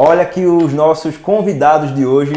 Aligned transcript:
Olha 0.00 0.24
que 0.24 0.46
os 0.46 0.72
nossos 0.72 1.16
convidados 1.16 1.92
de 1.92 2.06
hoje 2.06 2.32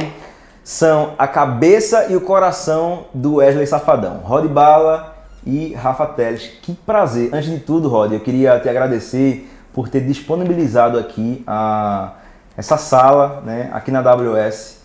são 0.64 1.14
a 1.16 1.28
cabeça 1.28 2.08
e 2.10 2.16
o 2.16 2.22
coração 2.22 3.06
do 3.14 3.36
Wesley 3.36 3.68
Safadão, 3.68 4.18
Rod 4.24 4.48
Bala 4.48 5.16
e 5.46 5.72
Rafa 5.76 6.08
Teles. 6.08 6.54
Que 6.64 6.74
prazer. 6.74 7.30
Antes 7.32 7.52
de 7.52 7.60
tudo, 7.60 7.88
Rod, 7.88 8.14
eu 8.14 8.20
queria 8.20 8.60
te 8.60 8.68
agradecer 8.68 9.48
por 9.72 9.90
ter 9.90 10.02
disponibilizado 10.02 10.98
aqui 10.98 11.44
a, 11.46 12.14
essa 12.58 12.78
sala 12.78 13.44
né, 13.46 13.70
aqui 13.72 13.92
na 13.92 14.00
AWS 14.00 14.80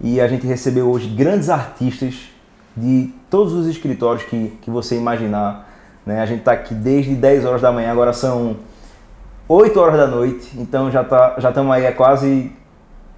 e 0.00 0.18
a 0.18 0.26
gente 0.26 0.46
recebeu 0.46 0.90
hoje 0.90 1.08
grandes 1.08 1.50
artistas 1.50 2.30
de 2.74 3.12
todos 3.28 3.52
os 3.52 3.66
escritórios 3.66 4.24
que, 4.24 4.56
que 4.62 4.70
você 4.70 4.96
imaginar. 4.96 5.68
Né? 6.06 6.22
A 6.22 6.26
gente 6.26 6.38
está 6.38 6.52
aqui 6.52 6.74
desde 6.74 7.14
10 7.14 7.44
horas 7.44 7.60
da 7.60 7.70
manhã, 7.70 7.92
agora 7.92 8.14
são 8.14 8.56
8 9.48 9.78
horas 9.80 9.96
da 9.96 10.06
noite, 10.06 10.50
então 10.58 10.90
já 10.90 11.04
tá, 11.04 11.36
já 11.38 11.50
estamos 11.50 11.72
aí 11.74 11.86
há 11.86 11.92
quase 11.92 12.52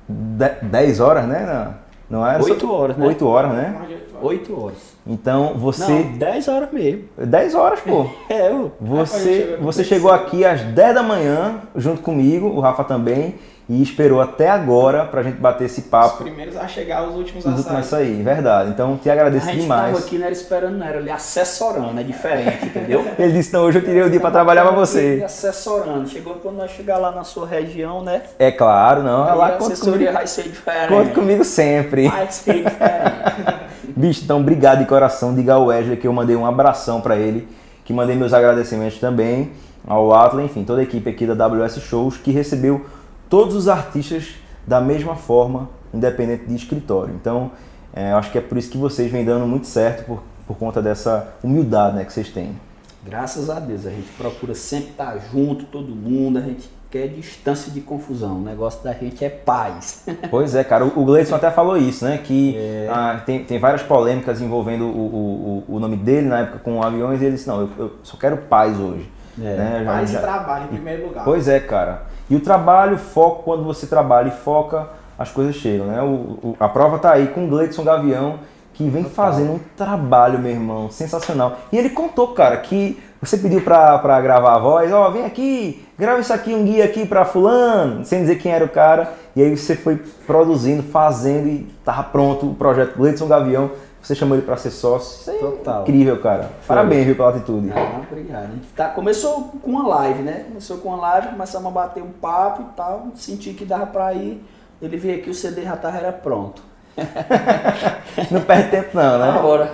10 0.08 1.00
horas, 1.00 1.24
né? 1.26 1.74
Não 2.08 2.26
é? 2.26 2.40
8 2.40 2.72
horas, 2.72 2.96
né? 2.96 3.06
8 3.06 3.26
horas, 3.26 3.52
né? 3.52 3.86
8 4.22 4.60
horas. 4.60 4.96
Então 5.06 5.54
você. 5.56 5.92
Não, 5.92 6.18
10 6.18 6.48
horas 6.48 6.72
mesmo. 6.72 7.04
10 7.16 7.54
horas, 7.54 7.80
pô. 7.80 8.06
É, 8.28 8.50
eu. 8.50 8.72
Você, 8.80 9.58
você 9.60 9.84
chegou 9.84 10.10
aqui 10.10 10.44
às 10.44 10.62
10 10.62 10.94
da 10.94 11.02
manhã, 11.02 11.60
junto 11.74 12.02
comigo, 12.02 12.46
o 12.46 12.60
Rafa 12.60 12.84
também 12.84 13.36
e 13.68 13.82
esperou 13.82 14.20
até 14.20 14.48
agora 14.48 15.04
pra 15.04 15.24
gente 15.24 15.38
bater 15.38 15.64
esse 15.64 15.82
papo. 15.82 16.18
Os 16.18 16.22
primeiros 16.22 16.56
a 16.56 16.68
chegar, 16.68 17.02
os 17.02 17.16
últimos 17.16 17.44
a 17.44 17.50
sair. 17.50 17.54
Os 17.54 17.60
últimos 17.64 17.86
a 17.86 17.88
sair, 17.88 18.22
verdade. 18.22 18.70
Então 18.70 18.96
te 18.96 19.10
agradeço 19.10 19.46
demais. 19.46 19.58
A 19.58 19.60
gente 19.60 19.88
demais. 19.88 20.06
aqui, 20.06 20.18
não 20.18 20.24
era 20.24 20.32
esperando, 20.32 20.78
não 20.78 20.86
era 20.86 20.98
ali 20.98 21.10
assessorando, 21.10 21.98
é 22.00 22.02
diferente, 22.04 22.66
entendeu? 22.66 23.04
Ele 23.18 23.32
disse, 23.32 23.52
não, 23.52 23.62
hoje 23.64 23.78
eu 23.78 23.84
tirei 23.84 24.02
o 24.02 24.10
dia 24.10 24.20
pra 24.20 24.30
trabalhar 24.30 24.62
pra 24.62 24.72
você. 24.72 25.20
Assessorando. 25.24 26.08
Chegou 26.08 26.34
quando 26.34 26.56
nós 26.56 26.70
chegar 26.70 26.98
lá 26.98 27.10
na 27.10 27.24
sua 27.24 27.46
região, 27.46 28.02
né? 28.02 28.22
É 28.38 28.52
claro, 28.52 29.02
não. 29.02 29.24
Aí 29.24 29.36
lá 29.36 29.46
a 29.48 29.56
assessoria 29.56 30.12
vai 30.12 30.28
ser 30.28 30.44
diferente. 30.44 30.88
Conta 30.88 31.10
comigo 31.10 31.44
sempre. 31.44 32.08
Vai 32.08 32.30
ser 32.30 32.62
diferente. 32.62 33.66
Bicho, 33.96 34.20
então 34.22 34.38
obrigado 34.40 34.78
de 34.78 34.86
coração. 34.86 35.34
Diga 35.34 35.54
ao 35.54 35.66
Wesley 35.66 35.96
que 35.96 36.06
eu 36.06 36.12
mandei 36.12 36.36
um 36.36 36.46
abração 36.46 37.00
pra 37.00 37.16
ele, 37.16 37.48
que 37.84 37.92
mandei 37.92 38.14
meus 38.14 38.32
agradecimentos 38.32 38.98
também 38.98 39.50
ao 39.86 40.12
Atlas, 40.12 40.44
enfim, 40.44 40.64
toda 40.64 40.80
a 40.80 40.82
equipe 40.82 41.08
aqui 41.08 41.26
da 41.26 41.46
WS 41.46 41.80
Shows 41.80 42.16
que 42.16 42.32
recebeu 42.32 42.84
todos 43.28 43.54
os 43.54 43.68
artistas 43.68 44.34
da 44.66 44.80
mesma 44.80 45.14
forma, 45.14 45.68
independente 45.92 46.46
de 46.46 46.54
escritório. 46.54 47.14
Então, 47.14 47.52
é, 47.92 48.12
eu 48.12 48.16
acho 48.16 48.30
que 48.30 48.38
é 48.38 48.40
por 48.40 48.58
isso 48.58 48.70
que 48.70 48.78
vocês 48.78 49.10
vêm 49.10 49.24
dando 49.24 49.46
muito 49.46 49.66
certo, 49.66 50.04
por, 50.04 50.22
por 50.46 50.56
conta 50.56 50.82
dessa 50.82 51.34
humildade 51.42 51.96
né, 51.96 52.04
que 52.04 52.12
vocês 52.12 52.28
têm. 52.28 52.56
Graças 53.04 53.48
a 53.48 53.60
Deus, 53.60 53.86
a 53.86 53.90
gente 53.90 54.10
procura 54.18 54.54
sempre 54.54 54.90
estar 54.90 55.16
junto, 55.32 55.64
todo 55.66 55.94
mundo, 55.94 56.38
a 56.38 56.42
gente 56.42 56.68
quer 56.90 57.08
distância 57.08 57.70
de 57.70 57.80
confusão. 57.80 58.38
O 58.38 58.40
negócio 58.40 58.82
da 58.82 58.92
gente 58.92 59.24
é 59.24 59.28
paz. 59.28 60.04
Pois 60.28 60.54
é, 60.54 60.64
cara. 60.64 60.84
O 60.84 61.04
Gleison 61.04 61.36
até 61.36 61.50
falou 61.50 61.76
isso, 61.76 62.04
né? 62.04 62.18
Que 62.18 62.56
é. 62.56 62.88
ah, 62.90 63.22
tem, 63.24 63.44
tem 63.44 63.58
várias 63.58 63.82
polêmicas 63.82 64.40
envolvendo 64.40 64.86
o, 64.86 65.64
o, 65.68 65.76
o 65.76 65.78
nome 65.78 65.96
dele 65.96 66.26
na 66.26 66.40
época 66.40 66.58
com 66.58 66.82
aviões 66.82 67.22
e 67.22 67.24
ele 67.24 67.36
disse, 67.36 67.46
não, 67.46 67.60
eu, 67.60 67.70
eu 67.78 67.92
só 68.02 68.16
quero 68.16 68.36
paz 68.38 68.78
hoje. 68.78 69.08
É. 69.38 69.56
Né? 69.56 69.82
Paz 69.84 70.10
já, 70.10 70.18
e 70.18 70.22
trabalho 70.22 70.64
em 70.64 70.68
primeiro 70.68 71.06
lugar. 71.08 71.24
Pois 71.24 71.48
é, 71.48 71.60
cara. 71.60 72.02
E 72.28 72.34
o 72.34 72.40
trabalho, 72.40 72.98
foco, 72.98 73.42
quando 73.44 73.64
você 73.64 73.86
trabalha 73.86 74.28
e 74.28 74.32
foca, 74.32 74.88
as 75.18 75.30
coisas 75.30 75.54
chegam, 75.54 75.86
né? 75.86 76.02
O, 76.02 76.06
o, 76.42 76.56
a 76.58 76.68
prova 76.68 76.98
tá 76.98 77.12
aí 77.12 77.28
com 77.28 77.44
o 77.44 77.48
Gleidson 77.48 77.84
Gavião, 77.84 78.40
que 78.74 78.88
vem 78.88 79.04
fazendo 79.04 79.52
um 79.52 79.60
trabalho, 79.76 80.38
meu 80.38 80.50
irmão, 80.50 80.90
sensacional. 80.90 81.56
E 81.72 81.78
ele 81.78 81.90
contou, 81.90 82.28
cara, 82.28 82.56
que 82.58 83.00
você 83.20 83.38
pediu 83.38 83.62
pra, 83.62 83.98
pra 83.98 84.20
gravar 84.20 84.54
a 84.54 84.58
voz, 84.58 84.92
ó, 84.92 85.08
oh, 85.08 85.10
vem 85.12 85.24
aqui, 85.24 85.86
grava 85.98 86.20
isso 86.20 86.32
aqui, 86.32 86.54
um 86.54 86.64
guia 86.64 86.84
aqui 86.84 87.06
pra 87.06 87.24
fulano, 87.24 88.04
sem 88.04 88.20
dizer 88.20 88.36
quem 88.36 88.52
era 88.52 88.64
o 88.64 88.68
cara. 88.68 89.12
E 89.34 89.42
aí 89.42 89.56
você 89.56 89.74
foi 89.74 89.96
produzindo, 90.26 90.82
fazendo 90.82 91.48
e 91.48 91.66
tava 91.84 92.02
pronto 92.04 92.50
o 92.50 92.54
projeto 92.54 92.96
Gleidson 92.96 93.26
Gavião. 93.26 93.70
Você 94.06 94.14
chamou 94.14 94.36
ele 94.36 94.46
para 94.46 94.56
ser 94.56 94.70
sócio. 94.70 95.20
Isso 95.20 95.30
é 95.32 95.34
Total. 95.34 95.82
incrível, 95.82 96.20
cara. 96.20 96.48
Parabéns, 96.64 97.06
viu, 97.06 97.16
pela 97.16 97.30
atitude. 97.30 97.66
Não, 97.66 98.02
obrigado. 98.08 98.50
Tá, 98.76 98.90
começou 98.90 99.52
com 99.60 99.72
uma 99.72 99.88
live, 99.88 100.22
né? 100.22 100.44
Começou 100.46 100.78
com 100.78 100.90
uma 100.90 100.98
live, 100.98 101.30
começamos 101.30 101.66
a 101.66 101.70
bater 101.72 102.04
um 102.04 102.12
papo 102.12 102.62
e 102.62 102.76
tal. 102.76 103.08
Senti 103.16 103.52
que 103.52 103.64
dava 103.64 103.86
para 103.86 104.14
ir. 104.14 104.40
Ele 104.80 104.96
veio 104.96 105.18
aqui, 105.18 105.28
o 105.28 105.34
CD 105.34 105.62
já 105.62 105.76
tava, 105.76 105.96
era 105.96 106.12
pronto. 106.12 106.62
não 108.30 108.42
perde 108.42 108.70
tempo 108.70 108.90
não, 108.96 109.18
né? 109.18 109.28
Agora, 109.28 109.72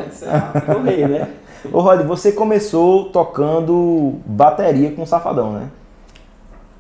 correr, 0.65 1.09
né? 1.09 1.29
Ô 1.71 1.81
Rod, 1.81 2.01
você 2.07 2.33
começou 2.33 3.11
tocando 3.11 4.15
bateria 4.25 4.93
com 4.93 5.03
o 5.03 5.07
Safadão, 5.07 5.53
né? 5.53 5.69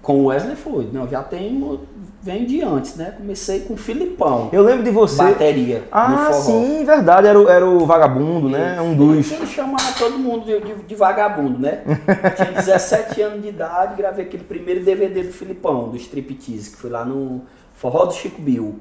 Com 0.00 0.20
o 0.20 0.24
Wesley 0.28 0.56
foi. 0.56 0.88
Não, 0.90 1.06
já 1.06 1.22
tem 1.22 1.78
vem 2.22 2.46
de 2.46 2.62
antes, 2.62 2.94
né? 2.94 3.12
Comecei 3.16 3.60
com 3.60 3.74
o 3.74 3.76
Filipão. 3.76 4.48
Eu 4.52 4.62
lembro 4.62 4.84
de 4.84 4.90
você. 4.90 5.22
Bateria. 5.22 5.88
Ah, 5.90 6.32
sim, 6.32 6.84
verdade. 6.84 7.26
Era 7.26 7.38
o, 7.38 7.48
era 7.48 7.66
o 7.66 7.84
vagabundo, 7.84 8.48
né? 8.48 8.80
Um 8.80 8.94
dos. 8.94 9.32
Ele 9.32 9.46
chamava 9.46 9.92
todo 9.98 10.16
mundo 10.18 10.44
de, 10.44 10.60
de, 10.60 10.74
de 10.84 10.94
vagabundo, 10.94 11.58
né? 11.58 11.82
tinha 12.36 12.52
17 12.52 13.20
anos 13.22 13.42
de 13.42 13.48
idade, 13.48 13.96
gravei 13.96 14.24
aquele 14.24 14.44
primeiro 14.44 14.84
DVD 14.84 15.24
do 15.24 15.32
Filipão, 15.32 15.88
do 15.88 15.96
Striptease, 15.96 16.70
que 16.70 16.76
foi 16.76 16.90
lá 16.90 17.04
no 17.04 17.42
Forró 17.74 18.04
do 18.04 18.14
Chico 18.14 18.40
Bill. 18.40 18.78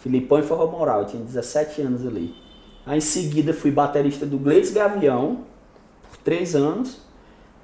Filipão 0.00 0.38
e 0.38 0.42
Forró 0.42 0.66
Moral. 0.66 1.00
Eu 1.00 1.06
tinha 1.06 1.22
17 1.22 1.80
anos 1.80 2.06
ali. 2.06 2.34
Aí 2.84 2.98
em 2.98 3.00
seguida 3.00 3.54
fui 3.54 3.70
baterista 3.70 4.26
do 4.26 4.38
Gleides 4.38 4.70
Gavião, 4.70 5.38
por 6.08 6.18
três 6.18 6.54
anos. 6.54 7.05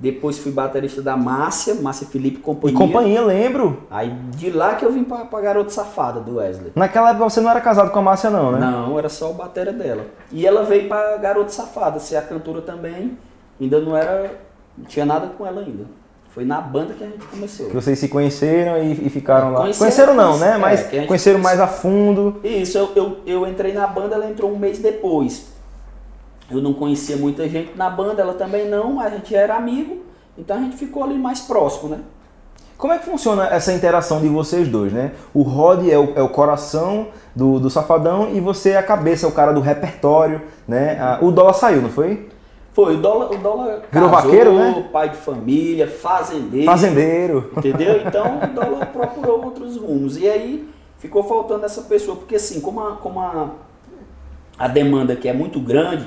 Depois 0.03 0.37
fui 0.37 0.51
baterista 0.51 1.01
da 1.01 1.17
Márcia, 1.17 1.77
Márcia 1.77 2.09
Felipe 2.09 2.39
Companhia. 2.39 2.75
E 2.75 2.77
companhia, 2.77 3.23
lembro. 3.23 3.85
Aí 3.89 4.11
de 4.35 4.51
lá 4.51 4.75
que 4.75 4.85
eu 4.85 4.91
vim 4.91 5.05
pra, 5.05 5.19
pra 5.27 5.41
Garota 5.41 5.71
Safada, 5.71 6.19
do 6.19 6.39
Wesley. 6.39 6.73
Naquela 6.75 7.11
época 7.11 7.31
você 7.31 7.41
não 7.41 7.49
era 7.49 7.61
casado 7.61 7.93
com 7.93 8.01
a 8.01 8.03
Márcia 8.03 8.29
não, 8.29 8.51
né? 8.51 8.59
Não, 8.59 8.99
era 8.99 9.09
só 9.09 9.31
o 9.31 9.35
batera 9.35 9.73
dela. 9.73 10.05
E 10.33 10.45
ela 10.45 10.65
veio 10.65 10.89
pra 10.89 11.19
Garota 11.19 11.51
Safada, 11.51 12.01
ser 12.01 12.17
a 12.17 12.23
cantora 12.23 12.61
também. 12.61 13.17
Ainda 13.61 13.79
não 13.79 13.97
era... 13.97 14.41
Não 14.77 14.87
tinha 14.87 15.07
nada 15.07 15.29
com 15.39 15.47
ela 15.47 15.61
ainda. 15.61 15.85
Foi 16.31 16.45
na 16.45 16.61
banda 16.61 16.95
que 16.95 17.05
a 17.05 17.07
gente 17.07 17.25
começou. 17.25 17.67
Que 17.67 17.75
vocês 17.75 17.97
se 17.97 18.09
conheceram 18.09 18.83
e, 18.83 19.07
e 19.07 19.09
ficaram 19.09 19.53
lá. 19.53 19.61
Conheceram, 19.61 19.79
conheceram 19.79 20.15
não, 20.15 20.37
né? 20.37 20.59
Mas 20.59 20.93
é, 20.93 21.07
conheceram 21.07 21.39
mais 21.39 21.61
a 21.61 21.69
fundo. 21.69 22.41
Isso, 22.43 22.77
eu, 22.77 22.91
eu, 22.97 23.17
eu 23.25 23.47
entrei 23.47 23.73
na 23.73 23.87
banda, 23.87 24.17
ela 24.17 24.29
entrou 24.29 24.51
um 24.53 24.59
mês 24.59 24.81
depois. 24.81 25.52
Eu 26.59 26.63
não 26.63 26.73
conhecia 26.73 27.17
muita 27.17 27.49
gente 27.49 27.77
na 27.77 27.89
banda, 27.89 28.23
ela 28.23 28.35
também 28.35 28.69
não, 28.69 29.01
a 29.01 29.09
gente 29.09 29.35
era 29.35 29.57
amigo, 29.57 30.03
então 30.37 30.57
a 30.57 30.61
gente 30.61 30.77
ficou 30.77 31.05
ali 31.05 31.19
mais 31.19 31.41
próximo, 31.41 31.89
né? 31.89 32.01
Como 32.77 32.93
é 32.93 32.99
que 32.99 33.05
funciona 33.05 33.47
essa 33.47 33.73
interação 33.73 34.21
de 34.21 34.29
vocês 34.29 34.67
dois, 34.67 34.93
né? 34.93 35.13
O 35.33 35.43
Rod 35.43 35.89
é 35.89 35.97
o, 35.97 36.13
é 36.17 36.23
o 36.23 36.29
coração 36.29 37.09
do, 37.35 37.61
do 37.61 37.71
Safadão 37.71 38.31
e 38.35 38.41
você 38.41 38.71
é 38.71 38.77
a 38.77 38.83
cabeça, 38.83 39.25
é 39.25 39.29
o 39.29 39.33
cara 39.33 39.53
do 39.53 39.61
repertório, 39.61 40.43
né? 40.67 40.99
o 41.21 41.31
dólar 41.31 41.53
saiu, 41.53 41.81
não 41.81 41.91
foi? 41.91 42.29
Foi, 42.73 42.97
o 42.97 43.01
dólar, 43.01 43.31
o 43.31 43.37
dólar 43.37 43.83
Virou 43.93 44.11
casou, 44.11 44.31
vaqueiro, 44.31 44.55
né? 44.55 44.89
pai 44.91 45.11
de 45.11 45.17
família, 45.17 45.87
fazendeiro. 45.87 46.67
Fazendeiro. 46.67 47.51
Entendeu? 47.57 48.01
Então 48.07 48.39
o 48.43 48.47
dólar 48.49 48.87
procurou 48.87 49.45
outros 49.45 49.77
rumos. 49.77 50.17
E 50.17 50.27
aí 50.27 50.69
ficou 50.99 51.23
faltando 51.23 51.67
essa 51.67 51.83
pessoa, 51.83 52.17
porque 52.17 52.37
assim, 52.37 52.61
como 52.61 52.81
a, 52.81 52.97
como 52.97 53.21
a, 53.21 53.51
a 54.59 54.69
demanda 54.69 55.13
aqui 55.13 55.29
é 55.29 55.33
muito 55.33 55.61
grande, 55.61 56.07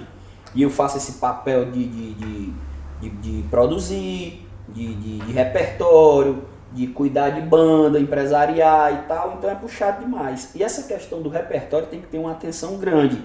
e 0.56 0.62
eu 0.62 0.70
faço 0.70 0.98
esse 0.98 1.14
papel 1.14 1.66
de, 1.66 1.86
de, 1.86 2.14
de, 2.14 2.54
de, 3.02 3.10
de 3.10 3.48
produzir, 3.50 4.48
de, 4.70 4.96
de, 4.96 5.20
de, 5.20 5.32
repertório, 5.34 6.44
de 6.72 6.88
cuidar 6.88 7.32
de 7.32 7.42
banda, 7.42 8.00
empresariar 8.00 8.94
e 8.94 9.08
tal, 9.08 9.36
então 9.38 9.50
é 9.50 9.56
puxado 9.56 10.00
demais. 10.00 10.52
E 10.56 10.64
essa 10.64 10.84
questão 10.84 11.22
do 11.22 11.30
repertório 11.30 11.88
tem 11.88 12.00
que 12.00 12.08
ter 12.08 12.18
uma 12.18 12.32
atenção 12.32 12.78
grande. 12.78 13.22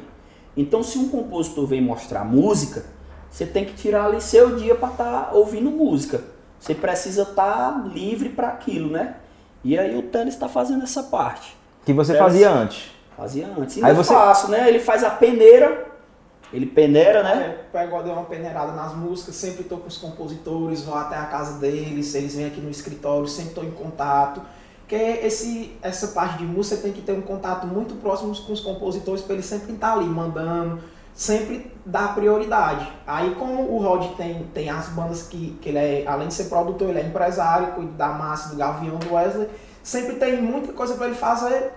Então, 0.56 0.82
se 0.82 0.98
um 0.98 1.08
compositor 1.08 1.66
vem 1.66 1.80
mostrar 1.80 2.24
música, 2.24 2.84
você 3.30 3.46
tem 3.46 3.64
que 3.64 3.74
tirar 3.74 4.06
ali 4.06 4.20
seu 4.20 4.56
dia 4.56 4.74
para 4.74 4.88
estar 4.88 5.20
tá 5.26 5.30
ouvindo 5.32 5.70
música. 5.70 6.22
Você 6.58 6.74
precisa 6.74 7.22
estar 7.22 7.72
tá 7.72 7.84
livre 7.94 8.30
para 8.30 8.48
aquilo, 8.48 8.90
né? 8.90 9.14
E 9.62 9.78
aí 9.78 9.96
o 9.96 10.02
Tânis 10.02 10.34
está 10.34 10.48
fazendo 10.48 10.82
essa 10.82 11.04
parte. 11.04 11.56
Que 11.84 11.92
você 11.92 12.16
fazia 12.16 12.50
antes? 12.50 12.90
Fazia 13.16 13.46
antes. 13.46 13.76
Ainda 13.76 13.88
aí 13.88 13.94
você... 13.94 14.12
faço, 14.12 14.50
né? 14.50 14.68
Ele 14.68 14.80
faz 14.80 15.04
a 15.04 15.10
peneira 15.10 15.89
ele 16.52 16.66
peneira, 16.66 17.22
né? 17.22 17.46
É, 17.46 17.78
pego, 17.78 18.02
deu 18.02 18.12
uma 18.12 18.24
peneirada 18.24 18.72
nas 18.72 18.94
músicas, 18.94 19.36
sempre 19.36 19.62
estou 19.62 19.78
com 19.78 19.88
os 19.88 19.96
compositores, 19.96 20.82
vou 20.82 20.96
até 20.96 21.16
a 21.16 21.26
casa 21.26 21.58
deles, 21.58 22.14
eles 22.14 22.34
vêm 22.34 22.46
aqui 22.46 22.60
no 22.60 22.70
escritório, 22.70 23.26
sempre 23.28 23.50
estou 23.50 23.64
em 23.64 23.70
contato. 23.70 24.42
Porque 24.80 24.96
esse, 24.96 25.76
essa 25.80 26.08
parte 26.08 26.38
de 26.38 26.44
música 26.44 26.82
tem 26.82 26.92
que 26.92 27.00
ter 27.00 27.12
um 27.12 27.20
contato 27.20 27.64
muito 27.66 27.94
próximo 27.94 28.34
com 28.44 28.52
os 28.52 28.60
compositores 28.60 29.22
para 29.22 29.34
eles 29.34 29.46
sempre 29.46 29.72
estar 29.72 29.92
ali 29.92 30.06
mandando, 30.06 30.80
sempre 31.14 31.72
dar 31.86 32.12
prioridade. 32.16 32.90
Aí 33.06 33.36
como 33.36 33.72
o 33.72 33.78
Rod 33.78 34.16
tem, 34.16 34.42
tem 34.52 34.68
as 34.68 34.88
bandas 34.88 35.22
que, 35.22 35.56
que 35.62 35.68
ele 35.68 35.78
é, 35.78 36.04
além 36.08 36.26
de 36.26 36.34
ser 36.34 36.46
produtor, 36.46 36.88
ele 36.88 36.98
é 36.98 37.04
empresário, 37.04 37.74
cuida 37.74 37.92
da 37.92 38.08
massa, 38.08 38.48
do 38.48 38.56
Gavião, 38.56 38.96
do 38.96 39.14
Wesley, 39.14 39.48
sempre 39.80 40.16
tem 40.16 40.42
muita 40.42 40.72
coisa 40.72 40.94
para 40.94 41.06
ele 41.06 41.14
fazer. 41.14 41.72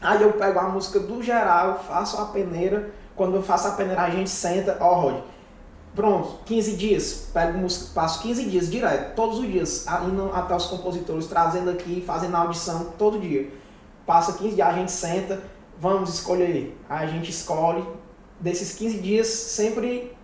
Aí 0.00 0.22
eu 0.22 0.32
pego 0.32 0.58
a 0.58 0.68
música 0.70 0.98
do 0.98 1.22
geral, 1.22 1.84
faço 1.86 2.18
a 2.18 2.24
peneira 2.26 2.90
quando 3.16 3.36
eu 3.36 3.42
faço 3.42 3.68
a 3.68 3.72
peneira, 3.72 4.02
a 4.02 4.10
gente 4.10 4.30
senta, 4.30 4.76
ó, 4.80 5.00
Rod, 5.00 5.22
pronto, 5.94 6.40
15 6.44 6.76
dias, 6.76 7.28
pego 7.32 7.58
música, 7.58 7.90
passo 7.94 8.20
15 8.22 8.46
dias 8.46 8.70
direto, 8.70 9.14
todos 9.14 9.38
os 9.38 9.46
dias, 9.46 9.86
indo 10.08 10.30
até 10.32 10.54
os 10.54 10.66
compositores, 10.66 11.26
trazendo 11.26 11.70
aqui, 11.70 12.02
fazendo 12.04 12.36
audição 12.36 12.92
todo 12.98 13.18
dia. 13.20 13.50
passa 14.04 14.32
15 14.32 14.54
dias, 14.56 14.68
a 14.68 14.72
gente 14.72 14.92
senta, 14.92 15.40
vamos 15.78 16.12
escolher. 16.12 16.76
Aí 16.88 17.06
a 17.06 17.10
gente 17.10 17.30
escolhe. 17.30 17.84
Desses 18.40 18.74
15 18.74 18.98
dias 18.98 19.26
sempre 19.28 20.14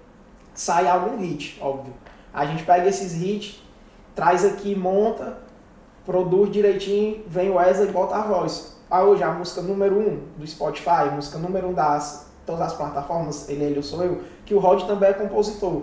sai 0.53 0.89
algum 0.89 1.19
hit, 1.19 1.59
óbvio. 1.61 1.95
A 2.35 2.45
gente 2.45 2.65
pega 2.65 2.89
esses 2.89 3.15
hits, 3.15 3.63
traz 4.15 4.45
aqui, 4.45 4.75
monta, 4.75 5.39
produz 6.05 6.51
direitinho, 6.51 7.23
vem 7.27 7.51
o 7.51 7.55
Wesley 7.55 7.89
e 7.89 7.93
bota 7.93 8.17
a 8.17 8.23
voz. 8.23 8.77
Ah, 8.91 9.05
hoje 9.05 9.23
a 9.23 9.31
música 9.33 9.63
número 9.63 9.97
1 9.97 10.01
um 10.01 10.21
do 10.37 10.47
Spotify, 10.47 11.11
música 11.13 11.39
número 11.39 11.69
1 11.69 11.71
um 11.71 11.75
das 11.75 12.30
todas 12.50 12.67
as 12.67 12.75
plataformas, 12.75 13.49
ele, 13.49 13.64
ele, 13.64 13.79
eu 13.79 13.82
sou 13.82 14.02
eu, 14.02 14.20
que 14.44 14.55
o 14.55 14.58
Rod 14.58 14.82
também 14.82 15.11
é 15.11 15.12
compositor. 15.12 15.82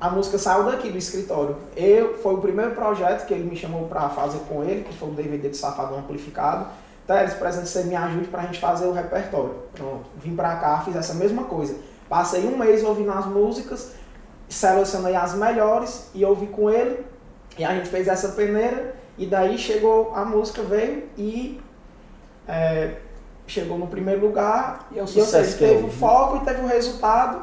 A 0.00 0.10
música 0.10 0.36
saiu 0.36 0.64
daqui 0.64 0.90
do 0.90 0.98
escritório. 0.98 1.56
Eu 1.76 2.18
foi 2.18 2.34
o 2.34 2.38
primeiro 2.38 2.72
projeto 2.72 3.24
que 3.24 3.32
ele 3.32 3.48
me 3.48 3.56
chamou 3.56 3.86
para 3.86 4.08
fazer 4.08 4.40
com 4.48 4.64
ele, 4.64 4.82
que 4.82 4.92
foi 4.92 5.08
o 5.08 5.12
DVD 5.12 5.48
do 5.48 5.56
Safadão 5.56 6.00
Amplificado. 6.00 6.66
Teres, 7.06 7.34
presente, 7.34 7.68
você 7.68 7.84
me 7.84 7.94
ajude 7.94 8.26
para 8.26 8.42
a 8.42 8.46
gente 8.46 8.58
fazer 8.58 8.86
o 8.86 8.92
repertório. 8.92 9.54
Pronto, 9.72 10.10
vim 10.16 10.34
para 10.34 10.56
cá, 10.56 10.80
fiz 10.80 10.96
essa 10.96 11.14
mesma 11.14 11.44
coisa. 11.44 11.76
Passei 12.08 12.44
um 12.46 12.56
mês 12.58 12.82
ouvindo 12.82 13.12
as 13.12 13.26
músicas, 13.26 13.92
selecionei 14.48 15.14
as 15.14 15.34
melhores 15.34 16.10
e 16.12 16.24
ouvi 16.24 16.46
com 16.46 16.68
ele. 16.68 17.06
E 17.56 17.64
a 17.64 17.72
gente 17.74 17.88
fez 17.88 18.08
essa 18.08 18.30
peneira 18.30 18.96
e 19.16 19.26
daí 19.26 19.56
chegou 19.56 20.12
a 20.14 20.24
música, 20.24 20.62
veio 20.62 21.04
e 21.16 21.60
é, 22.48 22.96
chegou 23.46 23.78
no 23.78 23.86
primeiro 23.86 24.20
lugar. 24.20 24.88
E, 24.92 24.98
é 24.98 25.02
o 25.02 25.06
sucesso 25.06 25.56
e 25.56 25.58
teve 25.58 25.84
o 25.84 25.90
foco 25.90 26.38
e 26.38 26.40
teve 26.40 26.62
o 26.62 26.66
resultado. 26.66 27.42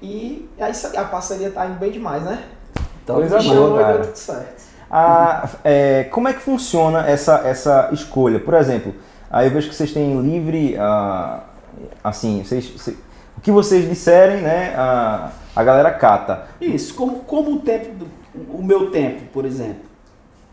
E 0.00 0.48
aí 0.58 0.72
a 0.96 1.04
parceria 1.04 1.50
tá 1.50 1.66
indo 1.66 1.78
bem 1.78 1.90
demais, 1.90 2.22
né? 2.22 2.44
Então, 3.02 3.16
Coisa 3.16 3.40
boa, 3.40 3.78
cara. 3.78 3.98
Tudo 4.04 4.16
certo. 4.16 4.66
Ah, 4.90 5.48
é, 5.64 6.04
como 6.04 6.28
é 6.28 6.32
que 6.32 6.40
funciona 6.40 7.06
essa, 7.08 7.38
essa 7.44 7.88
escolha? 7.92 8.38
Por 8.38 8.54
exemplo, 8.54 8.94
aí 9.30 9.46
eu 9.46 9.52
vejo 9.52 9.68
que 9.68 9.74
vocês 9.74 9.92
têm 9.92 10.20
livre, 10.20 10.76
ah, 10.78 11.40
assim, 12.04 12.42
vocês, 12.44 12.68
vocês, 12.68 12.96
o 13.36 13.40
que 13.40 13.50
vocês 13.50 13.88
disserem, 13.88 14.42
né, 14.42 14.74
a, 14.76 15.30
a 15.54 15.64
galera 15.64 15.90
cata. 15.90 16.46
Isso, 16.60 16.94
como, 16.94 17.20
como 17.20 17.54
o 17.54 17.60
tempo, 17.60 17.94
do, 17.94 18.08
o 18.50 18.62
meu 18.62 18.90
tempo, 18.90 19.22
por 19.32 19.44
exemplo, 19.44 19.84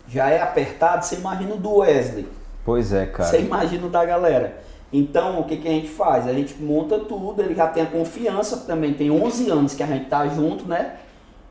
já 0.08 0.30
é 0.30 0.42
apertado, 0.42 1.06
você 1.06 1.16
imagina 1.16 1.54
o 1.54 1.58
do 1.58 1.78
Wesley. 1.78 2.28
Pois 2.66 2.94
é, 2.94 3.06
cara. 3.06 3.30
Você 3.30 3.42
imagina 3.42 3.86
o 3.88 3.90
da 3.90 4.06
galera. 4.06 4.62
Então, 4.92 5.40
o 5.40 5.46
que, 5.46 5.58
que 5.58 5.68
a 5.68 5.72
gente 5.72 5.90
faz? 5.90 6.28
A 6.28 6.34
gente 6.34 6.62
monta 6.62 7.00
tudo, 7.00 7.42
ele 7.42 7.56
já 7.56 7.68
tem 7.68 7.82
a 7.82 7.88
confiança, 7.88 8.58
também 8.58 8.94
tem 8.94 9.10
11 9.10 9.50
anos 9.50 9.74
que 9.74 9.82
a 9.82 9.88
gente 9.88 10.06
tá 10.06 10.28
junto, 10.28 10.68
né? 10.68 10.98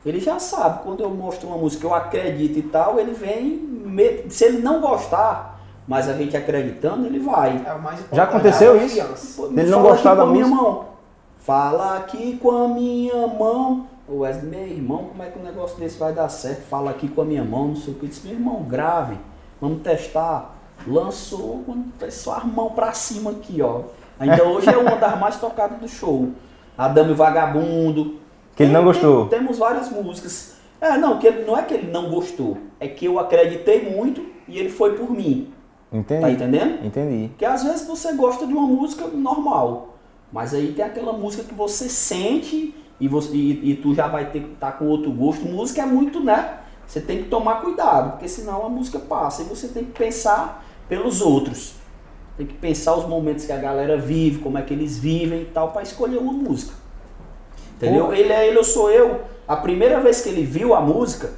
Ele 0.05 0.19
já 0.19 0.39
sabe, 0.39 0.83
quando 0.83 1.01
eu 1.01 1.09
mostro 1.09 1.47
uma 1.47 1.57
música, 1.57 1.85
eu 1.85 1.93
acredito 1.93 2.59
e 2.59 2.63
tal, 2.63 2.99
ele 2.99 3.13
vem, 3.13 4.25
se 4.29 4.45
ele 4.45 4.61
não 4.61 4.81
gostar, 4.81 5.61
mas 5.87 6.09
a 6.09 6.13
gente 6.13 6.35
acreditando, 6.35 7.05
ele 7.05 7.19
vai. 7.19 7.57
É. 7.57 8.15
Já 8.15 8.23
aconteceu 8.23 8.77
é 8.77 8.85
isso? 8.85 9.49
Ele 9.51 9.69
não 9.69 9.81
gostar 9.81 10.15
da 10.15 10.25
música? 10.25 10.47
Mão. 10.55 10.85
Fala 11.39 11.97
aqui 11.97 12.37
com 12.37 12.51
a 12.51 12.67
minha 12.69 13.27
mão. 13.27 13.87
O 14.07 14.19
Wesley, 14.19 14.49
meu 14.49 14.67
irmão, 14.67 15.05
como 15.05 15.23
é 15.23 15.27
que 15.27 15.39
um 15.39 15.43
negócio 15.43 15.77
desse 15.77 15.97
vai 15.97 16.13
dar 16.13 16.27
certo? 16.27 16.63
Fala 16.63 16.91
aqui 16.91 17.07
com 17.07 17.21
a 17.21 17.25
minha 17.25 17.43
mão, 17.43 17.69
não 17.69 17.75
sei 17.75 17.93
o 17.93 17.97
que. 17.97 18.05
Eu 18.05 18.09
disse, 18.09 18.25
meu 18.25 18.35
irmão, 18.35 18.63
grave, 18.63 19.17
vamos 19.61 19.81
testar. 19.81 20.55
Lançou, 20.87 21.63
quando 21.65 22.11
só 22.11 22.35
a 22.35 22.43
mão 22.43 22.71
pra 22.71 22.91
cima 22.93 23.31
aqui, 23.31 23.61
ó. 23.61 23.81
Ainda 24.19 24.43
hoje 24.43 24.69
é 24.69 24.77
uma 24.77 24.95
das 24.95 25.19
mais 25.19 25.39
tocadas 25.39 25.79
do 25.79 25.87
show. 25.87 26.29
Adame 26.77 27.13
Vagabundo. 27.13 28.19
Que 28.55 28.63
ele 28.63 28.71
não 28.71 28.83
gostou. 28.83 29.27
Tem, 29.27 29.39
temos 29.39 29.57
várias 29.57 29.89
músicas. 29.89 30.55
É, 30.79 30.97
não, 30.97 31.17
que 31.17 31.27
ele, 31.27 31.45
não 31.45 31.57
é 31.57 31.63
que 31.63 31.73
ele 31.73 31.91
não 31.91 32.09
gostou. 32.09 32.57
É 32.79 32.87
que 32.87 33.05
eu 33.05 33.19
acreditei 33.19 33.89
muito 33.89 34.25
e 34.47 34.59
ele 34.59 34.69
foi 34.69 34.95
por 34.95 35.09
mim. 35.09 35.51
Entendi. 35.91 36.21
Tá 36.21 36.31
entendendo? 36.31 36.85
Entendi. 36.85 37.29
Porque 37.29 37.45
às 37.45 37.63
vezes 37.63 37.87
você 37.87 38.13
gosta 38.13 38.45
de 38.45 38.53
uma 38.53 38.67
música 38.67 39.07
normal. 39.07 39.95
Mas 40.31 40.53
aí 40.53 40.73
tem 40.73 40.83
aquela 40.83 41.13
música 41.13 41.43
que 41.43 41.53
você 41.53 41.87
sente 41.87 42.75
e, 42.99 43.07
você, 43.07 43.35
e, 43.35 43.71
e 43.71 43.75
tu 43.75 43.93
já 43.93 44.07
vai 44.07 44.31
ter 44.31 44.39
que 44.41 44.53
estar 44.53 44.71
tá 44.71 44.77
com 44.77 44.85
outro 44.85 45.11
gosto. 45.11 45.45
Música 45.45 45.83
é 45.83 45.85
muito, 45.85 46.19
né? 46.19 46.59
Você 46.87 46.99
tem 46.99 47.23
que 47.23 47.29
tomar 47.29 47.61
cuidado, 47.61 48.11
porque 48.11 48.27
senão 48.27 48.65
a 48.65 48.69
música 48.69 48.99
passa. 48.99 49.43
E 49.43 49.45
você 49.45 49.67
tem 49.67 49.85
que 49.85 49.91
pensar 49.91 50.65
pelos 50.87 51.21
outros. 51.21 51.75
Tem 52.37 52.45
que 52.45 52.53
pensar 52.55 52.95
os 52.95 53.07
momentos 53.07 53.45
que 53.45 53.51
a 53.51 53.57
galera 53.57 53.97
vive, 53.97 54.39
como 54.39 54.57
é 54.57 54.61
que 54.61 54.73
eles 54.73 54.97
vivem 54.97 55.43
e 55.43 55.45
tal, 55.45 55.71
para 55.71 55.83
escolher 55.83 56.17
uma 56.17 56.33
música. 56.33 56.73
Entendeu? 57.75 58.13
Ele 58.13 58.31
é 58.31 58.47
ele, 58.47 58.57
eu 58.57 58.63
sou 58.63 58.89
eu. 58.89 59.21
A 59.47 59.55
primeira 59.55 59.99
vez 59.99 60.21
que 60.21 60.29
ele 60.29 60.43
viu 60.43 60.73
a 60.73 60.81
música, 60.81 61.31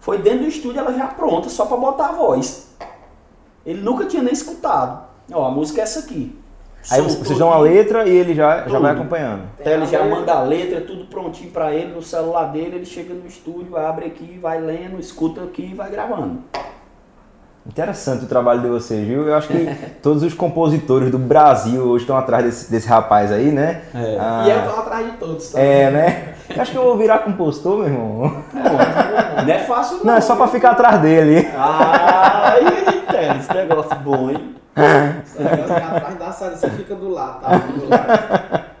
foi 0.00 0.18
dentro 0.18 0.40
do 0.40 0.48
estúdio, 0.48 0.80
ela 0.80 0.92
já 0.92 1.06
pronta, 1.06 1.48
só 1.48 1.66
para 1.66 1.76
botar 1.76 2.08
a 2.08 2.12
voz. 2.12 2.74
Ele 3.64 3.80
nunca 3.80 4.04
tinha 4.06 4.22
nem 4.22 4.32
escutado. 4.32 5.06
Ó, 5.32 5.46
a 5.46 5.50
música 5.50 5.80
é 5.80 5.84
essa 5.84 6.00
aqui. 6.00 6.36
Aí 6.90 7.00
vocês 7.00 7.38
dão 7.38 7.52
a 7.52 7.58
letra 7.58 8.08
e 8.08 8.10
ele 8.10 8.34
já, 8.34 8.66
já 8.66 8.78
vai 8.78 8.92
acompanhando. 8.92 9.44
Então 9.60 9.72
ele 9.72 9.86
já 9.86 10.04
manda 10.04 10.32
a 10.32 10.42
letra, 10.42 10.80
tudo 10.80 11.06
prontinho 11.06 11.50
para 11.50 11.72
ele 11.72 11.94
no 11.94 12.02
celular 12.02 12.46
dele, 12.46 12.76
ele 12.76 12.84
chega 12.84 13.14
no 13.14 13.26
estúdio, 13.26 13.76
abre 13.76 14.06
aqui, 14.06 14.38
vai 14.40 14.60
lendo, 14.60 14.98
escuta 14.98 15.42
aqui 15.44 15.70
e 15.70 15.74
vai 15.74 15.90
gravando. 15.90 16.42
Interessante 17.64 18.24
o 18.24 18.28
trabalho 18.28 18.60
de 18.60 18.68
vocês, 18.68 19.06
viu? 19.06 19.28
Eu 19.28 19.36
acho 19.36 19.48
que 19.48 19.68
todos 20.02 20.22
os 20.22 20.34
compositores 20.34 21.10
do 21.10 21.18
Brasil 21.18 21.82
hoje 21.82 22.02
estão 22.02 22.16
atrás 22.16 22.44
desse, 22.44 22.70
desse 22.70 22.88
rapaz 22.88 23.30
aí, 23.30 23.52
né? 23.52 23.82
É. 23.94 24.16
Ah, 24.20 24.44
e 24.46 24.50
eu 24.50 24.62
tô 24.62 24.80
atrás 24.80 25.06
de 25.06 25.16
todos 25.16 25.48
também. 25.48 25.68
É, 25.68 25.90
né? 25.90 26.34
Eu 26.54 26.60
acho 26.60 26.72
que 26.72 26.78
eu 26.78 26.82
vou 26.82 26.98
virar 26.98 27.20
compositor, 27.20 27.78
meu 27.78 27.86
irmão. 27.86 28.42
Não, 28.52 29.44
não 29.44 29.54
é 29.54 29.58
fácil 29.60 29.98
não. 29.98 30.04
Não, 30.06 30.14
é 30.14 30.20
só 30.20 30.34
pra 30.34 30.48
ficar 30.48 30.72
atrás 30.72 31.00
dele. 31.00 31.48
Ah, 31.56 32.54
esse 33.38 33.54
negócio 33.54 33.96
bom, 33.96 34.30
hein? 34.30 34.54
atrás 34.74 36.18
da 36.18 36.32
sala, 36.32 36.56
você 36.56 36.70
fica 36.70 36.94
do 36.94 37.10
lado, 37.10 37.40
tá? 37.40 37.56
Do 37.56 37.88
lado. 37.88 38.72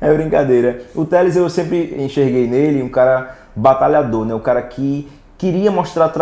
É 0.00 0.14
brincadeira. 0.14 0.82
O 0.94 1.04
Teles 1.04 1.36
eu 1.36 1.48
sempre 1.50 1.94
enxerguei 1.98 2.46
nele 2.46 2.82
um 2.82 2.88
cara 2.88 3.36
batalhador, 3.54 4.24
né? 4.24 4.34
O 4.34 4.40
cara 4.40 4.62
que 4.62 5.10
queria 5.40 5.70
mostrar 5.70 6.12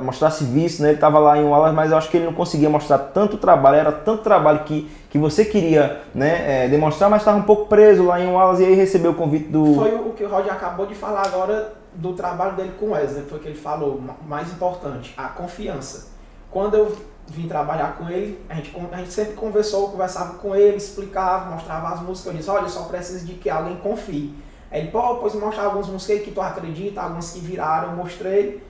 mostrar 0.00 0.30
serviço, 0.30 0.82
né? 0.82 0.90
Ele 0.90 0.94
estava 0.94 1.18
lá 1.18 1.36
em 1.36 1.42
Wallace, 1.42 1.74
mas 1.74 1.90
eu 1.90 1.98
acho 1.98 2.08
que 2.08 2.16
ele 2.16 2.26
não 2.26 2.32
conseguia 2.32 2.70
mostrar 2.70 2.96
tanto 2.98 3.36
trabalho, 3.36 3.76
era 3.76 3.90
tanto 3.90 4.22
trabalho 4.22 4.60
que, 4.60 4.88
que 5.10 5.18
você 5.18 5.44
queria 5.44 6.00
né, 6.14 6.66
é, 6.66 6.68
demonstrar, 6.68 7.10
mas 7.10 7.22
estava 7.22 7.36
um 7.36 7.42
pouco 7.42 7.66
preso 7.66 8.04
lá 8.04 8.20
em 8.20 8.30
Wallace 8.30 8.62
e 8.62 8.66
aí 8.66 8.74
recebeu 8.74 9.10
o 9.10 9.14
convite 9.14 9.48
do. 9.48 9.74
Foi 9.74 9.92
o 9.96 10.12
que 10.12 10.22
o 10.22 10.28
Roger 10.28 10.52
acabou 10.52 10.86
de 10.86 10.94
falar 10.94 11.26
agora 11.26 11.72
do 11.92 12.12
trabalho 12.12 12.54
dele 12.54 12.72
com 12.78 12.86
o 12.86 12.90
Wesley, 12.92 13.24
foi 13.24 13.38
o 13.38 13.40
que 13.42 13.48
ele 13.48 13.58
falou, 13.58 14.00
mais 14.24 14.52
importante, 14.52 15.12
a 15.16 15.24
confiança. 15.24 16.10
Quando 16.48 16.76
eu 16.76 16.94
vim 17.26 17.48
trabalhar 17.48 17.96
com 17.98 18.08
ele, 18.08 18.40
a 18.48 18.54
gente, 18.54 18.72
a 18.92 18.96
gente 18.98 19.12
sempre 19.12 19.32
conversou, 19.32 19.88
conversava 19.88 20.34
com 20.34 20.54
ele, 20.54 20.76
explicava, 20.76 21.50
mostrava 21.50 21.88
as 21.88 22.00
músicas, 22.00 22.32
eu 22.32 22.38
disse, 22.38 22.50
olha, 22.50 22.68
só 22.68 22.84
preciso 22.84 23.26
de 23.26 23.34
que 23.34 23.50
alguém 23.50 23.76
confie. 23.78 24.32
Aí 24.70 24.82
ele, 24.82 24.90
pô, 24.92 25.16
pois 25.16 25.34
mostrar 25.34 25.64
algumas 25.64 25.88
músicas 25.88 26.22
que 26.22 26.30
tu 26.30 26.40
acredita, 26.40 27.00
algumas 27.02 27.32
que 27.32 27.40
viraram, 27.40 27.90
eu 27.90 27.96
mostrei. 27.96 28.62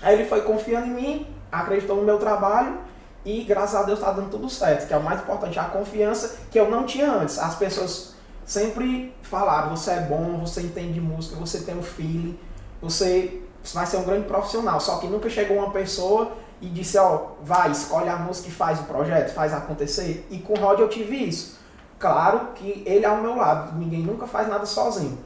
Aí 0.00 0.14
ele 0.14 0.28
foi 0.28 0.42
confiando 0.42 0.86
em 0.86 0.90
mim, 0.90 1.26
acreditou 1.50 1.96
no 1.96 2.02
meu 2.02 2.18
trabalho 2.18 2.78
e 3.24 3.42
graças 3.42 3.74
a 3.74 3.82
Deus 3.82 3.98
está 3.98 4.12
dando 4.12 4.30
tudo 4.30 4.48
certo, 4.48 4.86
que 4.86 4.94
é 4.94 4.96
o 4.96 5.02
mais 5.02 5.20
importante, 5.20 5.58
a 5.58 5.64
confiança 5.64 6.38
que 6.50 6.58
eu 6.58 6.70
não 6.70 6.86
tinha 6.86 7.10
antes. 7.10 7.38
As 7.38 7.54
pessoas 7.56 8.14
sempre 8.44 9.14
falaram, 9.22 9.76
você 9.76 9.90
é 9.90 10.00
bom, 10.00 10.38
você 10.38 10.62
entende 10.62 11.00
música, 11.00 11.36
você 11.36 11.60
tem 11.60 11.76
um 11.76 11.82
feeling, 11.82 12.38
você 12.80 13.42
vai 13.74 13.86
ser 13.86 13.98
um 13.98 14.04
grande 14.04 14.26
profissional. 14.26 14.80
Só 14.80 14.98
que 14.98 15.06
nunca 15.06 15.28
chegou 15.28 15.58
uma 15.58 15.70
pessoa 15.70 16.32
e 16.60 16.68
disse, 16.68 16.96
ó, 16.96 17.32
vai, 17.42 17.70
escolhe 17.70 18.08
a 18.08 18.16
música 18.16 18.48
e 18.48 18.52
faz 18.52 18.80
o 18.80 18.84
projeto, 18.84 19.34
faz 19.34 19.52
acontecer. 19.52 20.26
E 20.30 20.38
com 20.38 20.54
o 20.54 20.56
Rod 20.56 20.80
eu 20.80 20.88
tive 20.88 21.16
isso. 21.16 21.58
Claro 21.98 22.52
que 22.54 22.82
ele 22.86 23.04
é 23.04 23.08
ao 23.08 23.20
meu 23.20 23.36
lado, 23.36 23.76
ninguém 23.76 24.00
nunca 24.00 24.26
faz 24.26 24.48
nada 24.48 24.64
sozinho. 24.64 25.18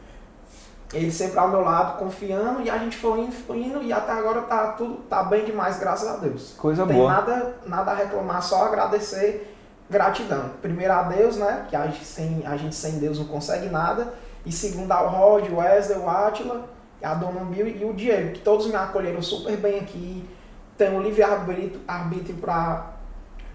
Ele 0.93 1.11
sempre 1.11 1.39
ao 1.39 1.49
meu 1.49 1.63
lado, 1.63 1.99
confiando, 1.99 2.61
e 2.63 2.71
a 2.71 2.77
gente 2.77 2.97
foi 2.97 3.21
indo, 3.21 3.33
foi 3.33 3.59
indo, 3.59 3.83
e 3.83 3.93
até 3.93 4.13
agora 4.13 4.43
tá 4.43 4.73
tudo 4.73 4.97
tá 5.09 5.23
bem 5.23 5.45
demais, 5.45 5.79
graças 5.79 6.09
a 6.09 6.17
Deus. 6.17 6.55
Coisa 6.59 6.85
Não 6.85 6.95
boa. 6.95 7.15
Tem 7.15 7.35
nada, 7.35 7.55
nada 7.67 7.91
a 7.93 7.95
reclamar, 7.95 8.43
só 8.43 8.67
agradecer, 8.67 9.57
gratidão. 9.89 10.51
Primeiro 10.61 10.93
a 10.93 11.03
Deus, 11.05 11.37
né? 11.37 11.67
Que 11.69 11.77
a 11.77 11.87
gente 11.87 12.05
sem, 12.05 12.47
a 12.47 12.57
gente 12.57 12.75
sem 12.75 12.99
Deus 12.99 13.19
não 13.19 13.27
consegue 13.27 13.69
nada. 13.69 14.13
E 14.45 14.53
segundo 14.53 14.93
ao 14.93 15.09
Rod, 15.09 15.49
o 15.49 15.57
Wesley, 15.57 15.99
o 15.99 16.09
Atila, 16.09 16.69
a 17.03 17.15
Dona 17.15 17.45
Bill 17.45 17.69
e 17.69 17.85
o 17.85 17.95
Diego, 17.95 18.33
que 18.33 18.41
todos 18.41 18.67
me 18.67 18.77
acolheram 18.77 19.23
super 19.23 19.57
bem 19.57 19.79
aqui 19.79 20.29
tenho 20.77 21.01
livre-arbítrio 21.01 21.81
arbítrio 21.87 22.37
para 22.37 22.93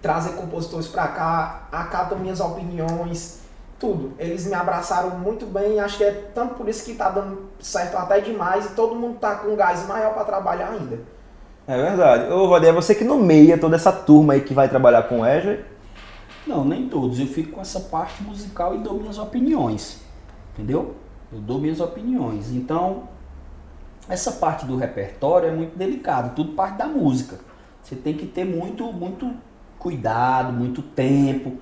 trazer 0.01 0.33
compositores 0.33 0.87
para 0.87 1.07
cá, 1.09 1.67
acatam 1.71 2.19
minhas 2.19 2.39
opiniões, 2.39 3.41
tudo. 3.79 4.13
Eles 4.17 4.45
me 4.45 4.53
abraçaram 4.53 5.11
muito 5.19 5.45
bem, 5.45 5.79
acho 5.79 5.97
que 5.97 6.03
é 6.03 6.11
tanto 6.33 6.55
por 6.55 6.67
isso 6.67 6.83
que 6.83 6.91
está 6.91 7.09
dando 7.09 7.49
certo 7.59 7.95
até 7.97 8.19
demais 8.19 8.65
e 8.65 8.69
todo 8.69 8.95
mundo 8.95 9.15
está 9.15 9.35
com 9.35 9.49
um 9.49 9.55
gás 9.55 9.87
maior 9.87 10.13
para 10.13 10.23
trabalhar 10.23 10.69
ainda. 10.69 10.99
É 11.67 11.75
verdade. 11.75 12.31
Ô, 12.31 12.47
Roder, 12.47 12.69
é 12.69 12.73
você 12.73 12.95
que 12.95 13.03
nomeia 13.03 13.57
toda 13.57 13.75
essa 13.75 13.91
turma 13.91 14.33
aí 14.33 14.41
que 14.41 14.53
vai 14.53 14.69
trabalhar 14.69 15.03
com 15.03 15.19
o 15.19 15.21
Wesley? 15.21 15.63
Não, 16.45 16.63
nem 16.63 16.87
todos. 16.87 17.19
Eu 17.19 17.27
fico 17.27 17.51
com 17.51 17.61
essa 17.61 17.81
parte 17.81 18.23
musical 18.23 18.73
e 18.73 18.77
dou 18.77 18.93
minhas 18.93 19.17
opiniões. 19.17 20.01
Entendeu? 20.53 20.95
Eu 21.31 21.39
dou 21.39 21.59
minhas 21.59 21.81
opiniões. 21.81 22.51
Então, 22.51 23.03
essa 24.07 24.31
parte 24.31 24.65
do 24.65 24.77
repertório 24.77 25.49
é 25.49 25.51
muito 25.51 25.77
delicada, 25.77 26.29
tudo 26.29 26.53
parte 26.53 26.77
da 26.77 26.87
música. 26.87 27.37
Você 27.83 27.95
tem 27.95 28.13
que 28.13 28.25
ter 28.25 28.45
muito, 28.45 28.85
muito 28.93 29.29
cuidado, 29.77 30.53
muito 30.53 30.81
tempo. 30.81 31.57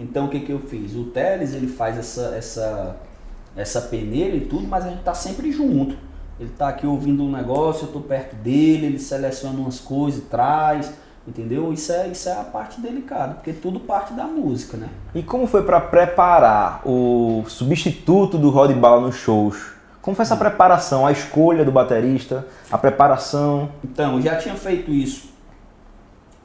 Então 0.00 0.26
o 0.26 0.28
que, 0.28 0.40
que 0.40 0.50
eu 0.50 0.60
fiz? 0.60 0.94
O 0.94 1.04
Teles 1.04 1.54
ele 1.54 1.68
faz 1.68 1.98
essa, 1.98 2.34
essa, 2.36 2.96
essa 3.54 3.82
peneira 3.82 4.34
e 4.34 4.40
tudo, 4.40 4.66
mas 4.66 4.86
a 4.86 4.88
gente 4.88 5.02
tá 5.02 5.14
sempre 5.14 5.52
junto. 5.52 5.94
Ele 6.38 6.50
tá 6.56 6.68
aqui 6.68 6.86
ouvindo 6.86 7.22
um 7.22 7.30
negócio, 7.30 7.86
eu 7.86 7.92
tô 7.92 8.00
perto 8.00 8.34
dele, 8.36 8.86
ele 8.86 8.98
seleciona 8.98 9.58
umas 9.58 9.78
coisas 9.78 10.20
e 10.20 10.22
traz, 10.22 10.90
entendeu? 11.28 11.70
Isso 11.70 11.92
é, 11.92 12.08
isso 12.08 12.30
é 12.30 12.32
a 12.32 12.42
parte 12.42 12.80
delicada, 12.80 13.34
porque 13.34 13.52
tudo 13.52 13.78
parte 13.78 14.14
da 14.14 14.24
música, 14.24 14.78
né? 14.78 14.88
E 15.14 15.22
como 15.22 15.46
foi 15.46 15.62
para 15.64 15.78
preparar 15.78 16.80
o 16.86 17.44
substituto 17.46 18.38
do 18.38 18.48
Rod 18.48 18.72
Bala 18.72 19.02
nos 19.02 19.16
shows? 19.16 19.72
Como 20.00 20.16
foi 20.16 20.22
essa 20.22 20.36
preparação, 20.36 21.06
a 21.06 21.12
escolha 21.12 21.62
do 21.62 21.70
baterista, 21.70 22.46
a 22.72 22.78
preparação? 22.78 23.68
Então, 23.84 24.16
eu 24.16 24.22
já 24.22 24.36
tinha 24.36 24.54
feito 24.54 24.90
isso 24.90 25.28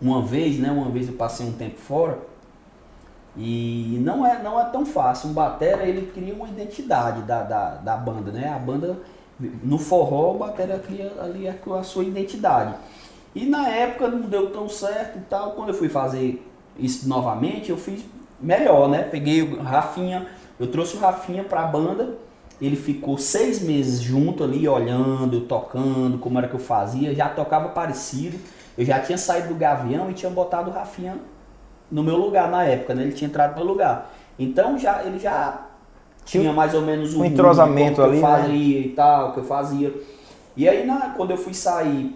uma 0.02 0.22
vez, 0.22 0.60
né? 0.60 0.70
Uma 0.70 0.90
vez 0.90 1.08
eu 1.08 1.14
passei 1.14 1.48
um 1.48 1.54
tempo 1.54 1.80
fora 1.80 2.18
e 3.38 3.98
não 4.02 4.26
é, 4.26 4.42
não 4.42 4.60
é 4.60 4.66
tão 4.66 4.86
fácil. 4.86 5.30
Um 5.30 5.34
batera, 5.34 5.84
ele 5.84 6.08
cria 6.08 6.34
uma 6.34 6.48
identidade 6.48 7.22
da, 7.24 7.44
da, 7.44 7.70
da 7.76 7.98
banda, 7.98 8.32
né? 8.32 8.54
A 8.54 8.60
banda, 8.60 8.98
no 9.64 9.78
forró, 9.78 10.36
o 10.36 10.38
batera 10.38 10.80
cria 10.80 11.12
ali 11.22 11.48
a, 11.48 11.54
a 11.78 11.84
sua 11.84 12.04
identidade. 12.04 12.76
E 13.34 13.46
na 13.46 13.68
época 13.68 14.08
não 14.08 14.22
deu 14.22 14.52
tão 14.52 14.70
certo 14.70 15.18
e 15.18 15.22
tal. 15.22 15.52
Quando 15.52 15.70
eu 15.70 15.76
fui 15.76 15.90
fazer 15.90 16.46
isso 16.80 17.08
novamente, 17.10 17.70
eu 17.70 17.78
fiz 17.78 18.06
melhor, 18.40 18.88
né? 18.88 19.04
Peguei 19.04 19.42
o 19.42 19.62
Rafinha, 19.62 20.28
eu 20.58 20.68
trouxe 20.68 20.96
o 20.96 21.00
Rafinha 21.00 21.44
pra 21.44 21.64
banda. 21.64 22.18
Ele 22.62 22.78
ficou 22.78 23.18
seis 23.18 23.62
meses 23.62 24.00
junto 24.00 24.42
ali, 24.46 24.66
olhando, 24.66 25.42
tocando, 25.42 26.18
como 26.20 26.38
era 26.38 26.48
que 26.48 26.56
eu 26.56 26.60
fazia. 26.60 27.14
Já 27.14 27.28
tocava 27.28 27.68
parecido. 27.70 28.40
Eu 28.78 28.86
já 28.86 29.00
tinha 29.00 29.18
saído 29.18 29.50
do 29.50 29.56
Gavião 29.56 30.10
e 30.10 30.14
tinha 30.14 30.32
botado 30.32 30.70
o 30.70 30.74
Rafinha 30.74 31.18
no 31.92 32.04
meu 32.04 32.18
lugar 32.18 32.50
na 32.50 32.64
época, 32.64 32.94
né? 32.94 33.04
Ele 33.04 33.14
tinha 33.14 33.28
entrado 33.28 33.52
no 33.52 33.58
meu 33.58 33.66
lugar. 33.66 34.12
Então 34.38 34.78
já 34.78 35.04
ele 35.04 35.20
já 35.20 35.66
tinha 36.24 36.52
mais 36.52 36.74
ou 36.74 36.82
menos 36.82 37.14
um, 37.14 37.22
um 37.22 37.26
entrosamento 37.26 38.02
ali, 38.02 38.12
que 38.12 38.18
eu 38.18 38.22
fazia 38.22 38.50
né? 38.50 38.58
e 38.58 38.90
tal, 38.90 39.34
que 39.34 39.40
eu 39.40 39.44
fazia. 39.44 39.94
E 40.58 40.68
aí 40.68 40.86
na, 40.86 41.12
quando 41.12 41.32
eu 41.32 41.38
fui 41.38 41.54
sair 41.54 42.16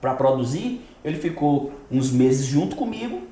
para 0.00 0.14
produzir, 0.14 0.80
ele 1.04 1.16
ficou 1.16 1.72
uns 1.90 2.10
meses 2.10 2.46
junto 2.46 2.76
comigo 2.76 3.22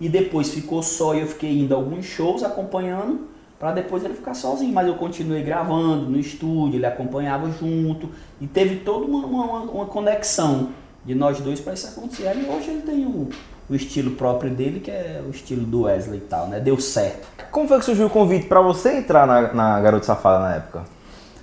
e 0.00 0.08
depois 0.08 0.50
ficou 0.50 0.82
só 0.82 1.14
e 1.14 1.20
eu 1.20 1.26
fiquei 1.26 1.58
indo 1.58 1.74
a 1.74 1.78
alguns 1.78 2.04
shows 2.04 2.42
acompanhando 2.42 3.28
para 3.58 3.72
depois 3.72 4.04
ele 4.04 4.12
ficar 4.12 4.34
sozinho, 4.34 4.72
mas 4.72 4.86
eu 4.86 4.96
continuei 4.96 5.42
gravando 5.42 6.10
no 6.10 6.18
estúdio, 6.18 6.76
ele 6.76 6.84
acompanhava 6.84 7.50
junto 7.50 8.10
e 8.38 8.46
teve 8.46 8.76
toda 8.80 9.06
uma, 9.06 9.24
uma, 9.26 9.60
uma 9.62 9.86
conexão 9.86 10.70
de 11.04 11.14
nós 11.14 11.40
dois 11.40 11.60
para 11.60 11.72
isso 11.72 11.86
acontecer. 11.86 12.36
E 12.36 12.50
hoje 12.50 12.70
ele 12.70 12.82
tem 12.82 13.06
o, 13.06 13.30
o 13.68 13.74
estilo 13.74 14.12
próprio 14.12 14.50
dele, 14.50 14.80
que 14.80 14.90
é 14.90 15.22
o 15.26 15.30
estilo 15.30 15.64
do 15.64 15.82
Wesley 15.82 16.18
e 16.18 16.22
tal, 16.22 16.46
né? 16.48 16.60
Deu 16.60 16.78
certo. 16.80 17.26
Como 17.50 17.66
foi 17.66 17.78
que 17.78 17.84
surgiu 17.84 18.06
o 18.06 18.10
convite 18.10 18.46
para 18.46 18.60
você 18.60 18.98
entrar 18.98 19.26
na, 19.26 19.52
na 19.52 19.80
Garoto 19.80 20.06
Safada 20.06 20.38
na 20.38 20.54
época? 20.54 20.84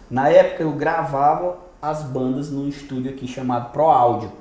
Na 0.09 0.29
época 0.29 0.63
eu 0.63 0.71
gravava 0.71 1.57
as 1.81 2.03
bandas 2.03 2.49
num 2.49 2.67
estúdio 2.67 3.11
aqui 3.11 3.27
chamado 3.27 3.71
Pro 3.71 3.85
Áudio. 3.85 4.31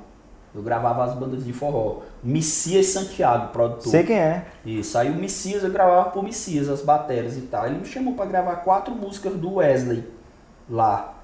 Eu 0.55 0.61
gravava 0.61 1.03
as 1.03 1.13
bandas 1.15 1.43
de 1.43 1.51
forró. 1.51 2.01
Messias 2.23 2.87
Santiago, 2.87 3.47
produtor. 3.47 3.89
Sei 3.89 4.03
quem 4.03 4.17
é. 4.17 4.45
Isso, 4.63 4.97
aí 4.97 5.09
o 5.09 5.15
Messias, 5.15 5.63
eu 5.63 5.71
gravava 5.71 6.11
por 6.11 6.23
Messias, 6.23 6.69
as 6.69 6.81
baterias 6.81 7.35
e 7.35 7.41
tal. 7.41 7.65
Ele 7.65 7.79
me 7.79 7.85
chamou 7.85 8.13
para 8.13 8.25
gravar 8.25 8.57
quatro 8.57 8.93
músicas 8.93 9.33
do 9.33 9.55
Wesley 9.55 10.07
lá. 10.69 11.15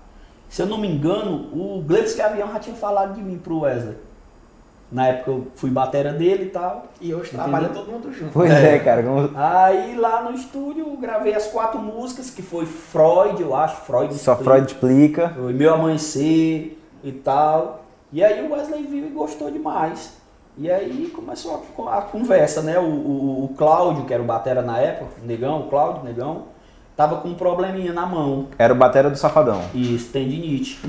Se 0.49 0.63
eu 0.63 0.65
não 0.65 0.79
me 0.79 0.91
engano, 0.91 1.47
o 1.53 1.83
Gleitz 1.83 2.15
Gavião 2.15 2.51
já 2.51 2.59
tinha 2.59 2.75
falado 2.75 3.13
de 3.13 3.21
mim 3.21 3.37
pro 3.37 3.59
Wesley. 3.59 3.97
Na 4.91 5.07
época 5.07 5.31
eu 5.31 5.47
fui 5.55 5.69
batera 5.69 6.11
dele 6.11 6.45
e 6.45 6.49
tal. 6.49 6.87
E 6.99 7.13
hoje 7.13 7.31
trabalha 7.31 7.69
todo 7.69 7.91
mundo 7.91 8.11
junto. 8.11 8.31
Pois 8.33 8.51
é, 8.51 8.75
é 8.75 8.79
cara. 8.79 9.03
Como... 9.03 9.29
Aí 9.35 9.95
lá 9.95 10.23
no 10.23 10.35
estúdio 10.35 10.87
eu 10.87 10.97
gravei 10.97 11.33
as 11.35 11.47
quatro 11.47 11.79
músicas, 11.79 12.31
que 12.31 12.41
foi 12.41 12.65
Freud, 12.65 13.39
eu 13.41 13.55
acho, 13.55 13.81
Freud 13.81 14.13
Só 14.15 14.33
explica. 14.33 14.51
Freud 14.51 14.71
explica. 14.71 15.29
Foi 15.29 15.53
Meu 15.53 15.73
Amanhecer 15.73 16.77
e 17.03 17.11
tal. 17.11 17.83
E 18.11 18.23
aí 18.23 18.43
o 18.45 18.51
Wesley 18.51 18.83
viu 18.83 19.05
e 19.05 19.09
gostou 19.09 19.51
demais. 19.51 20.17
E 20.57 20.69
aí 20.69 21.11
começou 21.15 21.63
a, 21.87 21.99
a 21.99 22.01
conversa, 22.01 22.61
né? 22.61 22.79
O, 22.79 22.83
o, 22.83 23.45
o, 23.45 23.47
Cláudio, 23.55 24.05
que 24.05 24.13
era 24.13 24.21
o 24.21 24.25
batera 24.25 24.61
na 24.61 24.79
época, 24.79 25.11
o 25.21 25.25
Negão, 25.25 25.61
o 25.61 25.69
Cláudio, 25.69 26.03
Negão, 26.03 26.45
tava 26.97 27.17
com 27.17 27.29
um 27.29 27.35
probleminha 27.35 27.93
na 27.93 28.05
mão. 28.05 28.47
Era 28.57 28.73
o 28.73 28.75
batera 28.75 29.09
do 29.09 29.17
Safadão. 29.17 29.61
Isso, 29.73 30.11
tendinite. 30.11 30.81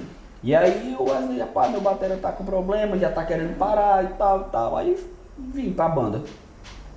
E 0.42 0.54
aí 0.54 0.96
o 0.98 1.04
Wesley, 1.04 1.38
rapaz, 1.38 1.70
meu 1.70 1.80
batera 1.80 2.16
tá 2.16 2.32
com 2.32 2.44
problema, 2.44 2.98
já 2.98 3.10
tá 3.10 3.24
querendo 3.24 3.56
parar 3.58 4.04
e 4.04 4.08
tal 4.14 4.44
tal. 4.44 4.76
Aí 4.76 4.96
vim 5.38 5.72
pra 5.72 5.88
banda. 5.88 6.22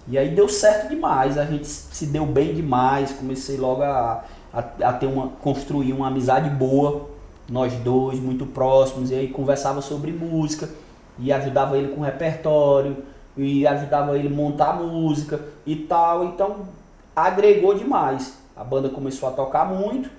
E 0.08 0.18
aí 0.18 0.36
deu 0.36 0.50
certo 0.50 0.90
demais, 0.90 1.38
a 1.38 1.46
gente 1.46 1.66
se 1.66 2.08
deu 2.08 2.26
bem 2.26 2.54
demais, 2.54 3.14
comecei 3.14 3.58
logo 3.58 3.84
a, 3.84 4.24
a, 4.54 4.60
a 4.60 4.94
ter 4.94 5.06
uma, 5.06 5.30
construir 5.42 5.94
uma 5.94 6.08
amizade 6.08 6.50
boa, 6.50 7.10
nós 7.50 7.74
dois, 7.76 8.20
muito 8.20 8.46
próximos, 8.46 9.12
e 9.12 9.16
aí 9.16 9.28
conversava 9.30 9.82
sobre 9.82 10.12
música 10.12 10.70
e 11.18 11.32
ajudava 11.32 11.78
ele 11.78 11.96
com 11.96 12.02
repertório, 12.02 12.98
e 13.36 13.66
ajudava 13.66 14.18
ele 14.18 14.30
montar 14.30 14.74
música 14.74 15.40
e 15.66 15.76
tal. 15.76 16.26
Então 16.26 16.68
agregou 17.16 17.74
demais. 17.74 18.38
A 18.56 18.64
banda 18.64 18.90
começou 18.90 19.30
a 19.30 19.32
tocar 19.32 19.66
muito, 19.66 20.10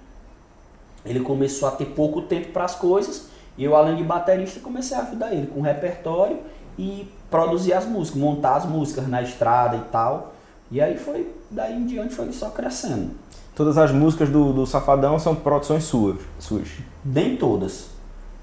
ele 1.05 1.21
começou 1.21 1.69
a 1.69 1.73
ter 1.73 1.87
pouco 1.87 2.23
tempo 2.23 2.53
para 2.53 2.65
as 2.65 2.75
coisas, 2.75 3.29
e 3.57 3.65
eu, 3.65 3.77
além 3.77 3.97
de 3.97 4.03
baterista, 4.03 4.61
comecei 4.61 4.97
a 4.97 5.01
ajudar 5.03 5.33
ele 5.33 5.47
com 5.47 5.61
repertório 5.61 6.39
e 6.79 7.09
produzir 7.31 7.73
as 7.73 7.87
músicas, 7.87 8.21
montar 8.21 8.57
as 8.57 8.65
músicas 8.65 9.07
na 9.07 9.23
estrada 9.23 9.77
e 9.77 9.83
tal. 9.91 10.35
E 10.71 10.81
aí 10.81 10.97
foi, 10.97 11.33
daí 11.51 11.75
em 11.75 11.87
diante 11.87 12.15
foi 12.15 12.33
só 12.33 12.51
crescendo. 12.51 13.13
Todas 13.55 13.79
as 13.79 13.93
músicas 13.93 14.29
do, 14.29 14.53
do 14.53 14.67
Safadão 14.67 15.19
são 15.19 15.37
produções 15.37 15.85
suas, 15.85 16.19
suas? 16.41 16.69
Nem 17.05 17.37
todas. 17.37 17.91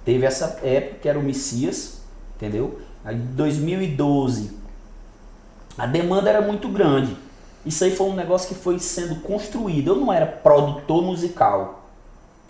Teve 0.06 0.26
essa 0.26 0.60
época 0.64 1.00
que 1.02 1.10
era 1.10 1.20
o 1.20 1.24
Messias, 1.24 2.02
entendeu? 2.38 2.80
Aí 3.04 3.16
2012 3.16 4.62
a 5.78 5.86
demanda 5.86 6.30
era 6.30 6.42
muito 6.42 6.68
grande. 6.68 7.16
Isso 7.66 7.84
aí 7.84 7.96
foi 7.96 8.08
um 8.08 8.16
negócio 8.16 8.48
que 8.48 8.56
foi 8.56 8.80
sendo 8.80 9.16
construído. 9.22 9.90
Eu 9.90 9.96
não 9.96 10.12
era 10.12 10.26
produtor 10.26 11.02
musical, 11.04 11.81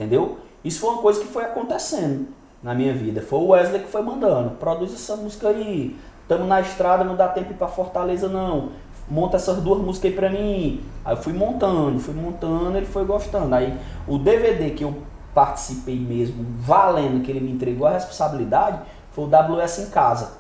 entendeu? 0.02 0.40
Isso 0.64 0.80
foi 0.80 0.90
uma 0.90 1.02
coisa 1.02 1.22
que 1.22 1.28
foi 1.28 1.44
acontecendo 1.44 2.28
na 2.62 2.74
minha 2.74 2.94
vida. 2.94 3.22
Foi 3.22 3.40
o 3.40 3.48
Wesley 3.50 3.84
que 3.84 3.88
foi 3.88 4.02
mandando. 4.02 4.52
Produz 4.52 4.94
essa 4.94 5.16
música 5.16 5.50
aí. 5.50 5.96
Estamos 6.24 6.48
na 6.48 6.60
estrada, 6.60 7.04
não 7.04 7.16
dá 7.16 7.28
tempo 7.28 7.54
para 7.54 7.68
Fortaleza 7.68 8.28
não. 8.28 8.70
Monta 9.08 9.36
essas 9.36 9.62
duas 9.62 9.80
músicas 9.80 10.12
aí 10.12 10.18
pra 10.18 10.30
mim. 10.30 10.82
Aí 11.06 11.14
eu 11.14 11.22
fui 11.22 11.34
montando, 11.34 12.00
fui 12.00 12.14
montando, 12.14 12.78
ele 12.78 12.86
foi 12.86 13.06
gostando. 13.06 13.54
Aí 13.54 13.78
o 14.08 14.18
DVD 14.18 14.72
que 14.72 14.84
eu 14.84 14.96
participei 15.34 16.00
mesmo, 16.00 16.46
valendo, 16.60 17.24
que 17.24 17.32
ele 17.32 17.40
me 17.40 17.52
entregou 17.52 17.88
a 17.88 17.92
responsabilidade, 17.92 18.80
foi 19.12 19.26
o 19.26 19.28
WS 19.28 19.80
em 19.80 19.90
casa. 19.90 20.34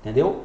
Entendeu? 0.00 0.44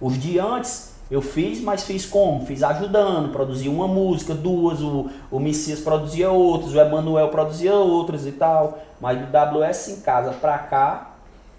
Os 0.00 0.18
de 0.18 0.38
antes 0.38 0.94
eu 1.10 1.22
fiz, 1.22 1.60
mas 1.60 1.84
fiz 1.84 2.04
como? 2.04 2.44
Fiz 2.44 2.62
ajudando, 2.62 3.32
produzia 3.32 3.70
uma 3.70 3.88
música, 3.88 4.34
duas, 4.34 4.80
o, 4.80 5.08
o 5.30 5.40
Messias 5.40 5.80
produzia 5.80 6.30
outras, 6.30 6.74
o 6.74 6.80
Emanuel 6.80 7.28
produzia 7.28 7.74
outras 7.74 8.26
e 8.26 8.32
tal. 8.32 8.78
Mas 9.00 9.18
do 9.18 9.26
WS 9.26 9.88
em 9.88 10.00
casa 10.00 10.32
pra 10.32 10.58
cá, 10.58 11.12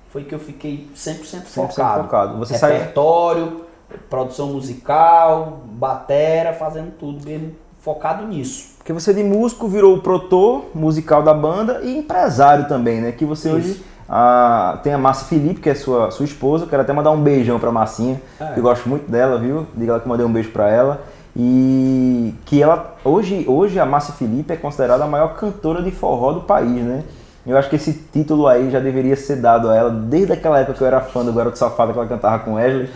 foi 0.09 0.23
que 0.23 0.35
eu 0.35 0.39
fiquei 0.39 0.87
100%, 0.95 1.21
100% 1.23 1.43
focado. 1.45 2.03
focado. 2.03 2.37
Você 2.37 2.53
Repertório, 2.53 3.65
sai... 3.89 3.97
produção 4.07 4.47
musical, 4.47 5.61
batera, 5.65 6.53
fazendo 6.53 6.91
tudo 6.99 7.25
mesmo, 7.25 7.55
focado 7.81 8.27
nisso. 8.27 8.77
Porque 8.77 8.93
você 8.93 9.13
de 9.13 9.23
músico 9.23 9.67
virou 9.67 9.95
o 9.95 10.01
protor 10.01 10.65
musical 10.75 11.23
da 11.23 11.33
banda 11.33 11.81
e 11.83 11.97
empresário 11.97 12.67
também, 12.67 13.01
né? 13.01 13.11
Que 13.11 13.25
você 13.25 13.49
Isso. 13.49 13.57
hoje 13.57 13.83
ah, 14.09 14.79
tem 14.81 14.91
a 14.91 14.97
Márcia 14.97 15.27
Felipe, 15.27 15.61
que 15.61 15.69
é 15.69 15.75
sua, 15.75 16.09
sua 16.09 16.25
esposa. 16.25 16.65
Quero 16.65 16.81
até 16.81 16.91
mandar 16.91 17.11
um 17.11 17.21
beijão 17.21 17.59
pra 17.59 17.71
Marcinha, 17.71 18.19
é. 18.39 18.45
que 18.45 18.59
eu 18.59 18.63
gosto 18.63 18.89
muito 18.89 19.09
dela, 19.09 19.37
viu? 19.37 19.67
Diga 19.75 19.91
ela 19.91 20.01
que 20.01 20.07
mandei 20.09 20.25
um 20.25 20.33
beijo 20.33 20.49
pra 20.49 20.69
ela. 20.69 21.01
E 21.35 22.33
que 22.45 22.61
ela, 22.61 22.95
hoje, 23.05 23.45
hoje 23.47 23.79
a 23.79 23.85
Márcia 23.85 24.15
Felipe 24.15 24.51
é 24.51 24.55
considerada 24.55 25.03
a 25.03 25.07
maior 25.07 25.35
cantora 25.35 25.83
de 25.83 25.91
forró 25.91 26.33
do 26.33 26.41
país, 26.41 26.83
né? 26.83 27.03
Eu 27.45 27.57
acho 27.57 27.69
que 27.69 27.77
esse 27.77 27.93
título 27.93 28.47
aí 28.47 28.69
já 28.69 28.79
deveria 28.79 29.15
ser 29.15 29.37
dado 29.37 29.69
a 29.69 29.75
ela 29.75 29.89
desde 29.89 30.33
aquela 30.33 30.59
época 30.59 30.77
que 30.77 30.83
eu 30.83 30.87
era 30.87 30.99
fã 30.99 31.23
do 31.23 31.31
Garoto 31.31 31.57
Safado 31.57 31.93
que 31.93 31.99
ela 31.99 32.07
cantava 32.07 32.39
com 32.39 32.55
Wesley. 32.55 32.89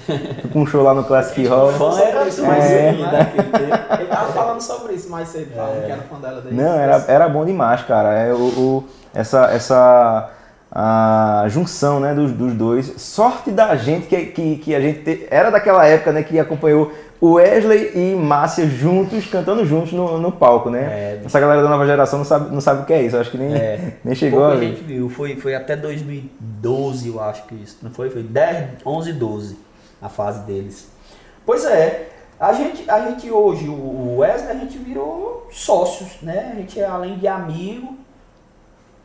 com 0.52 0.62
um 0.62 0.66
show 0.66 0.84
lá 0.84 0.94
no 0.94 1.04
Classic 1.04 1.46
Hall. 1.48 1.72
Fã 1.74 1.98
era 2.00 2.28
isso 2.28 2.44
mais 2.44 2.66
é. 2.66 2.92
né? 2.92 3.34
Ele 4.00 4.08
tava 4.08 4.32
falando 4.34 4.62
sobre 4.62 4.94
isso 4.94 5.10
mais 5.10 5.30
cedo, 5.30 5.56
falando 5.56 5.78
é. 5.78 5.86
que 5.86 5.92
era 5.92 6.02
fã 6.02 6.20
dela 6.20 6.42
desde 6.42 6.62
Não, 6.62 6.74
era, 6.74 7.06
era 7.08 7.30
bom 7.30 7.46
demais, 7.46 7.84
cara. 7.84 8.14
É, 8.14 8.34
o, 8.34 8.38
o 8.38 8.84
essa, 9.14 9.46
essa 9.46 10.30
a 10.76 11.46
junção 11.50 12.00
né, 12.00 12.16
dos, 12.16 12.32
dos 12.32 12.54
dois. 12.54 12.94
Sorte 12.98 13.52
da 13.52 13.76
gente 13.76 14.08
que, 14.08 14.26
que, 14.26 14.56
que 14.58 14.76
a 14.76 14.82
gente 14.82 15.02
te, 15.02 15.28
era 15.30 15.52
daquela 15.52 15.86
época 15.86 16.12
né, 16.12 16.24
que 16.24 16.40
acompanhou 16.40 16.92
o 17.22 17.34
Wesley 17.34 17.92
e 17.94 18.16
Márcia 18.16 18.66
juntos, 18.66 19.28
cantando 19.28 19.64
juntos 19.66 19.94
no, 19.94 20.18
no 20.18 20.32
palco, 20.32 20.72
né? 20.72 20.82
É, 20.82 21.22
Essa 21.24 21.40
galera 21.40 21.62
da 21.62 21.70
nova 21.70 21.86
geração 21.86 22.20
não 22.20 22.26
sabe, 22.26 22.54
não 22.54 22.60
sabe 22.60 22.82
o 22.82 22.86
que 22.86 22.92
é 22.92 23.04
isso, 23.04 23.16
acho 23.16 23.30
que 23.30 23.38
nem, 23.38 23.54
é, 23.54 23.94
nem 24.04 24.16
chegou 24.16 24.40
Pouca 24.40 24.56
a 24.56 24.60
gente 24.60 24.84
viu, 24.84 25.08
foi, 25.10 25.36
foi 25.36 25.54
até 25.54 25.76
2012, 25.76 27.08
eu 27.08 27.22
acho 27.22 27.46
que 27.46 27.56
isso, 27.56 27.78
não 27.82 27.92
foi? 27.92 28.10
Foi 28.10 28.24
10, 28.24 28.82
11, 28.86 29.14
12. 29.14 29.58
a 30.02 30.10
fase 30.10 30.42
deles. 30.42 30.90
Pois 31.46 31.64
é, 31.66 32.10
a 32.40 32.52
gente, 32.52 32.90
a 32.90 33.08
gente 33.08 33.30
hoje, 33.32 33.70
o 33.70 34.18
Wesley, 34.18 34.52
a 34.52 34.60
gente 34.60 34.78
virou 34.80 35.48
sócios, 35.52 36.22
né? 36.22 36.52
A 36.52 36.56
gente, 36.56 36.82
além 36.82 37.18
de 37.18 37.28
amigo, 37.28 37.96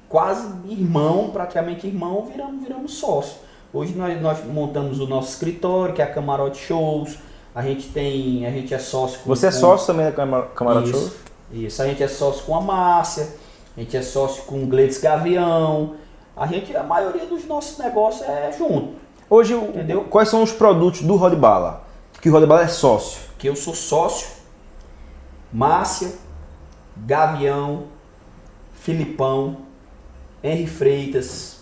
quase 0.09 0.47
irmão, 0.69 1.31
praticamente 1.31 1.87
irmão, 1.87 2.27
viramos, 2.31 2.62
viramos 2.62 2.95
sócios. 2.95 3.37
Hoje 3.73 3.95
nós, 3.95 4.21
nós 4.21 4.45
montamos 4.45 4.99
o 5.00 5.07
nosso 5.07 5.29
escritório, 5.31 5.95
que 5.95 6.00
é 6.00 6.05
a 6.05 6.11
Camarote 6.11 6.59
Shows. 6.59 7.19
A 7.55 7.62
gente 7.62 7.88
tem, 7.88 8.47
a 8.47 8.50
gente 8.50 8.73
é 8.73 8.79
sócio 8.79 9.19
com 9.21 9.29
Você 9.29 9.49
é 9.49 9.50
com- 9.53 9.59
sócio 9.59 9.87
também 9.88 10.07
da 10.07 10.12
Camar- 10.12 10.49
Camarote 10.55 10.91
Show? 10.91 11.00
isso, 11.00 11.17
Isso, 11.53 11.83
a 11.83 11.87
gente 11.87 12.03
é 12.03 12.09
sócio 12.09 12.45
com 12.45 12.55
a 12.57 12.61
Márcia, 12.61 13.29
a 13.77 13.81
gente 13.81 13.97
é 13.97 14.03
sócio 14.03 14.45
com 14.45 14.62
o 14.62 14.67
Gleides 14.67 14.99
Gavião. 14.99 15.95
A 16.37 16.47
gente, 16.47 16.75
a 16.77 16.83
maioria 16.83 17.27
dos 17.27 17.47
nossos 17.47 17.79
negócios 17.79 18.23
é 18.29 18.53
junto. 18.57 18.95
Hoje, 19.31 19.55
Entendeu? 19.55 20.05
quais 20.05 20.29
são 20.29 20.43
os 20.43 20.53
produtos 20.53 21.03
do 21.03 21.17
Rod 21.17 21.35
Bala? 21.35 21.85
Que 22.23 22.29
o 22.29 22.33
Rod 22.33 22.45
Bala 22.47 22.62
é 22.62 22.69
sócio. 22.69 23.21
Que 23.38 23.49
eu 23.49 23.57
sou 23.57 23.75
sócio, 23.75 24.29
Márcia, 25.53 26.12
Gavião, 26.97 27.85
Filipão, 28.75 29.57
Henry 30.49 30.67
Freitas, 30.67 31.59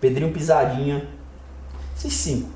Pedrinho 0.00 0.32
Pisadinha. 0.32 1.08
Esses 1.96 2.12
cinco. 2.12 2.50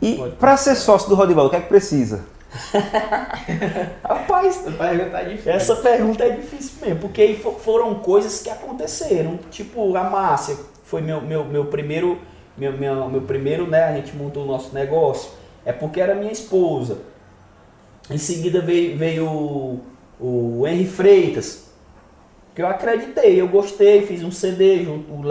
E 0.00 0.16
para 0.38 0.56
ser 0.56 0.74
sócio 0.74 1.08
do 1.08 1.14
Rod 1.14 1.32
Bala, 1.32 1.48
o 1.48 1.50
que 1.50 1.56
é 1.56 1.60
que 1.60 1.68
precisa? 1.68 2.24
Rapaz, 4.02 4.64
Essa 4.66 4.72
pergunta 4.72 5.18
é 5.18 5.24
difícil. 5.24 5.52
Essa 5.52 5.76
pergunta 5.76 6.24
é 6.24 6.30
difícil 6.30 6.72
mesmo, 6.80 7.00
porque 7.00 7.34
foram 7.60 7.94
coisas 7.96 8.42
que 8.42 8.50
aconteceram. 8.50 9.38
Tipo, 9.50 9.96
a 9.96 10.04
Márcia 10.04 10.56
foi 10.84 11.02
meu, 11.02 11.20
meu, 11.20 11.44
meu 11.44 11.66
primeiro, 11.66 12.18
meu, 12.56 12.72
meu, 12.72 13.08
meu 13.10 13.22
primeiro, 13.22 13.66
né? 13.66 13.84
A 13.84 13.94
gente 13.96 14.16
montou 14.16 14.44
o 14.44 14.46
nosso 14.46 14.74
negócio. 14.74 15.30
É 15.64 15.72
porque 15.72 16.00
era 16.00 16.14
minha 16.14 16.32
esposa. 16.32 16.98
Em 18.08 18.18
seguida 18.18 18.60
veio, 18.60 18.96
veio 18.96 19.26
o, 19.26 19.80
o 20.20 20.66
Henry 20.66 20.86
Freitas, 20.86 21.65
que 22.56 22.62
eu 22.62 22.66
acreditei, 22.66 23.40
eu 23.40 23.46
gostei, 23.48 24.06
fiz 24.06 24.24
um 24.24 24.32
CD, 24.32 24.82
junto, 24.82 25.12
o 25.12 25.22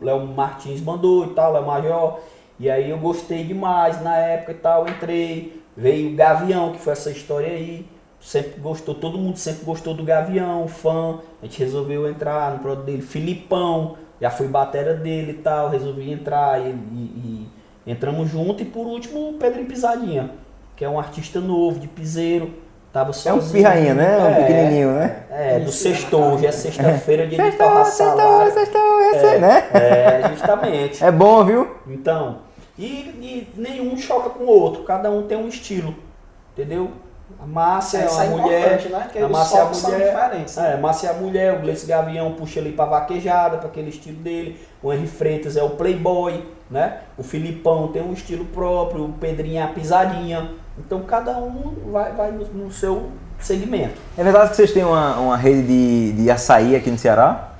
Léo 0.00 0.26
Martins 0.26 0.80
mandou 0.80 1.26
e 1.26 1.34
tal, 1.34 1.52
Léo 1.52 1.66
Major. 1.66 2.20
E 2.60 2.70
aí 2.70 2.90
eu 2.90 2.98
gostei 2.98 3.44
demais 3.44 4.00
na 4.02 4.16
época 4.16 4.52
e 4.52 4.54
tal, 4.54 4.88
entrei. 4.88 5.60
Veio 5.76 6.12
o 6.12 6.16
Gavião, 6.16 6.72
que 6.72 6.78
foi 6.78 6.92
essa 6.92 7.10
história 7.10 7.48
aí. 7.48 7.84
Sempre 8.20 8.60
gostou, 8.60 8.94
todo 8.94 9.18
mundo 9.18 9.36
sempre 9.36 9.64
gostou 9.64 9.94
do 9.94 10.04
Gavião, 10.04 10.68
fã. 10.68 11.20
A 11.42 11.46
gente 11.46 11.58
resolveu 11.58 12.08
entrar 12.08 12.52
no 12.52 12.60
produto 12.60 12.84
dele. 12.86 13.02
Filipão, 13.02 13.96
já 14.20 14.30
fui 14.30 14.46
batera 14.46 14.94
dele 14.94 15.32
e 15.32 15.42
tal, 15.42 15.70
resolvi 15.70 16.12
entrar 16.12 16.60
e, 16.60 16.70
e- 16.70 17.46
e 17.86 17.90
entramos 17.90 18.30
junto. 18.30 18.62
E 18.62 18.66
por 18.66 18.86
último 18.86 19.30
o 19.30 19.34
Pedrinho 19.34 19.66
Pisadinha, 19.66 20.30
que 20.76 20.84
é 20.84 20.88
um 20.88 20.98
artista 21.00 21.40
novo, 21.40 21.80
de 21.80 21.88
piseiro. 21.88 22.52
Tava 22.92 23.10
É 23.10 23.12
sozinho. 23.12 23.44
um 23.48 23.52
pirrainha, 23.52 23.94
né? 23.94 24.18
Um 24.18 24.26
É, 24.26 24.34
pequenininho, 24.34 24.92
né? 24.92 25.16
É, 25.30 25.58
do 25.60 25.70
Isso, 25.70 25.78
sextou, 25.82 26.34
hoje 26.34 26.46
é 26.46 26.48
é. 26.48 26.52
sexta-feira, 26.52 27.26
dia 27.26 27.38
de 27.38 27.44
Sextou, 27.44 27.66
torrar 27.68 27.84
sextou, 27.86 28.16
salário. 28.16 28.52
sextou, 28.52 29.00
esse 29.12 29.26
aí, 29.26 29.38
né? 29.38 29.68
É, 29.74 30.28
justamente. 30.30 31.04
É 31.04 31.10
bom, 31.12 31.44
viu? 31.44 31.68
Então, 31.86 32.38
e, 32.76 32.84
e 32.84 33.48
nenhum 33.56 33.96
choca 33.96 34.30
com 34.30 34.42
o 34.44 34.48
outro, 34.48 34.82
cada 34.82 35.08
um 35.10 35.22
tem 35.22 35.38
um 35.38 35.46
estilo, 35.46 35.94
entendeu? 36.52 36.90
A 37.40 37.46
Márcia 37.46 37.98
é 37.98 38.08
uma 38.10 38.24
é 38.24 38.28
mulher, 38.28 38.58
importante, 38.58 38.88
né? 38.88 39.00
Porque 39.04 39.18
a 39.20 39.28
Márcia 39.28 39.58
é 39.58 39.60
a 39.60 39.64
mulher. 39.66 40.14
né? 40.30 40.44
é, 40.56 40.76
Márcia 40.76 41.06
é 41.06 41.10
a 41.10 41.14
mulher, 41.14 41.54
o 41.54 41.60
Gleice 41.60 41.86
Gavião 41.86 42.32
puxa 42.32 42.58
ali 42.58 42.72
pra 42.72 42.86
vaquejada, 42.86 43.56
para 43.58 43.68
aquele 43.68 43.90
estilo 43.90 44.16
dele, 44.16 44.60
o 44.82 44.92
Henry 44.92 45.06
Freitas 45.06 45.56
é 45.56 45.62
o 45.62 45.70
playboy, 45.70 46.44
né? 46.68 46.98
O 47.16 47.22
Filipão 47.22 47.86
tem 47.88 48.02
um 48.02 48.12
estilo 48.12 48.44
próprio, 48.46 49.04
o 49.04 49.12
Pedrinho 49.12 49.60
é 49.60 49.62
a 49.62 49.68
pisadinha, 49.68 50.50
então 50.78 51.02
cada 51.02 51.36
um 51.38 51.90
vai, 51.90 52.12
vai 52.12 52.32
no, 52.32 52.44
no 52.46 52.72
seu 52.72 53.10
segmento. 53.38 53.94
É 54.16 54.22
verdade 54.24 54.50
que 54.50 54.56
vocês 54.56 54.72
têm 54.72 54.84
uma, 54.84 55.16
uma 55.18 55.36
rede 55.36 55.66
de, 55.66 56.12
de 56.22 56.30
açaí 56.30 56.76
aqui 56.76 56.90
no 56.90 56.98
Ceará? 56.98 57.54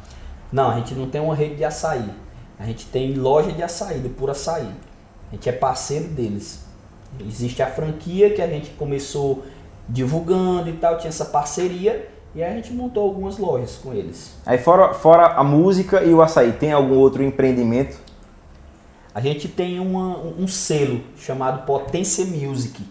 Não, 0.52 0.70
a 0.70 0.74
gente 0.76 0.94
não 0.94 1.08
tem 1.08 1.20
uma 1.20 1.34
rede 1.34 1.56
de 1.56 1.64
açaí. 1.64 2.10
A 2.58 2.64
gente 2.64 2.86
tem 2.86 3.14
loja 3.14 3.52
de 3.52 3.62
açaí, 3.62 3.98
do 4.00 4.10
Puro 4.10 4.32
Açaí. 4.32 4.68
A 5.30 5.34
gente 5.34 5.48
é 5.48 5.52
parceiro 5.52 6.08
deles. 6.08 6.64
Existe 7.26 7.62
a 7.62 7.66
franquia 7.66 8.30
que 8.34 8.42
a 8.42 8.46
gente 8.46 8.70
começou 8.70 9.44
divulgando 9.88 10.68
e 10.68 10.74
tal, 10.74 10.98
tinha 10.98 11.08
essa 11.08 11.24
parceria 11.24 12.08
e 12.34 12.42
aí 12.42 12.52
a 12.52 12.54
gente 12.54 12.72
montou 12.72 13.02
algumas 13.04 13.38
lojas 13.38 13.76
com 13.82 13.92
eles. 13.92 14.36
Aí 14.46 14.58
fora, 14.58 14.94
fora 14.94 15.26
a 15.28 15.42
música 15.42 16.02
e 16.04 16.14
o 16.14 16.22
açaí, 16.22 16.52
tem 16.52 16.72
algum 16.72 16.96
outro 16.96 17.22
empreendimento? 17.24 17.96
A 19.12 19.20
gente 19.20 19.48
tem 19.48 19.80
uma- 19.80 20.18
um 20.18 20.46
selo 20.46 21.00
chamado 21.16 21.64
Potência 21.66 22.24
Music, 22.24 22.84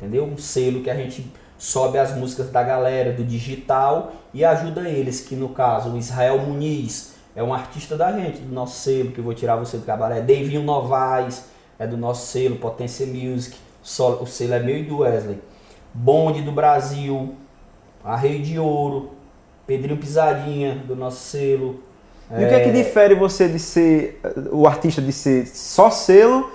entendeu? 0.00 0.24
Um 0.24 0.38
selo 0.38 0.82
que 0.82 0.88
a 0.88 0.94
gente 0.94 1.30
sobe 1.58 1.98
as 1.98 2.16
músicas 2.16 2.50
da 2.50 2.62
galera 2.62 3.12
do 3.12 3.22
digital 3.22 4.12
e 4.32 4.44
ajuda 4.44 4.88
eles, 4.88 5.20
que 5.20 5.36
no 5.36 5.50
caso 5.50 5.90
o 5.90 5.98
Israel 5.98 6.38
Muniz 6.38 7.14
é 7.36 7.42
um 7.42 7.52
artista 7.52 7.96
da 7.96 8.10
gente, 8.12 8.40
do 8.40 8.52
nosso 8.52 8.78
selo, 8.80 9.10
que 9.12 9.18
eu 9.18 9.24
vou 9.24 9.34
tirar 9.34 9.56
você 9.56 9.76
do 9.76 9.84
cabaré. 9.84 10.20
Davinho 10.20 10.62
Novaes 10.62 11.44
é 11.78 11.86
do 11.86 11.96
nosso 11.96 12.26
selo, 12.26 12.56
Potência 12.56 13.06
Music, 13.06 13.56
o 13.82 14.26
selo 14.26 14.54
é 14.54 14.60
meu 14.60 14.78
e 14.78 14.84
do 14.84 14.98
Wesley. 14.98 15.38
Bonde 15.92 16.40
do 16.42 16.52
Brasil, 16.52 17.34
Arreio 18.02 18.42
de 18.42 18.58
Ouro, 18.58 19.10
Pedrinho 19.66 19.98
Pisarinha 19.98 20.76
do 20.86 20.96
nosso 20.96 21.20
selo. 21.20 21.80
E 22.30 22.44
o 22.44 22.48
que 22.48 22.54
é 22.54 22.60
que 22.60 22.72
difere 22.72 23.14
você 23.14 23.48
de 23.48 23.58
ser, 23.58 24.20
o 24.50 24.66
artista 24.66 25.02
de 25.02 25.12
ser 25.12 25.46
só 25.46 25.90
selo 25.90 26.50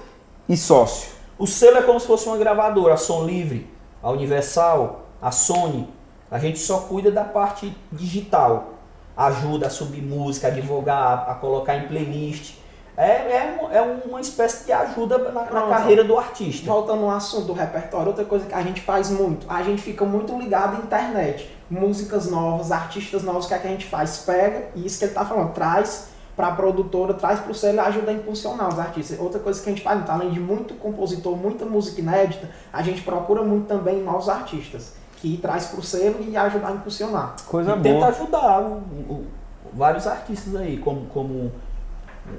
e 0.48 0.58
sócio? 0.58 1.15
O 1.38 1.46
selo 1.46 1.78
é 1.78 1.82
como 1.82 2.00
se 2.00 2.08
fosse 2.08 2.28
uma 2.28 2.38
gravadora, 2.38 2.94
a 2.94 2.98
Som 2.98 3.26
Livre, 3.26 3.70
a 4.02 4.10
Universal, 4.10 5.02
a 5.22 5.32
Sony. 5.32 5.90
A 6.32 6.40
gente 6.40 6.60
só 6.60 6.80
cuida 6.80 7.12
da 7.12 7.26
parte 7.26 7.76
digital. 7.92 8.76
Ajuda 9.18 9.68
a 9.68 9.70
subir 9.70 10.02
música, 10.02 10.48
a 10.48 10.50
divulgar, 10.50 11.30
a 11.30 11.36
colocar 11.36 11.76
em 11.76 11.88
playlist. 11.88 12.56
É, 12.98 13.10
é, 13.10 13.60
é 13.72 13.82
uma 13.82 14.22
espécie 14.22 14.66
de 14.66 14.72
ajuda 14.72 15.18
na, 15.18 15.44
na 15.44 15.68
carreira 15.68 16.06
do 16.06 16.18
artista. 16.18 16.66
Voltando 16.66 17.04
ao 17.04 17.12
assunto 17.12 17.48
do 17.48 17.54
repertório, 17.54 18.08
outra 18.08 18.24
coisa 18.24 18.46
que 18.46 18.54
a 18.54 18.62
gente 18.62 18.80
faz 18.80 19.10
muito, 19.10 19.46
a 19.50 19.62
gente 19.62 19.82
fica 19.82 20.06
muito 20.06 20.38
ligado 20.38 20.78
à 20.78 20.80
internet. 20.80 21.54
Músicas 21.70 22.30
novas, 22.32 22.72
artistas 22.72 23.24
novos, 23.24 23.46
o 23.46 23.48
que, 23.50 23.54
é 23.54 23.60
que 23.60 23.68
a 23.68 23.72
gente 23.72 23.86
faz? 23.86 24.20
Pega, 24.20 24.70
e 24.74 24.86
isso 24.86 25.00
que 25.00 25.06
ele 25.06 25.14
tá 25.14 25.26
falando, 25.26 25.52
traz 25.52 26.15
pra 26.36 26.52
produtora, 26.52 27.14
traz 27.14 27.40
pro 27.40 27.54
selo 27.54 27.78
e 27.78 27.80
ajuda 27.80 28.12
a 28.12 28.14
impulsionar 28.14 28.68
os 28.70 28.78
artistas. 28.80 29.20
Outra 29.20 29.40
coisa 29.40 29.62
que 29.62 29.70
a 29.70 29.72
gente 29.72 29.82
faz, 29.84 30.00
então, 30.02 30.16
além 30.16 30.32
de 30.32 30.40
muito 30.40 30.74
compositor, 30.76 31.36
muita 31.36 31.66
música 31.66 32.02
inédita, 32.02 32.50
a 32.74 32.82
gente 32.82 33.02
procura 33.02 33.42
muito 33.42 33.68
também 33.68 34.02
novos 34.04 34.28
artistas, 34.28 34.94
que 35.18 35.38
traz 35.38 35.68
pro 35.68 35.82
selo 35.82 36.18
e 36.22 36.36
ajuda 36.36 36.68
a 36.68 36.72
impulsionar. 36.72 37.36
Coisa 37.48 37.72
e 37.76 37.80
tenta 37.82 37.96
boa. 38.00 38.08
ajudar 38.10 38.62
o- 38.62 38.74
o- 39.10 39.26
vários 39.74 40.06
artistas 40.08 40.56
aí, 40.56 40.78
como, 40.78 41.06
como 41.08 41.52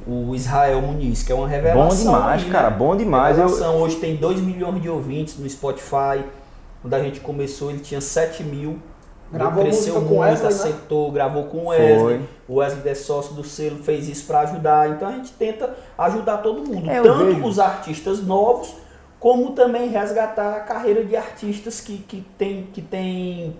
o 0.06 0.34
Israel 0.34 0.82
Muniz, 0.82 1.22
que 1.22 1.32
é 1.32 1.34
uma 1.34 1.48
revelação. 1.48 1.88
Bom 1.88 2.18
demais, 2.18 2.42
aí, 2.44 2.50
cara, 2.50 2.70
né? 2.70 2.76
bom 2.76 2.96
demais. 2.96 3.38
Eu, 3.38 3.44
Revelação. 3.48 3.80
Hoje 3.80 3.96
tem 3.96 4.16
2 4.16 4.40
milhões 4.40 4.82
de 4.82 4.88
ouvintes 4.90 5.38
no 5.38 5.48
Spotify. 5.48 6.24
Quando 6.82 6.94
a 6.94 7.00
gente 7.00 7.20
começou, 7.20 7.70
ele 7.70 7.80
tinha 7.80 8.00
7 8.00 8.42
mil. 8.42 8.78
Gravou 9.32 9.62
cresceu 9.64 9.94
música 9.94 10.08
com 10.08 10.14
muito, 10.14 10.30
Wesley, 10.30 10.42
né? 10.42 10.48
acertou, 10.56 11.10
gravou 11.12 11.44
com 11.44 11.58
o 11.58 11.66
Wesley. 11.68 11.98
Foi. 11.98 12.20
O 12.48 12.54
Wesley 12.58 12.88
é 12.88 12.94
sócio 12.94 13.34
do 13.34 13.42
selo, 13.44 13.82
fez 13.82 14.08
isso 14.08 14.26
para 14.26 14.40
ajudar. 14.40 14.90
Então 14.90 15.08
a 15.08 15.12
gente 15.12 15.32
tenta 15.32 15.74
ajudar 15.98 16.38
todo 16.38 16.62
mundo, 16.66 16.88
É, 16.90 17.02
tanto 17.02 17.24
vejo. 17.26 17.44
os 17.44 17.58
artistas 17.58 18.22
novos, 18.24 18.74
como 19.18 19.50
também 19.52 19.88
resgatar 19.88 20.56
a 20.56 20.60
carreira 20.60 21.04
de 21.04 21.16
artistas 21.16 21.80
que, 21.80 21.98
que 21.98 22.24
tem 22.38 22.68
que 22.72 22.80
tem 22.80 23.56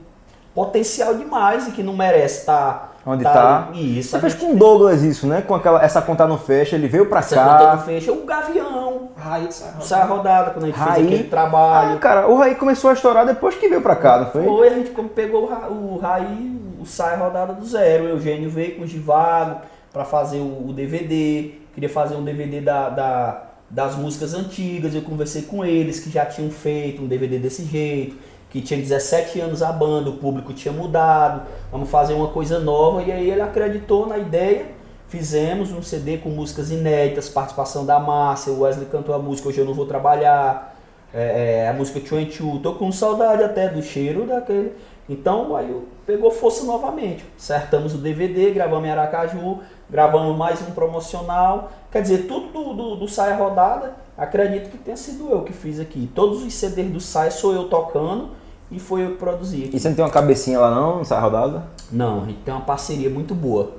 potencial 0.54 1.14
demais 1.14 1.68
e 1.68 1.72
que 1.72 1.82
não 1.82 1.96
merece 1.96 2.40
estar 2.40 2.95
Onde 3.06 3.22
tá. 3.22 3.68
Isso. 3.72 4.10
Você 4.10 4.18
fez 4.20 4.32
gente 4.32 4.44
com 4.44 4.52
o 4.52 4.56
Douglas 4.56 5.02
isso, 5.02 5.26
né? 5.28 5.40
Com 5.40 5.54
aquela, 5.54 5.80
essa 5.82 6.02
conta 6.02 6.26
não 6.26 6.36
fecha, 6.36 6.74
ele 6.74 6.88
veio 6.88 7.06
pra 7.06 7.20
essa 7.20 7.36
conta 7.36 7.64
cá. 7.64 7.76
não 7.76 7.82
fecha. 7.84 8.10
O 8.12 8.24
Gavião, 8.24 9.10
Raí, 9.16 9.48
sai 9.80 10.06
rodada 10.08 10.50
quando 10.50 10.64
a 10.64 10.66
gente 10.66 10.76
Raí. 10.76 10.94
fez 10.94 11.06
aquele 11.06 11.22
Ah, 11.28 11.30
trabalho. 11.30 11.98
cara, 12.00 12.26
o 12.28 12.36
Raí 12.36 12.56
começou 12.56 12.90
a 12.90 12.94
estourar 12.94 13.24
depois 13.24 13.54
que 13.54 13.68
veio 13.68 13.80
pra 13.80 13.94
cá, 13.94 14.18
não 14.18 14.26
foi? 14.30 14.44
Foi, 14.44 14.68
a 14.68 14.74
gente 14.74 14.90
como 14.90 15.08
pegou 15.08 15.44
o, 15.44 15.46
Ra- 15.46 15.68
o 15.68 15.98
Raí, 15.98 16.60
o 16.80 16.84
sai 16.84 17.16
rodada 17.16 17.52
do 17.52 17.64
zero. 17.64 18.04
O 18.04 18.08
Eugênio 18.08 18.50
veio 18.50 18.74
com 18.76 18.82
o 18.82 18.86
Givago 18.86 19.60
para 19.92 20.04
fazer 20.04 20.38
o, 20.38 20.68
o 20.68 20.72
DVD. 20.72 21.52
Queria 21.74 21.88
fazer 21.88 22.16
um 22.16 22.24
DVD 22.24 22.60
da, 22.60 22.88
da- 22.88 23.42
das 23.70 23.94
músicas 23.94 24.34
antigas. 24.34 24.94
Eu 24.94 25.02
conversei 25.02 25.42
com 25.42 25.64
eles 25.64 26.00
que 26.00 26.10
já 26.10 26.24
tinham 26.26 26.50
feito 26.50 27.02
um 27.02 27.06
DVD 27.06 27.38
desse 27.38 27.64
jeito. 27.64 28.16
Que 28.56 28.62
tinha 28.62 28.80
17 28.80 29.38
anos 29.38 29.62
a 29.62 29.70
banda, 29.70 30.08
o 30.08 30.14
público 30.14 30.54
tinha 30.54 30.72
mudado. 30.72 31.42
Vamos 31.70 31.90
fazer 31.90 32.14
uma 32.14 32.28
coisa 32.28 32.58
nova. 32.58 33.02
E 33.02 33.12
aí 33.12 33.30
ele 33.30 33.42
acreditou 33.42 34.06
na 34.06 34.16
ideia. 34.16 34.68
Fizemos 35.08 35.70
um 35.72 35.82
CD 35.82 36.16
com 36.16 36.30
músicas 36.30 36.70
inéditas, 36.70 37.28
participação 37.28 37.84
da 37.84 38.00
Márcia. 38.00 38.50
O 38.54 38.60
Wesley 38.60 38.86
cantou 38.86 39.14
a 39.14 39.18
música 39.18 39.50
Hoje 39.50 39.58
Eu 39.58 39.66
Não 39.66 39.74
Vou 39.74 39.84
Trabalhar. 39.84 40.74
É, 41.12 41.64
é, 41.64 41.68
a 41.68 41.74
música 41.74 42.00
22, 42.00 42.62
tô 42.62 42.72
com 42.76 42.90
saudade 42.90 43.42
até 43.42 43.68
do 43.68 43.82
cheiro 43.82 44.24
daquele. 44.24 44.72
Então 45.06 45.54
aí 45.54 45.78
pegou 46.06 46.30
força 46.30 46.64
novamente. 46.64 47.26
Acertamos 47.38 47.94
o 47.94 47.98
DVD, 47.98 48.52
gravamos 48.52 48.88
em 48.88 48.90
Aracaju, 48.90 49.58
gravamos 49.90 50.34
mais 50.34 50.62
um 50.62 50.70
promocional. 50.70 51.70
Quer 51.92 52.00
dizer, 52.00 52.26
tudo 52.26 52.46
do, 52.54 52.72
do, 52.72 52.96
do 52.96 53.06
Saia 53.06 53.36
Rodada, 53.36 53.96
acredito 54.16 54.70
que 54.70 54.78
tenha 54.78 54.96
sido 54.96 55.30
eu 55.30 55.42
que 55.42 55.52
fiz 55.52 55.78
aqui. 55.78 56.10
Todos 56.14 56.42
os 56.42 56.54
CDs 56.54 56.90
do 56.90 57.00
Saia 57.00 57.30
sou 57.30 57.52
eu 57.52 57.68
tocando 57.68 58.45
e 58.70 58.80
foi 58.80 59.04
eu 59.04 59.10
que 59.10 59.16
produzi. 59.16 59.70
E 59.72 59.78
você 59.78 59.88
não 59.88 59.96
tem 59.96 60.04
uma 60.04 60.10
cabecinha 60.10 60.58
lá 60.58 60.70
não, 60.70 60.98
nessa 60.98 61.18
rodada? 61.18 61.64
Não, 61.90 62.22
a 62.22 62.26
gente 62.26 62.38
tem 62.40 62.52
uma 62.52 62.62
parceria 62.62 63.08
muito 63.08 63.34
boa. 63.34 63.72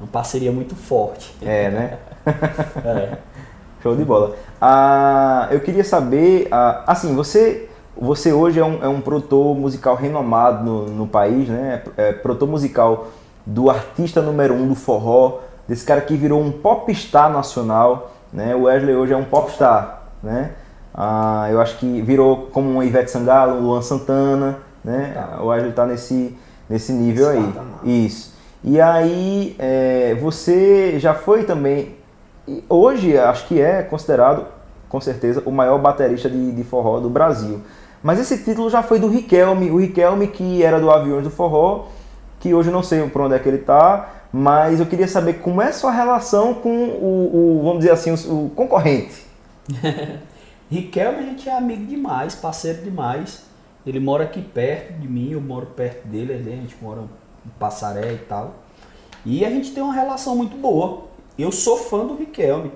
Uma 0.00 0.08
parceria 0.08 0.50
muito 0.50 0.74
forte. 0.74 1.34
É, 1.42 1.70
né? 1.70 1.98
É. 2.84 3.18
Show 3.82 3.96
de 3.96 4.04
bola. 4.04 4.36
Ah, 4.60 5.48
eu 5.50 5.60
queria 5.60 5.84
saber, 5.84 6.48
ah, 6.50 6.84
assim, 6.86 7.14
você, 7.14 7.68
você 7.96 8.30
hoje 8.30 8.60
é 8.60 8.64
um, 8.64 8.84
é 8.84 8.88
um 8.88 9.00
produtor 9.00 9.56
musical 9.56 9.94
renomado 9.94 10.62
no, 10.62 10.86
no 10.86 11.06
país, 11.06 11.48
né? 11.48 11.82
É 11.96 12.12
produtor 12.12 12.48
musical 12.48 13.08
do 13.46 13.70
artista 13.70 14.20
número 14.20 14.54
um 14.54 14.68
do 14.68 14.74
forró, 14.74 15.38
desse 15.66 15.84
cara 15.84 16.02
que 16.02 16.14
virou 16.14 16.42
um 16.42 16.52
popstar 16.52 17.30
nacional, 17.32 18.10
né? 18.32 18.54
O 18.54 18.64
Wesley 18.64 18.94
hoje 18.94 19.14
é 19.14 19.16
um 19.16 19.24
popstar, 19.24 20.02
né? 20.22 20.52
Ah, 20.94 21.48
eu 21.50 21.60
acho 21.60 21.78
que 21.78 22.00
virou 22.02 22.48
como 22.52 22.68
um 22.70 22.82
Ivete 22.82 23.10
Sangalo, 23.10 23.56
um 23.56 23.66
Luan 23.66 23.82
Santana, 23.82 24.58
né? 24.84 25.12
Tá. 25.14 25.42
O 25.42 25.46
Wesley 25.46 25.72
tá 25.72 25.86
nesse, 25.86 26.36
nesse 26.68 26.92
nível 26.92 27.30
Esse 27.30 27.38
aí. 27.38 27.46
patamar. 27.46 27.80
Isso. 27.84 28.34
E 28.62 28.80
aí, 28.80 29.56
é, 29.58 30.14
você 30.20 30.98
já 30.98 31.14
foi 31.14 31.44
também 31.44 32.00
hoje 32.68 33.16
acho 33.16 33.46
que 33.46 33.60
é 33.60 33.82
considerado, 33.82 34.46
com 34.88 35.00
certeza, 35.00 35.42
o 35.46 35.52
maior 35.52 35.78
baterista 35.78 36.28
de, 36.28 36.52
de 36.52 36.64
forró 36.64 37.00
do 37.00 37.08
Brasil. 37.08 37.60
Mas 38.02 38.18
esse 38.18 38.38
título 38.38 38.70
já 38.70 38.82
foi 38.82 38.98
do 38.98 39.08
Riquelme, 39.08 39.70
o 39.70 39.76
Riquelme 39.76 40.26
que 40.26 40.62
era 40.62 40.80
do 40.80 40.90
Aviões 40.90 41.24
do 41.24 41.30
Forró, 41.30 41.86
que 42.38 42.54
hoje 42.54 42.70
eu 42.70 42.72
não 42.72 42.82
sei 42.82 43.06
por 43.08 43.22
onde 43.22 43.34
é 43.34 43.38
que 43.38 43.48
ele 43.48 43.58
tá, 43.58 44.08
mas 44.32 44.80
eu 44.80 44.86
queria 44.86 45.06
saber 45.06 45.34
como 45.34 45.60
é 45.60 45.68
a 45.68 45.72
sua 45.72 45.90
relação 45.90 46.54
com 46.54 46.70
o, 46.70 47.58
o, 47.58 47.62
vamos 47.62 47.80
dizer 47.80 47.92
assim, 47.92 48.10
o, 48.10 48.46
o 48.46 48.50
concorrente. 48.50 49.26
Riquelme 50.70 51.18
a 51.18 51.22
gente 51.22 51.48
é 51.48 51.56
amigo 51.56 51.84
demais, 51.86 52.34
parceiro 52.34 52.82
demais. 52.82 53.42
Ele 53.84 53.98
mora 53.98 54.24
aqui 54.24 54.40
perto 54.40 54.92
de 54.92 55.08
mim, 55.08 55.32
eu 55.32 55.40
moro 55.40 55.66
perto 55.66 56.06
dele, 56.06 56.34
ele- 56.34 56.52
a 56.52 56.56
gente 56.56 56.76
mora 56.80 57.00
em 57.44 57.50
Passaré 57.58 58.12
e 58.12 58.18
tal. 58.18 58.54
E 59.24 59.44
a 59.44 59.50
gente 59.50 59.72
tem 59.72 59.82
uma 59.82 59.92
relação 59.92 60.36
muito 60.36 60.56
boa. 60.56 61.04
Eu 61.36 61.50
sou 61.50 61.76
fã 61.76 62.06
do 62.06 62.14
Riquelme. 62.14 62.70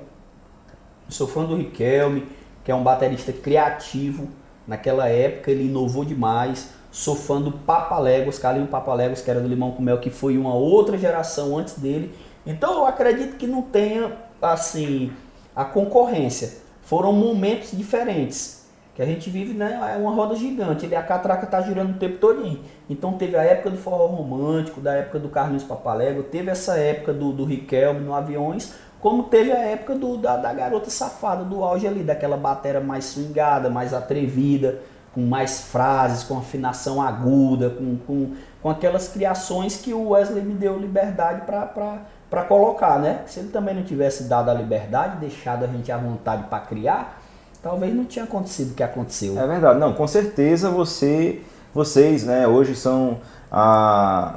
Sou 1.09 1.29
fã 1.29 1.45
do 1.45 1.55
Riquelme, 1.55 2.27
que 2.65 2.73
é 2.73 2.75
um 2.75 2.83
baterista 2.83 3.33
criativo. 3.33 4.29
Naquela 4.67 5.09
época 5.09 5.51
ele 5.51 5.67
inovou 5.67 6.05
demais. 6.05 6.71
Sou 6.91 7.15
fã 7.15 7.41
do 7.41 7.53
Papaléguas, 7.53 8.39
Carlinho 8.39 8.67
Papaléguas, 8.67 9.21
que 9.21 9.31
era 9.31 9.41
do 9.41 9.49
Limão 9.49 9.73
com 9.73 9.83
Mel, 9.83 10.01
que 10.01 10.11
foi 10.11 10.37
uma 10.39 10.55
outra 10.55 10.97
geração 10.99 11.57
antes 11.59 11.79
dele. 11.79 12.15
Então 12.47 12.75
eu 12.75 12.87
acredito 12.87 13.37
que 13.37 13.47
não 13.47 13.63
tenha, 13.63 14.17
assim, 14.41 15.13
a 15.55 15.65
concorrência. 15.65 16.64
Foram 16.85 17.13
momentos 17.13 17.71
diferentes. 17.73 18.65
Que 18.95 19.03
a 19.03 19.07
gente 19.07 19.29
vive, 19.29 19.55
né? 19.55 19.95
É 19.95 19.97
uma 19.97 20.13
roda 20.13 20.37
gigante. 20.37 20.87
Ele, 20.87 20.95
a 20.95 21.03
catraca 21.03 21.47
tá 21.47 21.61
girando 21.61 21.97
o 21.97 21.99
tempo 21.99 22.19
todinho. 22.19 22.61
Então 22.89 23.15
teve 23.15 23.37
a 23.37 23.43
época 23.43 23.71
do 23.71 23.77
forró 23.77 24.07
romântico, 24.07 24.81
da 24.81 24.95
época 24.95 25.19
do 25.19 25.29
Carlinhos 25.29 25.65
Papalégua, 25.65 26.23
teve 26.23 26.51
essa 26.51 26.77
época 26.79 27.13
do, 27.13 27.33
do 27.33 27.45
Riquelme 27.45 28.01
no 28.01 28.15
Aviões, 28.15 28.73
como 29.01 29.25
teve 29.25 29.51
a 29.51 29.59
época 29.59 29.97
do, 29.97 30.17
da, 30.17 30.37
da 30.37 30.53
garota 30.53 30.91
safada, 30.91 31.43
do 31.43 31.65
auge 31.65 31.87
ali, 31.89 32.05
daquela 32.05 32.37
batera 32.37 32.81
mais 32.81 33.07
swingada, 33.07 33.69
mais 33.69 33.93
atrevida, 33.93 34.81
com 35.13 35.21
mais 35.21 35.63
frases, 35.63 36.23
com 36.23 36.39
afinação 36.39 37.03
aguda, 37.03 37.71
com, 37.71 37.97
com, 37.99 38.33
com 38.63 38.71
aquelas 38.71 39.09
criações 39.09 39.77
que 39.77 39.93
o 39.93 40.11
Wesley 40.11 40.43
me 40.43 40.55
deu 40.55 40.79
liberdade 40.79 41.43
para 41.43 42.03
colocar, 42.43 42.99
né? 42.99 43.21
Se 43.27 43.39
ele 43.41 43.49
também 43.51 43.75
não 43.75 43.85
tivesse 43.85 44.25
dado 44.25 44.51
a 44.51 44.55
liberdade, 44.55 45.19
deixado 45.19 45.65
a 45.65 45.69
gente 45.69 45.93
à 45.93 45.97
vontade 45.97 46.45
para 46.51 46.59
criar, 46.61 47.23
talvez 47.63 47.95
não 47.95 48.05
tinha 48.05 48.25
acontecido 48.25 48.73
o 48.73 48.75
que 48.75 48.83
aconteceu. 48.83 49.39
É 49.39 49.47
verdade, 49.47 49.79
não, 49.79 49.93
com 49.93 50.07
certeza 50.09 50.69
você, 50.71 51.41
vocês, 51.73 52.25
né, 52.25 52.47
hoje 52.47 52.75
são 52.75 53.19
ah, 53.51 54.37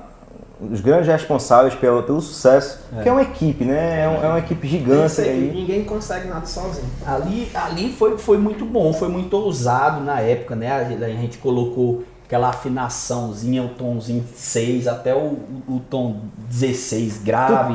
os 0.60 0.82
grandes 0.82 1.08
responsáveis 1.08 1.76
pelo, 1.76 2.02
pelo 2.04 2.20
sucesso, 2.22 2.80
que 3.04 3.08
é 3.08 3.12
uma 3.12 3.22
equipe, 3.22 3.64
né, 3.66 4.04
é, 4.04 4.08
um- 4.10 4.24
é 4.24 4.28
uma 4.28 4.40
equipe 4.40 4.68
gigante 4.68 5.22
aí. 5.22 5.52
Ninguém 5.54 5.84
consegue 5.84 6.28
nada 6.28 6.46
sozinho. 6.46 6.88
Ali, 7.06 7.50
ali 7.54 7.92
foi, 7.94 8.18
foi 8.18 8.38
muito 8.38 8.66
bom, 8.66 8.92
foi 8.94 9.08
muito 9.08 9.34
ousado 9.36 10.02
na 10.04 10.20
época, 10.20 10.56
né? 10.56 10.72
A 10.72 10.78
a 10.78 11.10
gente 11.10 11.38
colocou 11.38 12.04
aquela 12.28 12.50
afinaçãozinha, 12.50 13.64
o 13.64 13.70
tomzinho 13.70 14.26
6 14.36 14.86
até 14.86 15.16
o, 15.16 15.38
o, 15.68 15.80
tom 15.90 16.18
16 16.50 17.24
grave, 17.24 17.74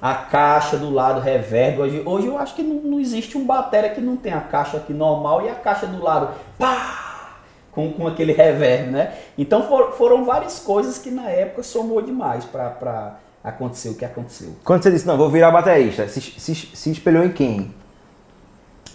a 0.00 0.14
caixa 0.14 0.78
do 0.78 0.90
lado 0.90 1.20
reverb. 1.20 1.82
Hoje, 1.82 2.02
hoje 2.06 2.26
eu 2.26 2.38
acho 2.38 2.54
que 2.54 2.62
não, 2.62 2.76
não 2.76 2.98
existe 2.98 3.36
um 3.36 3.44
batera 3.44 3.90
que 3.90 4.00
não 4.00 4.16
tem 4.16 4.32
a 4.32 4.40
caixa 4.40 4.78
aqui 4.78 4.94
normal 4.94 5.44
e 5.44 5.50
a 5.50 5.54
caixa 5.54 5.86
do 5.86 6.02
lado 6.02 6.30
pá, 6.58 7.40
com, 7.72 7.92
com 7.92 8.06
aquele 8.06 8.32
reverb, 8.32 8.90
né? 8.90 9.12
Então 9.36 9.68
for- 9.68 9.92
foram 9.92 10.24
várias 10.24 10.58
coisas 10.58 10.96
que 10.96 11.10
na 11.10 11.28
época 11.28 11.62
somou 11.62 12.00
demais 12.00 12.42
pra, 12.46 12.70
pra 12.70 13.16
acontecer 13.44 13.90
o 13.90 13.94
que 13.94 14.04
aconteceu. 14.06 14.54
Quando 14.64 14.82
você 14.82 14.90
disse, 14.90 15.06
não, 15.06 15.18
vou 15.18 15.28
virar 15.28 15.50
baterista, 15.50 16.08
se, 16.08 16.22
se, 16.22 16.54
se 16.54 16.90
espelhou 16.90 17.22
em 17.22 17.32
quem? 17.32 17.74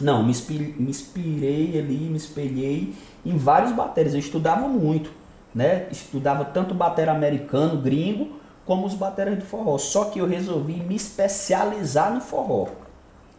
Não, 0.01 0.23
me, 0.23 0.31
inspi- 0.31 0.75
me 0.77 0.89
inspirei 0.89 1.79
ali, 1.79 2.07
me 2.09 2.17
espelhei 2.17 2.93
em 3.25 3.37
vários 3.37 3.71
bateras. 3.71 4.13
Eu 4.13 4.19
estudava 4.19 4.67
muito, 4.67 5.09
né? 5.53 5.85
Estudava 5.91 6.43
tanto 6.45 6.73
batera 6.73 7.11
americano, 7.11 7.81
gringo, 7.81 8.29
como 8.65 8.85
os 8.85 8.93
bateras 8.93 9.37
de 9.37 9.45
forró. 9.45 9.77
Só 9.77 10.05
que 10.05 10.19
eu 10.19 10.27
resolvi 10.27 10.73
me 10.73 10.95
especializar 10.95 12.13
no 12.13 12.19
forró. 12.21 12.67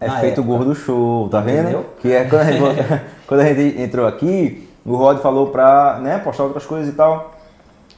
É 0.00 0.08
feito 0.10 0.38
o 0.38 0.40
época. 0.42 0.56
gordo 0.58 0.74
show, 0.74 1.28
tá 1.28 1.40
vendo? 1.40 1.60
Entendeu? 1.62 1.86
Que 2.00 2.12
é 2.12 2.24
quando 2.24 2.40
a, 2.42 2.52
gente, 2.52 2.60
quando 3.26 3.40
a 3.40 3.44
gente 3.54 3.80
entrou 3.80 4.06
aqui, 4.06 4.68
o 4.84 4.94
Rod 4.96 5.18
falou 5.20 5.48
pra 5.48 5.98
né, 6.02 6.18
postar 6.18 6.44
outras 6.44 6.66
coisas 6.66 6.92
e 6.92 6.96
tal. 6.96 7.34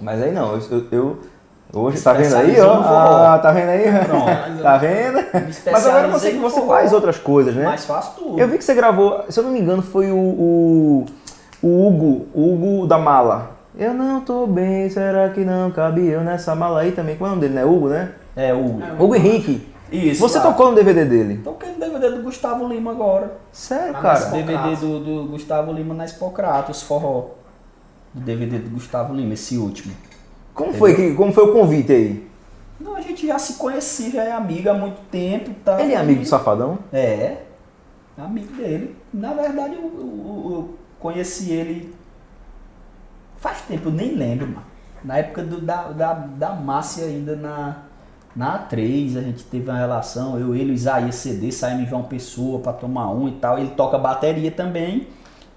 Mas 0.01 0.23
aí 0.23 0.33
não, 0.33 0.55
eu, 0.55 0.63
eu- 0.71 0.87
eu- 0.93 1.19
hoje 1.73 2.01
tá 2.01 2.13
vendo 2.13 2.35
aí, 2.35 2.61
ó? 2.61 2.81
Ah, 2.83 3.39
tá 3.39 3.51
vendo 3.53 3.69
aí? 3.69 3.85
Pronto. 4.05 4.27
tá 4.63 4.77
vendo? 4.79 5.25
Mas 5.71 5.87
agora 5.87 6.09
você, 6.09 6.33
você 6.33 6.61
forró. 6.61 6.75
faz 6.75 6.93
outras 6.93 7.19
coisas, 7.19 7.55
né? 7.55 7.65
Mas 7.65 7.85
faço 7.85 8.17
tudo. 8.17 8.39
Eu 8.39 8.49
vi 8.49 8.59
que 8.59 8.65
você 8.65 8.75
gravou, 8.75 9.25
se 9.29 9.39
eu 9.39 9.45
não 9.45 9.51
me 9.51 9.61
engano, 9.61 9.83
foi 9.83 10.11
o, 10.11 10.17
o, 10.17 11.07
o 11.63 11.87
Hugo, 11.87 12.27
o 12.35 12.55
Hugo 12.55 12.87
da 12.87 12.99
mala. 12.99 13.59
Eu 13.77 13.95
não 13.95 14.21
tô 14.21 14.47
bem, 14.47 14.91
será 14.91 15.29
que 15.29 15.45
não 15.45 15.71
cabe 15.71 16.07
eu 16.07 16.23
nessa 16.23 16.55
mala 16.55 16.81
aí 16.81 16.93
também? 16.93 17.17
Qual 17.17 17.29
é 17.29 17.33
o 17.33 17.37
nome 17.37 17.49
dele, 17.49 17.55
né? 17.55 17.65
Hugo, 17.65 17.89
né? 17.89 18.13
É, 18.35 18.53
o. 18.53 18.81
É, 18.83 19.03
Hugo 19.03 19.15
Henrique. 19.15 19.69
Isso. 19.91 20.21
Você 20.21 20.39
lá. 20.39 20.45
tocou 20.45 20.71
no 20.71 20.75
DVD 20.75 21.05
dele? 21.05 21.41
Toquei 21.43 21.73
no 21.73 21.79
DVD 21.79 22.11
do 22.11 22.23
Gustavo 22.23 22.69
Lima 22.69 22.91
agora. 22.91 23.39
Sério, 23.53 23.93
Mas 23.93 24.03
cara? 24.03 24.31
DVD 24.31 24.77
do, 24.77 25.01
do 25.01 25.29
Gustavo 25.31 25.73
Lima 25.73 25.95
na 25.95 26.05
Expocratos, 26.05 26.83
forró. 26.83 27.31
Do 28.13 28.21
DVD 28.21 28.59
do 28.59 28.71
Gustavo 28.71 29.15
Lima, 29.15 29.35
esse 29.35 29.57
último. 29.57 29.95
Como 30.59 30.75
foi, 30.75 30.95
que, 30.95 31.15
como 31.15 31.33
foi 31.33 31.45
o 31.45 31.53
convite 31.53 31.93
aí? 31.93 32.29
Não, 32.81 32.97
a 32.97 33.01
gente 33.01 33.27
já 33.27 33.39
se 33.39 33.55
conhecia, 33.55 34.11
já 34.11 34.25
é 34.25 34.33
amigo 34.33 34.69
há 34.69 34.75
muito 34.75 35.01
tempo. 35.11 35.51
Tá? 35.65 35.81
Ele 35.81 35.93
é 35.93 35.97
amigo 35.97 36.21
do 36.23 36.27
Safadão? 36.27 36.79
É, 36.93 37.39
amigo 38.17 38.53
dele. 38.55 38.97
Na 39.15 39.33
verdade, 39.33 39.75
eu, 39.75 39.83
eu- 39.83 40.51
eu 40.51 40.75
conheci 40.99 41.53
ele 41.53 41.95
faz 43.39 43.61
tempo, 43.63 43.89
eu 43.89 43.93
nem 43.93 44.15
lembro, 44.15 44.47
mano. 44.49 44.67
Na 45.05 45.19
época 45.19 45.43
do- 45.45 45.61
da, 45.61 45.85
da, 45.93 46.13
da 46.13 46.51
Márcia 46.55 47.05
ainda 47.05 47.37
na, 47.37 47.77
na 48.35 48.59
A3, 48.69 49.17
a 49.17 49.21
gente 49.23 49.45
teve 49.45 49.69
uma 49.71 49.79
relação, 49.79 50.39
eu, 50.39 50.55
ele, 50.55 50.73
o 50.73 50.75
Isaías 50.75 51.15
CD, 51.15 51.53
saímos 51.53 51.85
em 51.85 51.87
João 51.87 52.03
Pessoa 52.03 52.61
pra 52.61 52.73
tomar 52.73 53.11
um 53.13 53.29
e 53.29 53.33
tal. 53.33 53.59
Ele 53.59 53.71
toca 53.71 53.97
bateria 53.97 54.51
também, 54.51 55.07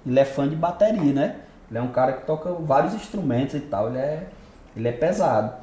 ele 0.06 0.20
é 0.20 0.26
fã 0.26 0.48
de 0.48 0.56
bateria, 0.56 1.12
né? 1.12 1.36
Ele 1.70 1.80
é 1.80 1.82
um 1.82 1.88
cara 1.88 2.14
que 2.14 2.26
toca 2.28 2.52
vários 2.54 2.94
instrumentos 2.94 3.56
e 3.56 3.60
tal, 3.62 3.88
ele 3.90 3.98
é, 3.98 4.28
ele 4.76 4.88
é 4.88 4.92
pesado. 4.92 5.54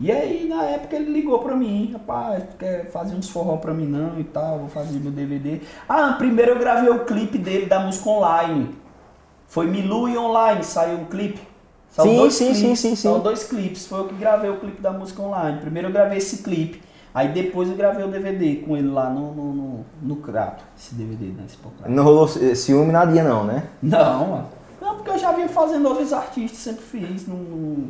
E 0.00 0.12
aí, 0.12 0.46
na 0.48 0.62
época, 0.64 0.94
ele 0.94 1.10
ligou 1.10 1.40
pra 1.40 1.56
mim, 1.56 1.90
rapaz, 1.92 2.44
tu 2.44 2.56
quer 2.56 2.88
fazer 2.90 3.16
uns 3.16 3.28
forró 3.28 3.56
pra 3.56 3.74
mim 3.74 3.86
não 3.86 4.18
e 4.20 4.24
tal, 4.24 4.60
vou 4.60 4.68
fazer 4.68 4.98
meu 5.00 5.10
DVD. 5.10 5.60
Ah, 5.88 6.14
primeiro 6.16 6.52
eu 6.52 6.58
gravei 6.58 6.88
o 6.88 7.04
clipe 7.04 7.36
dele 7.36 7.66
da 7.66 7.80
música 7.80 8.08
online. 8.08 8.76
Foi 9.48 9.66
Milu 9.66 10.08
e 10.08 10.16
online, 10.16 10.62
saiu 10.62 10.98
um 10.98 11.04
clipe. 11.06 11.40
Saiu 11.90 12.10
Sim, 12.10 12.16
dois 12.16 12.34
sim, 12.34 12.44
clipes, 12.52 12.60
sim, 12.60 12.76
sim, 12.76 12.90
sim. 12.90 12.96
Saiu 12.96 13.18
dois 13.18 13.44
clipes, 13.44 13.86
foi 13.86 14.00
eu 14.00 14.04
que 14.08 14.14
gravei 14.14 14.50
o 14.50 14.58
clipe 14.60 14.80
da 14.80 14.92
música 14.92 15.22
online. 15.22 15.58
Primeiro 15.60 15.88
eu 15.88 15.92
gravei 15.92 16.18
esse 16.18 16.42
clipe, 16.44 16.80
aí 17.14 17.28
depois 17.32 17.68
eu 17.68 17.74
gravei 17.74 18.04
o 18.04 18.08
DVD 18.08 18.56
com 18.56 18.76
ele 18.76 18.88
lá 18.88 19.08
no, 19.10 19.32
no, 19.34 19.52
no, 19.52 19.86
no 20.02 20.16
Crato, 20.16 20.62
esse 20.78 20.94
DVD, 20.94 21.26
né, 21.32 21.44
esse 21.46 21.56
pô, 21.56 21.70
Crato. 21.70 21.90
Não 21.90 22.04
rolou 22.04 22.28
ci- 22.28 22.54
ciúme 22.54 22.92
nadinha 22.92 23.24
não, 23.24 23.42
né? 23.44 23.64
Não, 23.82 24.26
mano. 24.28 24.46
Não, 24.80 24.94
porque 24.96 25.10
eu 25.10 25.18
já 25.18 25.32
vinha 25.32 25.48
fazendo 25.48 25.88
outros 25.88 26.12
artistas, 26.12 26.58
sempre 26.60 26.84
fiz. 26.84 27.26
No- 27.26 27.88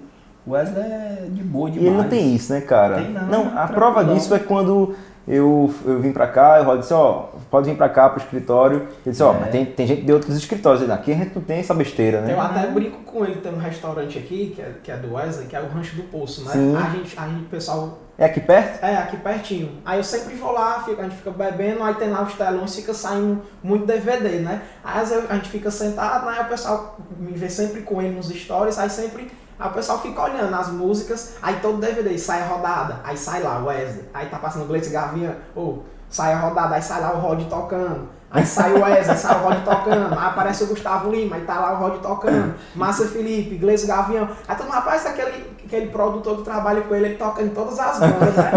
o 0.49 0.53
Wesley 0.53 0.83
é 0.85 1.27
de 1.31 1.43
boa 1.43 1.69
E 1.69 1.73
demais. 1.73 1.89
ele 1.89 2.03
não 2.03 2.09
tem 2.09 2.35
isso, 2.35 2.53
né, 2.53 2.61
cara? 2.61 2.97
Tem 2.97 3.11
não, 3.13 3.23
a 3.23 3.67
tranquilão. 3.67 3.69
prova 3.75 4.05
disso 4.05 4.35
é 4.35 4.39
quando 4.39 4.95
eu, 5.27 5.73
eu 5.85 6.01
vim 6.01 6.11
pra 6.11 6.27
cá, 6.27 6.59
e 6.59 6.63
o 6.63 6.65
Rod 6.65 6.81
disse, 6.81 6.95
ó, 6.95 7.27
pode 7.51 7.69
vir 7.69 7.77
pra 7.77 7.89
cá 7.91 8.09
pro 8.09 8.19
escritório. 8.23 8.79
Ele 9.05 9.11
disse, 9.11 9.23
ó, 9.23 9.35
É. 9.35 9.41
mas 9.41 9.51
tem, 9.51 9.67
tem 9.67 9.87
gente 9.87 10.03
de 10.03 10.11
outros 10.13 10.35
escritórios 10.37 10.89
aqui 10.89 11.13
a 11.13 11.17
gente 11.17 11.35
não 11.35 11.43
tem 11.43 11.59
essa 11.59 11.75
besteira, 11.75 12.23
né? 12.23 12.33
Eu 12.33 12.41
até 12.41 12.67
brinco 12.69 13.03
com 13.03 13.25
ele, 13.27 13.37
tem 13.37 13.53
um 13.53 13.59
restaurante 13.59 14.17
aqui, 14.19 14.55
que 14.57 14.63
é, 14.63 14.73
que 14.83 14.91
é 14.91 14.97
do 14.97 15.13
Wesley, 15.15 15.47
que 15.47 15.55
é 15.55 15.61
o 15.61 15.69
Rancho 15.69 15.97
do 15.97 16.05
Poço, 16.05 16.45
né? 16.47 16.53
Sim. 16.53 16.75
A 16.77 16.89
gente, 16.91 17.19
a 17.19 17.29
gente, 17.29 17.43
o 17.43 17.49
pessoal, 17.49 17.99
É 18.17 18.25
aqui 18.25 18.41
perto? 18.41 18.83
é 18.83 18.97
aqui 18.97 19.19
pertinho. 19.19 19.71
Aí 19.85 19.99
eu 19.99 20.05
sempre 20.05 20.35
vou 20.35 20.51
lá, 20.53 20.83
fica- 20.83 21.03
a 21.03 21.05
gente 21.05 21.17
fica 21.17 21.31
bebendo, 21.31 21.83
aí 21.83 21.93
tem 21.97 22.09
lá 22.11 22.23
os 22.23 22.33
telões, 22.33 22.75
fica 22.75 22.95
saindo 22.95 23.43
muito 23.63 23.85
DVD, 23.85 24.39
né? 24.39 24.63
Aí 24.83 25.03
às 25.03 25.11
vezes 25.11 25.31
a 25.31 25.35
gente 25.35 25.51
fica 25.51 25.71
sentado, 25.71 26.25
né? 26.25 26.37
Aí 26.39 26.45
o 26.47 26.49
pessoal 26.49 26.97
me 27.19 27.33
vê 27.33 27.51
sempre 27.51 27.83
com 27.83 28.01
ele 28.01 28.17
nos 28.17 28.29
stories, 28.31 28.79
aí 28.79 28.89
sempre 28.89 29.31
aí 29.59 29.69
o 29.69 29.73
pessoal 29.73 29.99
fica 29.99 30.23
olhando 30.23 30.55
as 30.55 30.69
músicas, 30.69 31.35
aí 31.43 31.57
todo 31.63 31.79
DVD 31.79 32.17
sai 32.19 32.43
a 32.43 32.47
rodada, 32.47 32.97
aí 33.05 33.17
sai 33.17 33.43
lá 33.43 33.59
o 33.59 33.67
Wesley, 33.67 34.05
aí 34.15 34.27
tá 34.27 34.39
passando 34.39 34.63
o 34.63 34.67
Gleice 34.67 34.91
Gavinha, 34.91 35.37
ou 35.55 35.85
sai 36.09 36.33
a 36.33 36.39
rodada, 36.39 36.75
aí 36.75 36.83
sai 36.83 37.01
lá 37.01 37.13
o 37.15 37.19
Rod 37.19 37.43
tocando. 37.49 38.17
Aí 38.31 38.45
sai 38.45 38.75
o 38.75 38.83
Wesley, 38.83 39.17
sai 39.17 39.37
o 39.41 39.45
Rod 39.49 39.65
tocando, 39.65 40.13
aí 40.13 40.27
aparece 40.27 40.63
o 40.65 40.67
Gustavo 40.67 41.11
Lima, 41.11 41.37
aí 41.37 41.43
tá 41.43 41.59
lá 41.61 41.73
o 41.73 41.77
Rod 41.77 41.95
tocando, 42.03 42.55
Márcia 42.75 43.07
Felipe, 43.07 43.57
Gleice 43.57 43.87
Gavião. 43.87 44.29
Aí 44.47 44.55
todo 44.55 44.67
mundo, 44.67 44.75
rapaz, 44.75 45.07
aquele, 45.07 45.47
aquele 45.65 45.87
produtor 45.87 46.37
que 46.37 46.43
trabalha 46.43 46.83
com 46.83 46.95
ele, 46.95 47.07
ele 47.07 47.15
toca 47.15 47.41
em 47.43 47.49
todas 47.49 47.79
as 47.79 47.99
bandas, 47.99 48.37
né? 48.37 48.53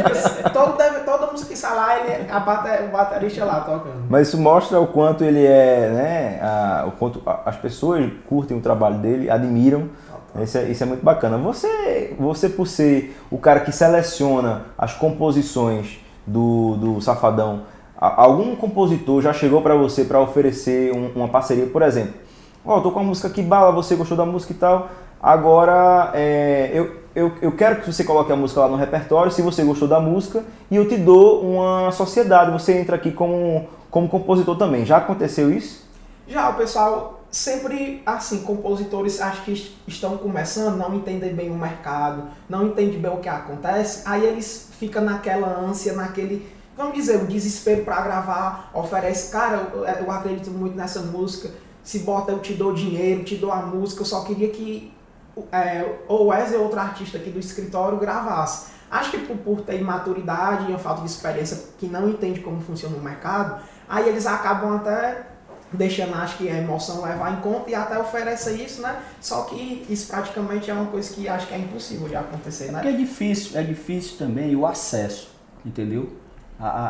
Todo, 0.54 0.76
deve- 0.76 1.00
toda 1.00 1.26
música 1.30 1.50
que 1.50 1.56
sai 1.56 1.74
lá, 1.76 1.98
ele, 1.98 2.30
a 2.30 2.40
bate- 2.40 2.84
o 2.84 2.88
baterista 2.88 3.44
lá 3.44 3.60
tocando. 3.60 4.04
Mas 4.08 4.28
isso 4.28 4.38
mostra 4.38 4.80
o 4.80 4.86
quanto 4.86 5.22
ele 5.22 5.44
é, 5.46 5.90
né? 5.90 6.40
a- 6.42 6.84
o 6.86 6.92
quanto 6.92 7.22
as 7.44 7.56
pessoas 7.56 8.10
curtem 8.28 8.56
o 8.56 8.60
trabalho 8.60 8.96
dele, 8.98 9.30
admiram. 9.30 9.88
Isso 10.42 10.58
é, 10.58 10.64
isso 10.70 10.82
é 10.82 10.86
muito 10.86 11.04
bacana. 11.04 11.36
Você, 11.38 12.14
você 12.18 12.48
por 12.48 12.66
ser 12.66 13.16
o 13.30 13.38
cara 13.38 13.60
que 13.60 13.72
seleciona 13.72 14.62
as 14.78 14.92
composições 14.94 15.98
do, 16.26 16.76
do 16.76 17.00
Safadão, 17.00 17.62
algum 17.98 18.54
compositor 18.56 19.20
já 19.20 19.32
chegou 19.32 19.60
pra 19.60 19.74
você 19.74 20.04
pra 20.04 20.20
oferecer 20.20 20.92
um- 20.94 21.10
uma 21.16 21.28
parceria, 21.28 21.66
por 21.66 21.82
exemplo? 21.82 22.14
Ó, 22.64 22.80
tô 22.80 22.90
com 22.90 23.00
a 23.00 23.02
música 23.02 23.28
aqui, 23.28 23.42
bala, 23.42 23.72
você 23.72 23.94
gostou 23.96 24.16
da 24.16 24.24
música 24.24 24.52
e 24.52 24.56
tal. 24.56 24.88
Agora, 25.22 26.10
é, 26.14 26.70
eu, 26.72 26.96
eu, 27.14 27.32
eu 27.42 27.52
quero 27.52 27.76
que 27.80 27.92
você 27.92 28.04
coloque 28.04 28.32
a 28.32 28.36
música 28.36 28.60
lá 28.60 28.68
no 28.68 28.76
repertório, 28.76 29.30
se 29.30 29.42
você 29.42 29.62
gostou 29.62 29.86
da 29.88 30.00
música, 30.00 30.42
e 30.70 30.76
eu 30.76 30.88
te 30.88 30.96
dou 30.96 31.42
uma 31.42 31.90
sociedade. 31.92 32.50
Você 32.52 32.78
entra 32.78 32.96
aqui 32.96 33.10
como, 33.10 33.66
como 33.90 34.08
compositor 34.08 34.56
também. 34.56 34.84
Já 34.86 34.96
aconteceu 34.98 35.50
isso? 35.50 35.86
Já 36.28 36.48
o 36.50 36.54
pessoal 36.54 37.19
sempre, 37.30 38.02
assim, 38.04 38.42
compositores 38.42 39.20
acho 39.20 39.42
que 39.44 39.76
estão 39.86 40.18
começando, 40.18 40.76
não 40.76 40.94
entendem 40.94 41.34
bem 41.34 41.50
o 41.50 41.56
mercado, 41.56 42.24
não 42.48 42.68
entendem 42.68 42.98
bem 42.98 43.10
o 43.10 43.18
que 43.18 43.28
acontece, 43.28 44.02
aí 44.04 44.24
eles 44.24 44.70
ficam 44.78 45.02
naquela 45.02 45.48
ânsia, 45.48 45.92
naquele, 45.92 46.50
vamos 46.76 46.94
dizer, 46.94 47.22
o 47.22 47.26
desespero 47.26 47.84
para 47.84 48.00
gravar, 48.00 48.70
oferece, 48.74 49.30
cara, 49.30 49.70
eu, 49.72 49.84
eu 49.84 50.10
acredito 50.10 50.50
muito 50.50 50.76
nessa 50.76 51.00
música, 51.00 51.50
se 51.84 52.00
bota 52.00 52.32
eu 52.32 52.40
te 52.40 52.54
dou 52.54 52.74
dinheiro, 52.74 53.24
te 53.24 53.36
dou 53.36 53.52
a 53.52 53.62
música, 53.62 54.02
eu 54.02 54.06
só 54.06 54.24
queria 54.24 54.50
que 54.50 54.92
é, 55.52 56.00
ou 56.08 56.26
Wesley 56.26 56.58
ou 56.58 56.64
outro 56.64 56.80
artista 56.80 57.16
aqui 57.16 57.30
do 57.30 57.38
escritório 57.38 57.98
gravasse. 57.98 58.72
Acho 58.90 59.12
que 59.12 59.18
por, 59.18 59.36
por 59.38 59.60
ter 59.62 59.80
imaturidade 59.80 60.64
e 60.64 60.68
uma 60.70 60.78
falta 60.78 61.02
de 61.02 61.06
experiência 61.06 61.68
que 61.78 61.86
não 61.86 62.08
entende 62.08 62.40
como 62.40 62.60
funciona 62.60 62.96
o 62.96 63.00
mercado, 63.00 63.62
aí 63.88 64.08
eles 64.08 64.26
acabam 64.26 64.76
até 64.76 65.26
deixando, 65.72 66.14
acho 66.14 66.36
que 66.38 66.48
a 66.48 66.56
emoção 66.58 67.02
levar 67.04 67.32
em 67.38 67.40
conta 67.40 67.70
e 67.70 67.74
até 67.74 67.98
oferece 67.98 68.52
isso, 68.62 68.82
né? 68.82 69.00
Só 69.20 69.42
que 69.44 69.86
isso 69.88 70.08
praticamente 70.08 70.70
é 70.70 70.74
uma 70.74 70.86
coisa 70.86 71.12
que 71.14 71.28
acho 71.28 71.46
que 71.46 71.54
é 71.54 71.58
impossível 71.58 72.08
de 72.08 72.16
acontecer, 72.16 72.72
Porque 72.72 72.88
né? 72.88 72.94
é 72.94 72.96
difícil, 72.96 73.58
é 73.58 73.62
difícil 73.62 74.16
também 74.18 74.54
o 74.56 74.66
acesso, 74.66 75.30
entendeu? 75.64 76.10
A- 76.58 76.68
a- 76.68 76.88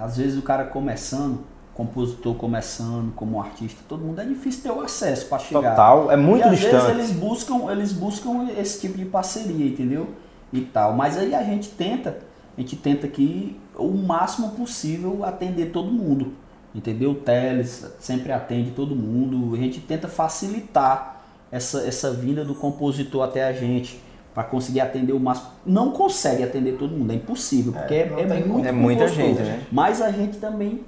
a- 0.00 0.04
às 0.04 0.16
vezes 0.16 0.38
o 0.38 0.42
cara 0.42 0.64
começando, 0.64 1.40
compositor 1.74 2.34
começando, 2.34 3.12
como 3.14 3.40
artista, 3.40 3.80
todo 3.88 4.04
mundo 4.04 4.20
é 4.20 4.24
difícil 4.24 4.62
ter 4.62 4.70
o 4.70 4.80
acesso 4.82 5.26
para 5.26 5.38
chegar. 5.38 5.70
Total, 5.70 6.10
é 6.10 6.16
muito 6.16 6.40
e 6.46 6.48
às 6.48 6.58
distante. 6.58 6.72
vezes 6.72 6.88
eles 6.90 7.10
buscam, 7.12 7.70
eles 7.72 7.92
buscam 7.92 8.48
esse 8.58 8.80
tipo 8.80 8.96
de 8.98 9.04
parceria, 9.06 9.66
entendeu? 9.66 10.08
E 10.52 10.60
tal. 10.60 10.92
Mas 10.94 11.16
aí 11.16 11.34
a 11.34 11.42
gente 11.42 11.70
tenta, 11.70 12.18
a 12.56 12.60
gente 12.60 12.76
tenta 12.76 13.08
que 13.08 13.58
o 13.74 13.88
máximo 13.90 14.50
possível 14.50 15.24
atender 15.24 15.66
todo 15.72 15.90
mundo. 15.90 16.34
Entendeu? 16.74 17.10
O 17.10 17.14
Teles 17.14 17.86
sempre 18.00 18.32
atende 18.32 18.70
todo 18.70 18.96
mundo. 18.96 19.54
A 19.54 19.58
gente 19.58 19.80
tenta 19.80 20.08
facilitar 20.08 21.22
essa, 21.50 21.86
essa 21.86 22.10
vinda 22.10 22.44
do 22.44 22.54
compositor 22.54 23.22
até 23.22 23.44
a 23.44 23.52
gente 23.52 24.00
para 24.34 24.44
conseguir 24.44 24.80
atender 24.80 25.12
o 25.12 25.20
máximo. 25.20 25.48
Não 25.66 25.90
consegue 25.90 26.42
atender 26.42 26.78
todo 26.78 26.96
mundo, 26.96 27.12
é 27.12 27.16
impossível, 27.16 27.72
porque 27.72 27.94
é, 27.94 27.98
é 28.00 28.26
tem 28.26 28.46
muito 28.46 28.66
É 28.66 28.72
muita 28.72 29.06
gente, 29.06 29.42
né? 29.42 29.62
Mas 29.70 30.00
a 30.00 30.10
gente 30.10 30.38
também 30.38 30.80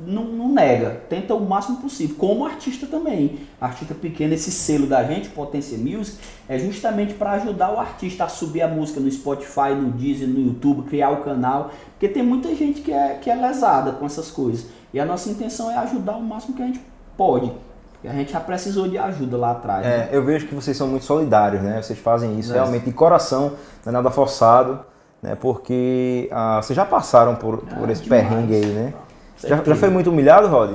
não, 0.00 0.24
não 0.24 0.48
nega, 0.52 1.02
tenta 1.08 1.34
o 1.34 1.40
máximo 1.44 1.78
possível, 1.78 2.16
como 2.16 2.46
artista 2.46 2.86
também. 2.86 3.40
Artista 3.60 3.94
pequeno, 3.94 4.32
esse 4.34 4.50
selo 4.52 4.86
da 4.86 5.02
gente, 5.04 5.28
Potência 5.30 5.76
Music, 5.76 6.16
é 6.48 6.58
justamente 6.58 7.14
para 7.14 7.32
ajudar 7.32 7.72
o 7.72 7.78
artista 7.80 8.24
a 8.24 8.28
subir 8.28 8.62
a 8.62 8.68
música 8.68 9.00
no 9.00 9.10
Spotify, 9.10 9.74
no 9.76 9.90
Deezer, 9.90 10.28
no 10.28 10.40
YouTube, 10.40 10.88
criar 10.88 11.10
o 11.10 11.22
canal, 11.24 11.70
porque 11.90 12.08
tem 12.08 12.22
muita 12.22 12.54
gente 12.54 12.80
que 12.80 12.92
é, 12.92 13.14
que 13.20 13.28
é 13.30 13.34
lesada 13.34 13.92
com 13.92 14.06
essas 14.06 14.30
coisas. 14.30 14.66
E 14.94 15.00
a 15.00 15.04
nossa 15.04 15.28
intenção 15.28 15.70
é 15.70 15.76
ajudar 15.78 16.16
o 16.16 16.22
máximo 16.22 16.54
que 16.54 16.62
a 16.62 16.66
gente 16.66 16.80
pode. 17.16 17.52
Porque 17.92 18.06
a 18.08 18.12
gente 18.12 18.32
já 18.32 18.38
precisou 18.38 18.86
de 18.88 18.96
ajuda 18.96 19.36
lá 19.36 19.50
atrás. 19.50 19.84
né? 19.84 20.08
É, 20.12 20.16
eu 20.16 20.24
vejo 20.24 20.46
que 20.46 20.54
vocês 20.54 20.76
são 20.76 20.86
muito 20.86 21.04
solidários, 21.04 21.60
né? 21.60 21.82
Vocês 21.82 21.98
fazem 21.98 22.30
isso 22.38 22.42
Isso. 22.50 22.52
realmente 22.52 22.84
de 22.84 22.92
coração, 22.92 23.54
não 23.84 23.90
é 23.90 23.92
nada 23.92 24.08
forçado, 24.10 24.78
né? 25.20 25.34
Porque 25.34 26.28
ah, 26.30 26.60
vocês 26.62 26.76
já 26.76 26.84
passaram 26.84 27.34
por, 27.34 27.58
por 27.58 27.88
Ah, 27.88 27.92
esse 27.92 28.04
demais. 28.04 28.22
perrengue 28.28 28.54
aí, 28.54 28.66
né? 28.66 28.94
Já, 29.38 29.62
já 29.62 29.76
foi 29.76 29.88
muito 29.90 30.10
humilhado, 30.10 30.48
Rod? 30.48 30.72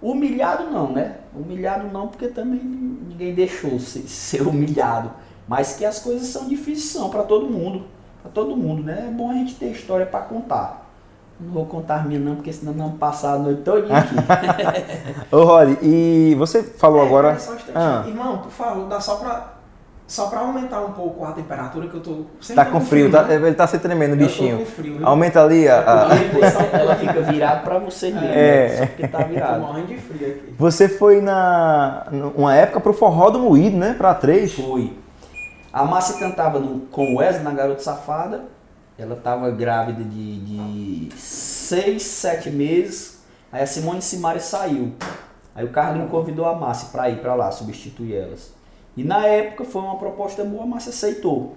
Humilhado 0.00 0.64
não, 0.70 0.90
né? 0.92 1.16
Humilhado 1.34 1.88
não, 1.92 2.08
porque 2.08 2.28
também 2.28 2.60
ninguém 2.60 3.34
deixou 3.34 3.78
ser, 3.78 4.00
ser 4.08 4.42
humilhado. 4.42 5.10
Mas 5.46 5.74
que 5.74 5.84
as 5.84 5.98
coisas 6.00 6.28
são 6.28 6.46
difíceis, 6.48 6.90
são 6.90 7.08
para 7.08 7.22
todo 7.22 7.46
mundo. 7.46 7.84
Para 8.22 8.30
todo 8.32 8.56
mundo, 8.56 8.82
né? 8.82 9.06
É 9.08 9.10
bom 9.10 9.30
a 9.30 9.34
gente 9.34 9.54
ter 9.54 9.66
história 9.66 10.06
para 10.06 10.20
contar. 10.20 10.86
Não 11.40 11.52
vou 11.52 11.66
contar 11.66 11.96
as 11.96 12.06
minhas 12.06 12.22
não, 12.22 12.36
porque 12.36 12.52
senão 12.52 12.72
não 12.72 12.92
passar 12.92 13.34
a 13.34 13.38
noite 13.38 13.62
todinha 13.62 13.96
aqui. 13.98 14.14
Ô, 15.34 15.42
Rod, 15.44 15.76
e 15.82 16.34
você 16.38 16.62
falou 16.62 17.02
É, 17.02 17.06
agora. 17.06 17.36
um. 17.36 17.72
Ah, 17.74 18.04
Irmão, 18.06 18.38
tu 18.38 18.48
falou, 18.50 18.86
dá 18.86 19.00
só 19.00 19.16
pra, 19.16 19.54
só 20.12 20.26
pra 20.26 20.40
aumentar 20.40 20.82
um 20.82 20.92
pouco 20.92 21.24
a 21.24 21.32
temperatura 21.32 21.88
que 21.88 21.94
eu 21.94 22.00
tô... 22.02 22.24
sempre 22.40 22.64
tá 22.64 22.70
com 22.70 22.80
frio, 22.82 23.10
tá, 23.10 23.22
né? 23.22 23.34
ele 23.36 23.54
tá 23.54 23.66
se 23.66 23.78
tremendo, 23.78 24.10
o 24.10 24.14
Eu 24.14 24.18
tô 24.18 24.24
bichinho. 24.26 24.58
com 24.58 24.66
frio, 24.66 24.98
viu? 24.98 25.06
Aumenta 25.06 25.42
ali 25.42 25.66
a. 25.66 25.78
a- 25.80 26.08
Ela 26.78 26.94
fica 26.96 27.20
virada 27.22 27.60
para 27.62 27.78
vocês 27.78 28.12
mesmo, 28.14 28.28
É. 28.28 28.68
né? 28.68 28.76
Só 28.76 28.86
porque 28.86 29.08
tá 29.08 29.22
Tô 29.22 29.28
virado. 29.28 29.60
morrendo 29.60 29.86
de 29.86 29.96
frio 29.96 30.28
aqui. 30.28 30.54
Você 30.58 30.86
foi 30.88 31.22
na. 31.22 32.06
uma 32.36 32.54
época 32.54 32.78
pro 32.80 32.92
forró 32.92 33.30
do 33.30 33.38
moído, 33.38 33.76
né? 33.78 33.94
Pra 33.96 34.14
três. 34.14 34.52
Foi. 34.52 34.92
A 35.72 35.84
Márcia 35.84 36.18
cantava 36.18 36.58
no, 36.60 36.80
com 36.80 37.14
o 37.14 37.16
Wesley 37.18 37.42
na 37.42 37.52
Garota 37.52 37.80
Safada. 37.82 38.44
Ela 38.98 39.14
estava 39.14 39.50
grávida 39.50 40.04
de, 40.04 40.40
de 41.08 41.16
seis, 41.16 42.02
sete 42.02 42.50
meses. 42.50 43.22
Aí 43.50 43.62
a 43.62 43.66
Simone 43.66 44.02
Simari 44.02 44.40
saiu. 44.40 44.92
Aí 45.54 45.64
o 45.64 45.70
Carlinho 45.70 46.08
convidou 46.08 46.44
a 46.46 46.54
Márcia 46.54 46.88
para 46.92 47.08
ir 47.08 47.16
para 47.20 47.34
lá, 47.34 47.50
substituir 47.50 48.14
elas. 48.14 48.52
E 48.96 49.02
na 49.04 49.26
época 49.26 49.64
foi 49.64 49.80
uma 49.82 49.96
proposta 49.96 50.44
boa, 50.44 50.66
Márcia 50.66 50.90
aceitou. 50.90 51.56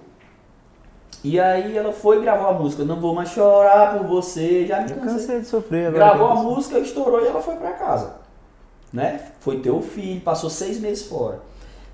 E 1.24 1.40
aí 1.40 1.76
ela 1.76 1.92
foi 1.92 2.20
gravou 2.20 2.48
a 2.48 2.52
música. 2.52 2.84
Não 2.84 3.00
vou 3.00 3.14
mais 3.14 3.30
chorar 3.30 3.96
por 3.98 4.06
você, 4.06 4.66
já 4.66 4.80
me 4.80 4.90
Eu 4.90 4.96
cansei. 4.96 5.12
cansei 5.12 5.40
de 5.40 5.46
sofrer 5.46 5.88
agora. 5.88 6.04
Gravou 6.04 6.26
a 6.28 6.34
música, 6.36 6.78
estourou 6.78 7.22
e 7.22 7.26
ela 7.26 7.40
foi 7.42 7.56
pra 7.56 7.72
casa. 7.72 8.16
Né? 8.92 9.20
Foi 9.40 9.58
ter 9.60 9.70
o 9.70 9.82
filho, 9.82 10.20
passou 10.20 10.48
seis 10.48 10.80
meses 10.80 11.06
fora. 11.06 11.40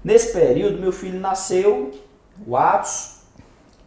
Nesse 0.04 0.32
período, 0.32 0.78
meu 0.80 0.92
filho 0.92 1.18
nasceu, 1.18 1.90
o 2.46 2.56
Atos, 2.56 3.20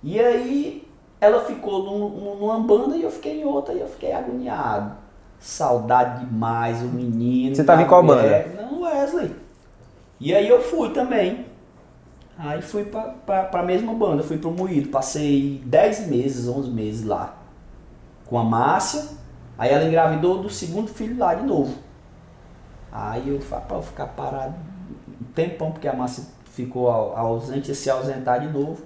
e 0.03 0.19
aí 0.19 0.87
ela 1.21 1.41
ficou 1.45 1.83
num- 1.83 2.09
num- 2.09 2.35
numa 2.35 2.59
banda 2.59 2.95
e 2.97 3.03
eu 3.03 3.11
fiquei 3.11 3.41
em 3.41 3.45
outra 3.45 3.73
e 3.73 3.79
eu 3.81 3.87
fiquei 3.87 4.11
agoniado. 4.13 4.95
Saudade 5.39 6.25
demais, 6.25 6.81
o 6.81 6.85
menino. 6.85 7.55
Você 7.55 7.63
tava 7.63 7.81
em 7.83 7.87
qual 7.87 8.01
mulher. 8.01 8.55
Não, 8.55 8.81
Wesley. 8.81 9.35
E 10.19 10.33
aí 10.33 10.47
eu 10.47 10.61
fui 10.61 10.89
também. 10.91 11.45
Aí 12.37 12.61
fui 12.61 12.83
pra, 12.85 13.01
pra, 13.25 13.43
pra 13.43 13.63
mesma 13.63 13.93
banda, 13.93 14.23
fui 14.23 14.37
pro 14.37 14.51
Moído. 14.51 14.89
Passei 14.89 15.61
10 15.65 16.07
meses, 16.07 16.47
11 16.47 16.69
meses 16.69 17.03
lá. 17.05 17.35
Com 18.25 18.37
a 18.37 18.43
Márcia. 18.43 19.03
Aí 19.57 19.71
ela 19.71 19.85
engravidou 19.85 20.41
do 20.41 20.49
segundo 20.49 20.87
filho 20.89 21.17
lá 21.17 21.33
de 21.33 21.43
novo. 21.43 21.75
Aí 22.91 23.29
eu 23.29 23.39
falei 23.41 23.65
pra 23.65 23.77
eu 23.77 23.81
ficar 23.81 24.07
parado 24.07 24.53
um 25.21 25.23
tempão, 25.33 25.71
porque 25.71 25.87
a 25.87 25.93
Márcia 25.93 26.23
ficou 26.45 26.89
au- 26.89 27.15
ausente 27.15 27.71
e 27.71 27.75
se 27.75 27.89
ausentar 27.89 28.39
de 28.41 28.47
novo. 28.47 28.83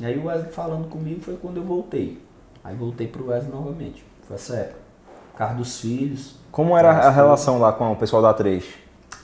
E 0.00 0.06
aí 0.06 0.16
o 0.18 0.26
Wesley 0.26 0.52
falando 0.52 0.88
comigo 0.88 1.20
foi 1.20 1.36
quando 1.36 1.56
eu 1.56 1.64
voltei. 1.64 2.20
Aí 2.62 2.74
voltei 2.76 3.06
pro 3.08 3.26
Wesley 3.28 3.50
novamente. 3.52 4.04
Foi 4.26 4.36
essa 4.36 4.54
época. 4.56 4.78
Por 5.32 5.38
causa 5.38 5.54
dos 5.54 5.80
filhos. 5.80 6.36
Como 6.50 6.76
era 6.76 6.90
a 6.90 7.10
relação 7.10 7.58
lá 7.58 7.72
com 7.72 7.92
o 7.92 7.96
pessoal 7.96 8.22
da 8.22 8.32
3? 8.34 8.64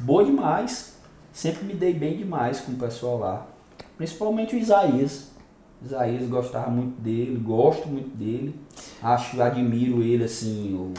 Boa 0.01 0.25
demais. 0.25 0.93
Sempre 1.35 1.64
me 1.64 1.75
dei 1.75 1.92
bem 1.92 2.16
demais 2.16 2.61
com 2.61 2.73
o 2.73 2.77
pessoal 2.77 3.18
lá. 3.18 3.47
Principalmente 3.99 4.55
o 4.55 4.59
Isaías. 4.59 5.33
Isaías 5.85 6.27
gostava 6.29 6.70
muito 6.70 6.99
dele, 7.01 7.38
gosto 7.44 7.88
muito 7.88 8.16
dele. 8.16 8.55
Acho, 9.03 9.42
admiro 9.42 10.01
ele, 10.03 10.25
assim, 10.25 10.73
o, 10.75 10.94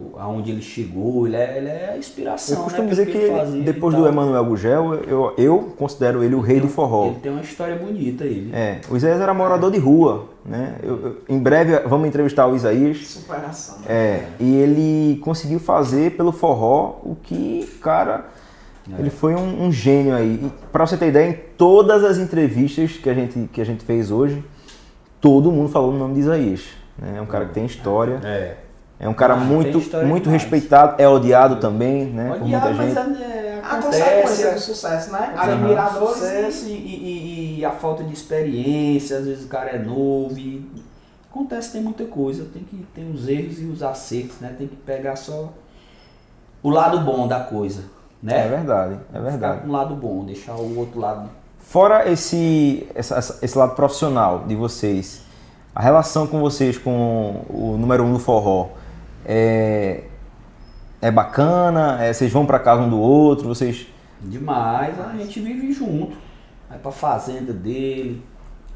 o, 0.00 0.02
o- 0.14 0.18
aonde 0.18 0.50
ele 0.50 0.60
chegou. 0.60 1.26
Ele 1.26 1.36
é, 1.36 1.56
ele 1.56 1.68
é 1.68 1.90
a 1.94 1.96
inspiração. 1.96 2.56
Eu 2.58 2.64
costumo 2.64 2.82
né, 2.84 2.90
dizer 2.90 3.06
que 3.06 3.16
ele 3.16 3.62
depois 3.62 3.94
do 3.94 4.06
Emanuel 4.06 4.44
Gugel, 4.44 4.94
eu, 5.04 5.32
eu 5.38 5.74
considero 5.78 6.22
ele 6.22 6.34
o 6.34 6.40
rei 6.40 6.60
do 6.60 6.68
forró. 6.68 7.06
Ele 7.06 7.20
tem 7.20 7.30
uma 7.32 7.40
história 7.40 7.76
bonita, 7.76 8.24
ele. 8.24 8.50
É, 8.54 8.80
o 8.90 8.96
Isaías 8.96 9.20
era 9.20 9.32
morador 9.32 9.70
de 9.70 9.78
rua, 9.78 10.26
né? 10.44 10.76
Eu- 10.82 11.00
eu- 11.06 11.16
em 11.28 11.38
breve 11.38 11.78
vamos 11.88 12.08
entrevistar 12.08 12.46
o 12.48 12.54
Isaías. 12.56 13.06
Superação. 13.06 13.78
É, 13.88 14.24
e 14.38 14.54
ele 14.56 15.18
conseguiu 15.22 15.60
fazer 15.60 16.16
pelo 16.16 16.32
forró 16.32 16.96
o 17.04 17.16
que, 17.22 17.66
cara, 17.80 18.26
ele 18.98 19.10
foi 19.10 19.34
um, 19.34 19.64
um 19.66 19.72
gênio 19.72 20.14
aí. 20.14 20.34
E 20.44 20.52
pra 20.72 20.86
você 20.86 20.96
ter 20.96 21.08
ideia, 21.08 21.30
em 21.30 21.38
todas 21.56 22.04
as 22.04 22.18
entrevistas 22.18 22.92
que 22.92 23.10
a 23.10 23.14
gente, 23.14 23.48
que 23.52 23.60
a 23.60 23.64
gente 23.64 23.84
fez 23.84 24.10
hoje, 24.10 24.42
todo 25.20 25.50
mundo 25.50 25.68
falou 25.68 25.92
o 25.92 25.98
nome 25.98 26.14
de 26.14 26.20
Isaías. 26.20 26.62
né? 26.96 27.14
É 27.18 27.20
um 27.20 27.26
cara 27.26 27.46
que 27.46 27.54
tem 27.54 27.64
história, 27.66 28.20
É. 28.24 28.56
é 29.00 29.08
um 29.08 29.14
cara 29.14 29.34
Ah, 29.34 29.36
muito, 29.36 29.78
muito 30.06 30.24
demais. 30.24 30.42
respeitado, 30.42 30.94
é 31.00 31.08
odiado 31.08 31.56
também, 31.56 32.06
né? 32.06 32.30
Por 32.34 32.42
Odiado, 32.42 32.74
muita 32.74 32.82
mas 32.94 33.06
gente. 33.08 33.22
é, 33.22 33.60
A 33.62 33.72
acontece. 33.78 34.02
consequência 34.02 34.54
do 34.54 34.60
sucesso, 34.60 35.12
né? 35.12 35.34
Admiradores 35.36 36.14
Sucesso 36.16 36.66
e... 36.68 36.72
e, 36.72 36.76
e- 36.76 37.58
e 37.60 37.64
a 37.64 37.70
falta 37.72 38.02
de 38.04 38.12
experiência, 38.14 39.18
às 39.18 39.26
vezes 39.26 39.44
o 39.44 39.48
cara 39.48 39.70
é 39.70 39.78
novo 39.78 40.38
e 40.38 40.64
acontece, 41.30 41.72
tem 41.72 41.82
muita 41.82 42.04
coisa, 42.04 42.46
tem 42.52 42.62
que 42.62 42.84
tem 42.94 43.10
os 43.12 43.28
erros 43.28 43.60
e 43.60 43.64
os 43.66 43.82
acertos, 43.82 44.40
né? 44.40 44.54
Tem 44.56 44.66
que 44.66 44.76
pegar 44.76 45.16
só 45.16 45.52
o 46.62 46.70
lado 46.70 47.00
bom 47.00 47.28
da 47.28 47.40
coisa, 47.40 47.82
né? 48.22 48.46
É 48.46 48.48
verdade, 48.48 48.94
é 48.94 49.16
Ficar 49.18 49.20
verdade. 49.20 49.60
com 49.62 49.68
o 49.68 49.72
lado 49.72 49.94
bom, 49.94 50.24
deixar 50.24 50.54
o 50.54 50.78
outro 50.78 51.00
lado. 51.00 51.28
Fora 51.58 52.10
esse, 52.10 52.86
essa- 52.94 53.38
esse 53.42 53.56
lado 53.58 53.74
profissional 53.74 54.44
de 54.46 54.54
vocês, 54.54 55.22
a 55.74 55.82
relação 55.82 56.26
com 56.26 56.40
vocês 56.40 56.78
com 56.78 57.44
o 57.48 57.76
número 57.78 58.02
um 58.04 58.12
do 58.14 58.18
forró 58.18 58.68
é, 59.24 60.04
é 61.00 61.10
bacana? 61.10 62.02
É, 62.02 62.12
vocês 62.12 62.32
vão 62.32 62.46
pra 62.46 62.58
casa 62.58 62.82
um 62.82 62.88
do 62.90 62.98
outro? 62.98 63.48
Vocês. 63.48 63.86
Demais, 64.20 64.98
a 64.98 65.16
gente 65.16 65.38
vive 65.40 65.72
junto. 65.72 66.16
Vai 66.68 66.78
pra 66.78 66.90
fazenda 66.90 67.52
dele, 67.52 68.22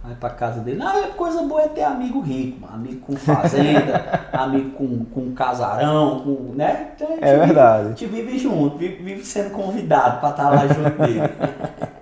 vai 0.05 0.15
pra 0.15 0.31
casa 0.31 0.61
dele. 0.61 0.79
Não, 0.79 0.91
é 1.05 1.09
coisa 1.09 1.43
boa 1.43 1.63
é 1.63 1.69
ter 1.69 1.83
amigo 1.85 2.21
rico, 2.21 2.67
amigo 2.73 3.01
com 3.07 3.17
fazenda, 3.17 4.21
amigo 4.33 4.71
com, 4.71 5.05
com 5.07 5.33
casarão, 5.33 6.21
com, 6.21 6.53
né? 6.55 6.93
Então, 6.97 7.09
É 7.21 7.35
vive- 7.35 7.47
verdade. 7.47 7.87
a 7.87 7.89
gente 7.91 8.07
vive 8.07 8.39
junto, 8.39 8.77
vive, 8.79 9.03
vive 9.03 9.25
sendo 9.25 9.51
convidado 9.51 10.21
pra 10.21 10.31
estar 10.31 10.51
lá 10.51 10.67
junto 10.67 10.91
dele. 11.03 11.23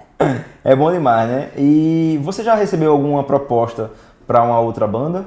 É 0.62 0.76
bom 0.76 0.92
demais, 0.92 1.26
né? 1.30 1.50
E 1.56 2.20
você 2.22 2.44
já 2.44 2.54
recebeu 2.54 2.92
alguma 2.92 3.24
proposta 3.24 3.90
pra 4.26 4.42
uma 4.42 4.60
outra 4.60 4.86
banda? 4.86 5.24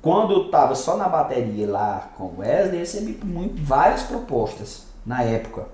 Quando 0.00 0.32
eu 0.32 0.50
tava 0.50 0.74
só 0.74 0.96
na 0.96 1.06
bateria 1.06 1.70
lá 1.70 2.08
com 2.16 2.24
o 2.24 2.34
Wesley, 2.38 2.76
eu 2.76 2.80
recebi 2.80 3.20
muito, 3.22 3.62
várias 3.62 4.04
propostas 4.04 4.86
na 5.04 5.22
época. 5.22 5.64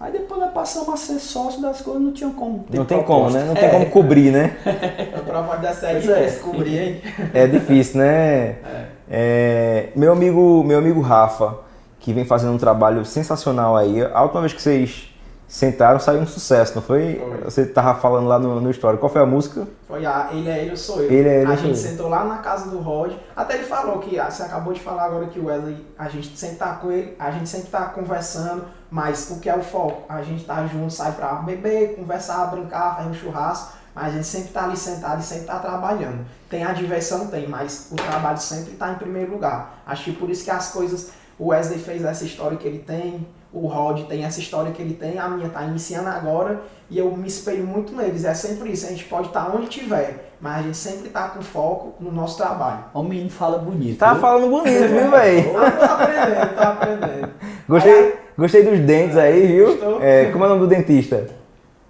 Aí 0.00 0.12
depois 0.12 0.40
nós 0.40 0.52
passamos 0.52 0.88
a 0.88 0.96
ser 0.96 1.18
sócio 1.18 1.60
das 1.60 1.80
coisas, 1.80 2.00
não 2.00 2.12
tinha 2.12 2.30
como 2.30 2.64
ter 2.70 2.76
Não 2.78 2.84
tem 2.84 2.98
proposta. 2.98 3.22
como, 3.24 3.36
né? 3.36 3.44
Não 3.46 3.54
tem 3.54 3.64
É. 3.64 3.70
como 3.70 3.90
cobrir, 3.90 4.30
né? 4.30 4.56
A 5.16 5.20
prova 5.20 5.54
é 5.66 5.92
Pois 5.92 6.08
é. 6.08 6.30
cobrir, 6.40 6.78
hein? 6.78 7.02
É 7.34 7.46
difícil, 7.46 7.98
né? 8.00 8.56
É, 9.10 9.88
meu 9.96 10.12
amigo, 10.12 10.62
meu 10.62 10.78
amigo 10.78 11.00
Rafa, 11.00 11.60
que 11.98 12.12
vem 12.12 12.26
fazendo 12.26 12.52
um 12.52 12.58
trabalho 12.58 13.06
sensacional 13.06 13.74
aí. 13.74 14.02
A 14.04 14.22
última 14.22 14.42
vez 14.42 14.52
que 14.52 14.60
vocês 14.60 15.08
sentaram 15.48 15.98
saiu 15.98 16.20
um 16.20 16.26
sucesso, 16.26 16.74
não 16.74 16.82
foi? 16.82 17.14
Foi. 17.18 17.38
Você 17.44 17.64
tava 17.64 17.98
falando 17.98 18.28
lá 18.28 18.38
no, 18.38 18.60
no 18.60 18.70
story. 18.70 18.98
Qual 18.98 19.10
foi 19.10 19.22
a 19.22 19.26
música? 19.26 19.66
Foi 19.88 20.04
a 20.04 20.28
Ele 20.30 20.48
é 20.50 20.58
Ele, 20.60 20.72
eu 20.72 20.76
sou 20.76 21.00
eu. 21.00 21.10
Ele 21.10 21.26
é 21.28 21.40
Ele, 21.40 21.50
a 21.50 21.56
gente 21.56 21.78
sentou 21.78 22.08
lá 22.08 22.22
na 22.24 22.36
casa 22.38 22.68
do 22.70 22.78
Rod. 22.78 23.12
Até 23.34 23.54
ele 23.54 23.64
falou 23.64 23.98
que, 23.98 24.18
ah, 24.20 24.30
você 24.30 24.42
acabou 24.42 24.74
de 24.74 24.80
falar 24.80 25.06
agora 25.06 25.26
que 25.26 25.40
o 25.40 25.46
Wesley, 25.46 25.76
a 25.98 26.08
gente 26.08 26.36
sempre 26.36 26.56
tá 26.56 26.74
com 26.74 26.92
ele, 26.92 27.16
a 27.18 27.30
gente 27.30 27.48
sempre 27.48 27.68
tá 27.70 27.86
conversando, 27.86 28.64
mas 28.90 29.30
o 29.30 29.40
que 29.40 29.48
é 29.48 29.56
o 29.56 29.62
foco? 29.62 30.04
A 30.08 30.22
gente 30.22 30.44
tá 30.44 30.66
junto, 30.66 30.92
sai 30.92 31.12
pra 31.12 31.34
beber, 31.34 31.96
conversar, 31.96 32.46
brincar, 32.46 32.96
fazer 32.96 33.10
um 33.10 33.14
churrasco, 33.14 33.76
mas 33.94 34.06
a 34.06 34.10
gente 34.10 34.26
sempre 34.26 34.48
tá 34.50 34.64
ali 34.64 34.76
sentado 34.76 35.20
e 35.20 35.24
sempre 35.24 35.46
tá 35.46 35.58
trabalhando. 35.58 36.24
Tem 36.48 36.64
a 36.64 36.72
diversão, 36.72 37.26
tem, 37.26 37.46
mas 37.48 37.88
o 37.90 37.96
trabalho 37.96 38.38
sempre 38.38 38.74
tá 38.74 38.92
em 38.92 38.96
primeiro 38.96 39.32
lugar. 39.32 39.82
Acho 39.86 40.04
que 40.04 40.12
por 40.12 40.30
isso 40.30 40.44
que 40.44 40.50
as 40.50 40.70
coisas, 40.70 41.10
o 41.38 41.48
Wesley 41.48 41.78
fez 41.78 42.04
essa 42.04 42.24
história 42.24 42.56
que 42.56 42.66
ele 42.66 42.78
tem, 42.78 43.26
o 43.52 43.66
Rod 43.66 44.02
tem 44.02 44.24
essa 44.24 44.40
história 44.40 44.72
que 44.72 44.80
ele 44.80 44.94
tem, 44.94 45.18
a 45.18 45.28
minha 45.28 45.48
tá 45.48 45.62
iniciando 45.64 46.08
agora 46.08 46.60
e 46.90 46.98
eu 46.98 47.14
me 47.16 47.26
espelho 47.26 47.66
muito 47.66 47.94
neles. 47.94 48.24
É 48.24 48.34
sempre 48.34 48.70
isso, 48.70 48.86
a 48.86 48.90
gente 48.90 49.04
pode 49.04 49.28
estar 49.28 49.54
onde 49.54 49.68
tiver, 49.68 50.34
mas 50.40 50.58
a 50.58 50.62
gente 50.62 50.76
sempre 50.76 51.08
tá 51.08 51.28
com 51.28 51.42
foco 51.42 51.94
no 51.98 52.12
nosso 52.12 52.36
trabalho. 52.36 52.84
O 52.92 53.02
menino 53.02 53.30
fala 53.30 53.58
bonito. 53.58 53.98
Tá 53.98 54.12
viu? 54.12 54.20
falando 54.20 54.50
bonito, 54.50 54.88
viu, 54.88 55.10
velho? 55.10 55.52
Tô 55.52 55.84
aprendendo, 55.84 56.54
tô 56.54 56.62
aprendendo. 56.62 57.30
Gostei, 57.68 58.18
gostei 58.38 58.62
dos 58.62 58.80
dentes 58.80 59.16
aí, 59.16 59.46
viu? 59.46 59.66
Gostou? 59.66 60.02
É, 60.02 60.30
como 60.30 60.44
é 60.44 60.46
o 60.46 60.50
nome 60.50 60.60
do 60.62 60.66
dentista? 60.66 61.26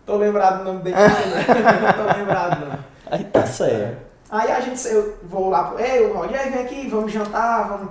Tô 0.05 0.17
lembrado 0.17 0.59
do 0.59 0.65
nome 0.65 0.83
dele, 0.83 0.97
não. 0.97 1.93
tô 2.13 2.19
lembrado 2.19 2.67
não. 2.67 2.79
Aí 3.11 3.25
tá 3.25 3.47
certo. 3.47 4.09
Aí 4.31 4.51
a 4.51 4.61
gente, 4.61 4.87
eu 4.89 5.17
vou 5.23 5.49
lá 5.49 5.65
pro, 5.65 5.81
ei, 5.81 6.05
o 6.05 6.15
Rod, 6.15 6.35
aí 6.35 6.51
vem 6.51 6.63
aqui, 6.63 6.89
vamos 6.89 7.13
jantar, 7.13 7.69
vamos 7.69 7.91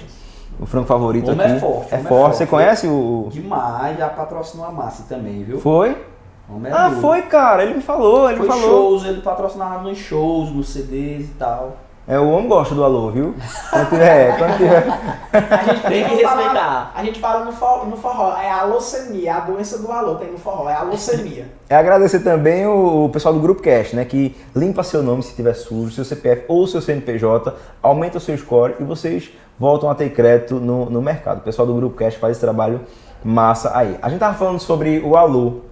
O 0.58 0.64
frango 0.66 0.86
favorito 0.86 1.28
O 1.28 1.32
homem 1.32 1.46
aqui. 1.46 1.56
é 1.56 1.60
forte, 1.60 1.74
É 1.92 1.94
homem 1.96 2.06
é 2.06 2.08
forte. 2.08 2.08
forte. 2.08 2.36
Você 2.38 2.46
conhece 2.46 2.86
o. 2.86 3.28
Demais, 3.30 3.98
já 3.98 4.08
patrocinou 4.08 4.66
a 4.66 4.70
massa 4.72 5.04
também, 5.08 5.42
viu? 5.44 5.58
Foi? 5.60 5.90
É 5.90 6.70
Ah, 6.72 6.88
duro. 6.88 7.00
foi, 7.00 7.22
cara. 7.22 7.62
Ele 7.64 7.74
me 7.74 7.82
falou, 7.82 8.28
ele 8.30 8.38
Foi 8.38 8.46
me 8.46 8.52
falou. 8.54 8.70
shows, 8.98 9.04
ele 9.04 9.20
patrocinava 9.20 9.82
nos 9.82 9.98
shows, 9.98 10.50
nos 10.50 10.68
CDs 10.68 11.26
e 11.30 11.32
tal. 11.38 11.76
É, 12.08 12.20
o 12.20 12.30
homem 12.30 12.46
gosta 12.46 12.72
do 12.72 12.84
alô, 12.84 13.10
viu? 13.10 13.34
Quando 13.68 13.88
tiver, 13.88 14.28
é, 14.28 14.36
quando 14.36 14.56
tiver. 14.56 14.86
A 15.32 15.64
gente 15.64 15.82
Tem 15.88 16.04
que 16.04 16.14
respeitar. 16.14 16.92
a 16.94 17.04
gente 17.04 17.18
fala 17.18 17.44
no 17.44 17.50
forró, 17.50 17.84
no 17.84 17.96
forró, 17.96 18.36
é 18.38 18.48
a 18.48 18.60
alocemia, 18.60 19.30
é 19.30 19.32
a 19.32 19.40
doença 19.40 19.78
do 19.78 19.90
alô, 19.90 20.14
tem 20.14 20.30
no 20.30 20.38
forró, 20.38 20.70
é 20.70 20.74
a 20.74 20.80
alocemia. 20.80 21.48
É 21.68 21.74
agradecer 21.74 22.20
também 22.20 22.64
o, 22.64 23.06
o 23.06 23.08
pessoal 23.08 23.34
do 23.34 23.40
Grupo 23.40 23.60
Cash, 23.60 23.92
né? 23.92 24.04
Que 24.04 24.36
limpa 24.54 24.84
seu 24.84 25.02
nome 25.02 25.24
se 25.24 25.34
tiver 25.34 25.54
sujo, 25.54 25.90
seu 25.90 26.04
CPF 26.04 26.44
ou 26.46 26.64
seu 26.68 26.80
CNPJ, 26.80 27.52
aumenta 27.82 28.18
o 28.18 28.20
seu 28.20 28.38
score 28.38 28.76
e 28.78 28.84
vocês 28.84 29.32
voltam 29.58 29.90
a 29.90 29.94
ter 29.94 30.10
crédito 30.10 30.60
no, 30.60 30.88
no 30.88 31.02
mercado. 31.02 31.38
O 31.38 31.42
pessoal 31.42 31.66
do 31.66 31.74
Grupo 31.74 31.96
Cash 31.96 32.14
faz 32.14 32.32
esse 32.32 32.40
trabalho 32.40 32.82
massa 33.24 33.76
aí. 33.76 33.98
A 34.00 34.08
gente 34.08 34.20
tava 34.20 34.34
falando 34.38 34.60
sobre 34.60 35.00
o 35.00 35.16
Alô. 35.16 35.62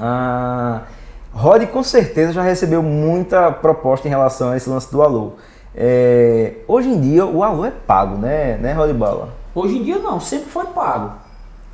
Ah, 0.00 0.82
Rod 1.32 1.66
com 1.66 1.82
certeza 1.82 2.32
já 2.32 2.42
recebeu 2.42 2.82
muita 2.82 3.52
proposta 3.52 4.08
em 4.08 4.10
relação 4.10 4.50
a 4.50 4.56
esse 4.56 4.70
lance 4.70 4.90
do 4.90 5.02
Alô. 5.02 5.32
É, 5.80 6.54
hoje 6.66 6.88
em 6.88 7.00
dia 7.00 7.24
o 7.24 7.44
Alô 7.44 7.64
é 7.64 7.70
pago, 7.70 8.16
né, 8.16 8.56
né 8.56 8.72
Rod 8.72 8.90
Bala? 8.94 9.32
Hoje 9.54 9.78
em 9.78 9.84
dia 9.84 9.98
não, 9.98 10.18
sempre 10.18 10.50
foi 10.50 10.66
pago. 10.66 11.12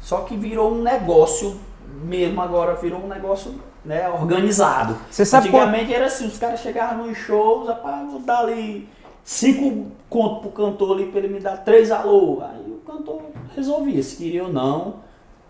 Só 0.03 0.19
que 0.19 0.37
virou 0.37 0.75
um 0.75 0.83
negócio 0.83 1.57
mesmo 2.05 2.43
agora 2.43 2.75
virou 2.75 3.01
um 3.03 3.09
negócio 3.09 3.55
né, 3.83 4.07
organizado. 4.11 4.99
Você 5.11 5.25
sabe 5.25 5.49
Antigamente 5.49 5.95
era 5.95 6.05
assim, 6.05 6.27
os 6.27 6.37
caras 6.37 6.61
chegavam 6.61 7.07
nos 7.07 7.17
shows, 7.17 7.67
rapaz, 7.67 8.11
vou 8.11 8.21
dar 8.21 8.41
ali 8.41 8.87
cinco 9.25 9.87
contos 10.11 10.43
pro 10.43 10.51
cantor 10.51 10.97
ali 10.97 11.07
pra 11.07 11.21
ele 11.21 11.29
me 11.29 11.41
dar 11.41 11.57
três 11.65 11.91
alô. 11.91 12.43
Aí 12.43 12.71
o 12.71 12.83
cantor 12.87 13.23
resolvia, 13.57 14.03
se 14.03 14.17
queria 14.17 14.45
ou 14.45 14.53
não 14.53 14.97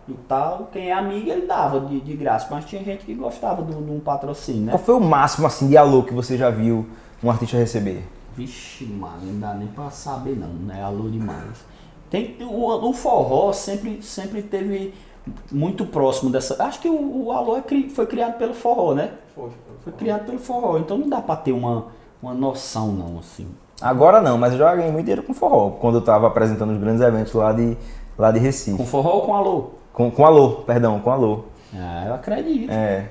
e 0.07 0.13
tal. 0.29 0.69
Quem 0.71 0.91
é 0.91 0.93
amigo 0.93 1.29
ele 1.29 1.45
dava 1.45 1.81
de, 1.81 1.99
de 1.99 2.15
graça, 2.15 2.47
mas 2.49 2.63
tinha 2.63 2.81
gente 2.85 3.05
que 3.05 3.13
gostava 3.13 3.61
de 3.63 3.75
um 3.75 3.99
patrocínio, 3.99 4.61
né? 4.61 4.71
Qual 4.71 4.81
foi 4.81 4.95
o 4.95 5.01
máximo 5.01 5.45
assim 5.45 5.67
de 5.67 5.75
alô 5.75 6.03
que 6.03 6.13
você 6.13 6.37
já 6.37 6.49
viu 6.49 6.85
um 7.21 7.29
artista 7.29 7.57
receber? 7.57 8.14
Vixe, 8.35 8.85
mano, 8.85 9.21
não 9.23 9.39
dá 9.39 9.53
nem 9.53 9.67
pra 9.67 9.89
saber 9.89 10.35
não, 10.37 10.49
né? 10.49 10.83
Alô 10.83 11.09
demais. 11.09 11.65
Tem, 12.09 12.35
o, 12.41 12.89
o 12.89 12.93
forró 12.93 13.53
sempre, 13.53 14.01
sempre 14.01 14.41
teve 14.41 14.93
muito 15.51 15.85
próximo 15.85 16.29
dessa. 16.29 16.61
Acho 16.63 16.79
que 16.79 16.89
o, 16.89 17.25
o 17.25 17.31
alô 17.31 17.57
é 17.57 17.61
cri, 17.61 17.89
foi 17.89 18.05
criado 18.05 18.37
pelo 18.37 18.53
forró, 18.53 18.93
né? 18.93 19.11
Foi, 19.33 19.49
Foi 19.83 19.93
criado 19.93 20.25
pelo 20.25 20.37
forró, 20.39 20.77
então 20.77 20.97
não 20.97 21.09
dá 21.09 21.21
pra 21.21 21.35
ter 21.35 21.51
uma, 21.51 21.87
uma 22.21 22.33
noção 22.33 22.91
não, 22.91 23.19
assim. 23.19 23.47
Agora 23.81 24.21
não, 24.21 24.37
mas 24.37 24.53
eu 24.53 24.59
já 24.59 24.75
ganhei 24.75 24.91
muito 24.91 25.05
dinheiro 25.05 25.23
com 25.23 25.33
forró, 25.33 25.71
quando 25.71 25.95
eu 25.95 26.01
tava 26.01 26.27
apresentando 26.27 26.71
os 26.71 26.79
grandes 26.79 27.01
eventos 27.01 27.33
lá 27.33 27.51
de, 27.51 27.77
lá 28.17 28.31
de 28.31 28.39
Recife. 28.39 28.77
Com 28.77 28.85
forró 28.85 29.15
ou 29.15 29.21
com 29.21 29.33
alô? 29.33 29.69
Com, 29.91 30.11
com 30.11 30.25
alô, 30.25 30.49
perdão, 30.65 30.99
com 30.99 31.11
alô. 31.11 31.45
Ah, 31.73 32.05
eu 32.07 32.13
acredito. 32.13 32.69
É. 32.69 33.09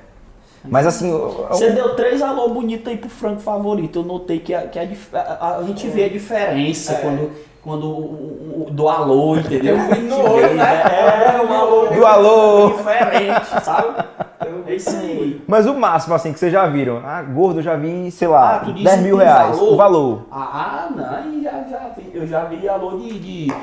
Mas 0.67 0.87
assim, 0.87 1.11
eu- 1.11 1.47
eu- 1.51 1.57
Você 1.57 1.71
deu 1.71 1.95
três 1.95 2.23
alô 2.23 2.49
bonito 2.49 2.89
aí 2.89 2.97
pro 2.97 3.09
Franco 3.11 3.41
favorito. 3.41 3.99
Eu 3.99 4.03
notei 4.05 4.39
que 4.41 4.55
a, 4.55 4.63
que 4.63 4.79
a, 4.79 4.83
a- 5.19 5.57
a 5.59 5.63
gente 5.65 5.87
vê 5.89 6.05
a 6.05 6.09
diferença 6.09 6.93
É. 6.95 6.97
quando, 6.97 7.31
quando 7.63 7.85
o, 7.87 7.91
o- 7.91 8.65
o- 8.69 8.71
do 8.71 8.89
alô, 8.89 9.37
entendeu? 9.37 9.77
No 9.77 10.33
olho, 10.33 10.49
vê, 10.49 10.55
né? 10.55 11.35
É, 11.37 11.43
um 11.43 11.53
alô. 11.53 11.87
Do 11.89 12.07
alô. 12.07 12.69
Diferente, 12.71 13.63
sabe? 13.63 14.05
Eu- 14.47 14.65
É 14.67 14.75
isso 14.75 14.97
aí. 14.97 15.43
mas 15.47 15.67
o 15.67 15.75
máximo 15.75 16.15
assim 16.15 16.33
que 16.33 16.39
vocês 16.39 16.53
já 16.53 16.67
viram, 16.67 17.03
ah, 17.05 17.23
gordo, 17.23 17.59
eu 17.61 17.63
já 17.63 17.77
vi, 17.77 18.11
sei 18.11 18.29
lá, 18.29 18.57
Ah, 18.57 18.59
tu 18.61 18.73
disse 18.73 18.85
10 18.85 19.01
mil 19.03 19.17
reais, 19.17 19.57
valor? 19.59 19.73
o 19.73 19.77
valor. 19.77 20.27
Ah, 20.33 20.89
não, 20.95 21.33
e 21.35 21.43
já, 21.43 21.51
já 21.71 21.81
vi, 21.97 22.11
eu 22.15 22.27
já 22.27 22.45
vi 22.45 22.67
alô 22.69 22.97
de, 22.99 23.19
de- 23.19 23.55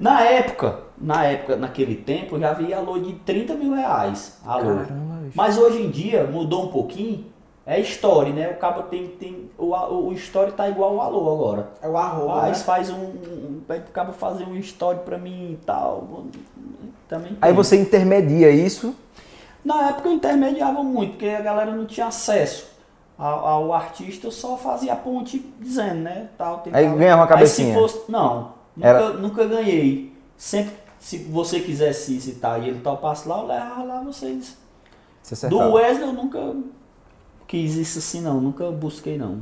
Na 0.00 0.22
época, 0.22 0.78
na 0.96 1.24
época, 1.26 1.56
naquele 1.56 1.94
tempo, 1.94 2.36
eu 2.36 2.40
já 2.40 2.54
vi 2.54 2.72
alô 2.72 2.98
de 2.98 3.12
30 3.12 3.54
mil 3.54 3.74
reais. 3.74 4.38
Alô. 4.46 4.62
Caramba, 4.76 5.14
bicho. 5.22 5.32
Mas 5.36 5.58
hoje 5.58 5.82
em 5.82 5.90
dia 5.90 6.24
mudou 6.24 6.64
um 6.64 6.68
pouquinho. 6.68 7.26
É 7.66 7.78
story, 7.80 8.32
né? 8.32 8.48
O 8.48 8.56
cabo 8.56 8.84
tem. 8.84 9.06
tem 9.06 9.50
o, 9.58 9.74
o 9.74 10.12
story 10.14 10.52
tá 10.52 10.68
igual 10.68 10.94
o 10.94 11.00
alô 11.02 11.32
agora. 11.34 11.68
É 11.82 11.88
o 11.88 11.96
arroba, 11.96 12.40
Faz, 12.40 12.58
né? 12.58 12.64
faz 12.64 12.90
um. 12.90 12.96
um 13.04 13.60
pede 13.68 13.82
pro 13.84 13.92
cabo 13.92 14.12
fazer 14.12 14.44
um 14.44 14.56
story 14.56 15.00
pra 15.04 15.18
mim 15.18 15.52
e 15.52 15.64
tal. 15.66 16.24
Também 17.06 17.36
Aí 17.40 17.52
você 17.52 17.76
intermedia 17.76 18.50
isso, 18.50 18.94
Na 19.64 19.88
época 19.90 20.08
eu 20.08 20.12
intermediava 20.12 20.82
muito, 20.82 21.12
porque 21.12 21.28
a 21.28 21.40
galera 21.40 21.72
não 21.72 21.84
tinha 21.84 22.06
acesso 22.06 22.68
ao, 23.18 23.46
ao 23.46 23.72
artista, 23.74 24.28
eu 24.28 24.30
só 24.30 24.56
fazia 24.56 24.94
a 24.94 24.96
ponte 24.96 25.38
dizendo, 25.60 26.00
né? 26.00 26.28
Tal, 26.38 26.58
tem 26.60 26.72
Aí 26.74 26.86
ganhava 26.88 27.22
uma 27.22 27.24
Aí 27.36 27.46
se 27.46 27.64
cabecinha. 27.64 27.74
fosse. 27.74 28.10
Não, 28.10 28.52
nunca, 28.76 28.88
Era- 28.88 29.10
nunca 29.14 29.44
ganhei. 29.46 30.12
Sempre, 30.36 30.72
se 30.98 31.18
você 31.18 31.60
quisesse 31.60 32.20
citar 32.20 32.62
e 32.62 32.68
ele 32.68 32.80
topasse 32.80 33.28
lá, 33.28 33.38
eu 33.38 33.46
levava 33.46 33.82
lá 33.82 34.02
vocês. 34.02 34.56
você. 35.22 35.48
Do 35.48 35.58
Wesley 35.74 36.08
eu 36.08 36.12
nunca 36.12 36.54
quis 37.46 37.74
isso 37.76 37.98
assim 37.98 38.20
não, 38.20 38.40
nunca 38.40 38.70
busquei 38.70 39.18
não. 39.18 39.38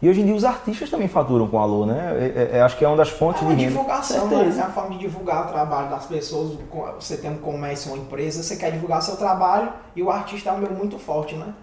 E 0.00 0.08
hoje 0.10 0.20
em 0.20 0.26
dia 0.26 0.34
os 0.34 0.44
artistas 0.44 0.90
também 0.90 1.08
faturam 1.08 1.48
com 1.48 1.58
alô, 1.58 1.86
né? 1.86 2.14
É- 2.18 2.52
é- 2.54 2.58
é- 2.58 2.62
acho 2.62 2.76
que 2.76 2.84
é 2.84 2.88
uma 2.88 2.98
das 2.98 3.08
fontes 3.08 3.40
É 3.42 3.46
de 3.46 3.50
uma 3.50 3.56
renda. 3.58 3.70
divulgação, 3.70 4.28
né? 4.28 4.36
Certeza. 4.36 4.60
É 4.60 4.64
uma 4.64 4.72
forma 4.72 4.90
de 4.90 4.98
divulgar 4.98 5.46
o 5.46 5.48
trabalho 5.48 5.88
das 5.90 6.04
pessoas. 6.06 6.58
Você 7.00 7.16
tem 7.16 7.30
um 7.30 7.38
comércio, 7.38 7.92
uma 7.92 7.98
empresa, 8.02 8.42
você 8.42 8.56
quer 8.56 8.70
divulgar 8.72 9.00
seu 9.02 9.16
trabalho 9.16 9.72
e 9.96 10.02
o 10.02 10.10
artista 10.10 10.50
é 10.50 10.52
um 10.52 10.58
meio 10.58 10.72
muito 10.74 10.98
forte, 10.98 11.34
né? 11.34 11.54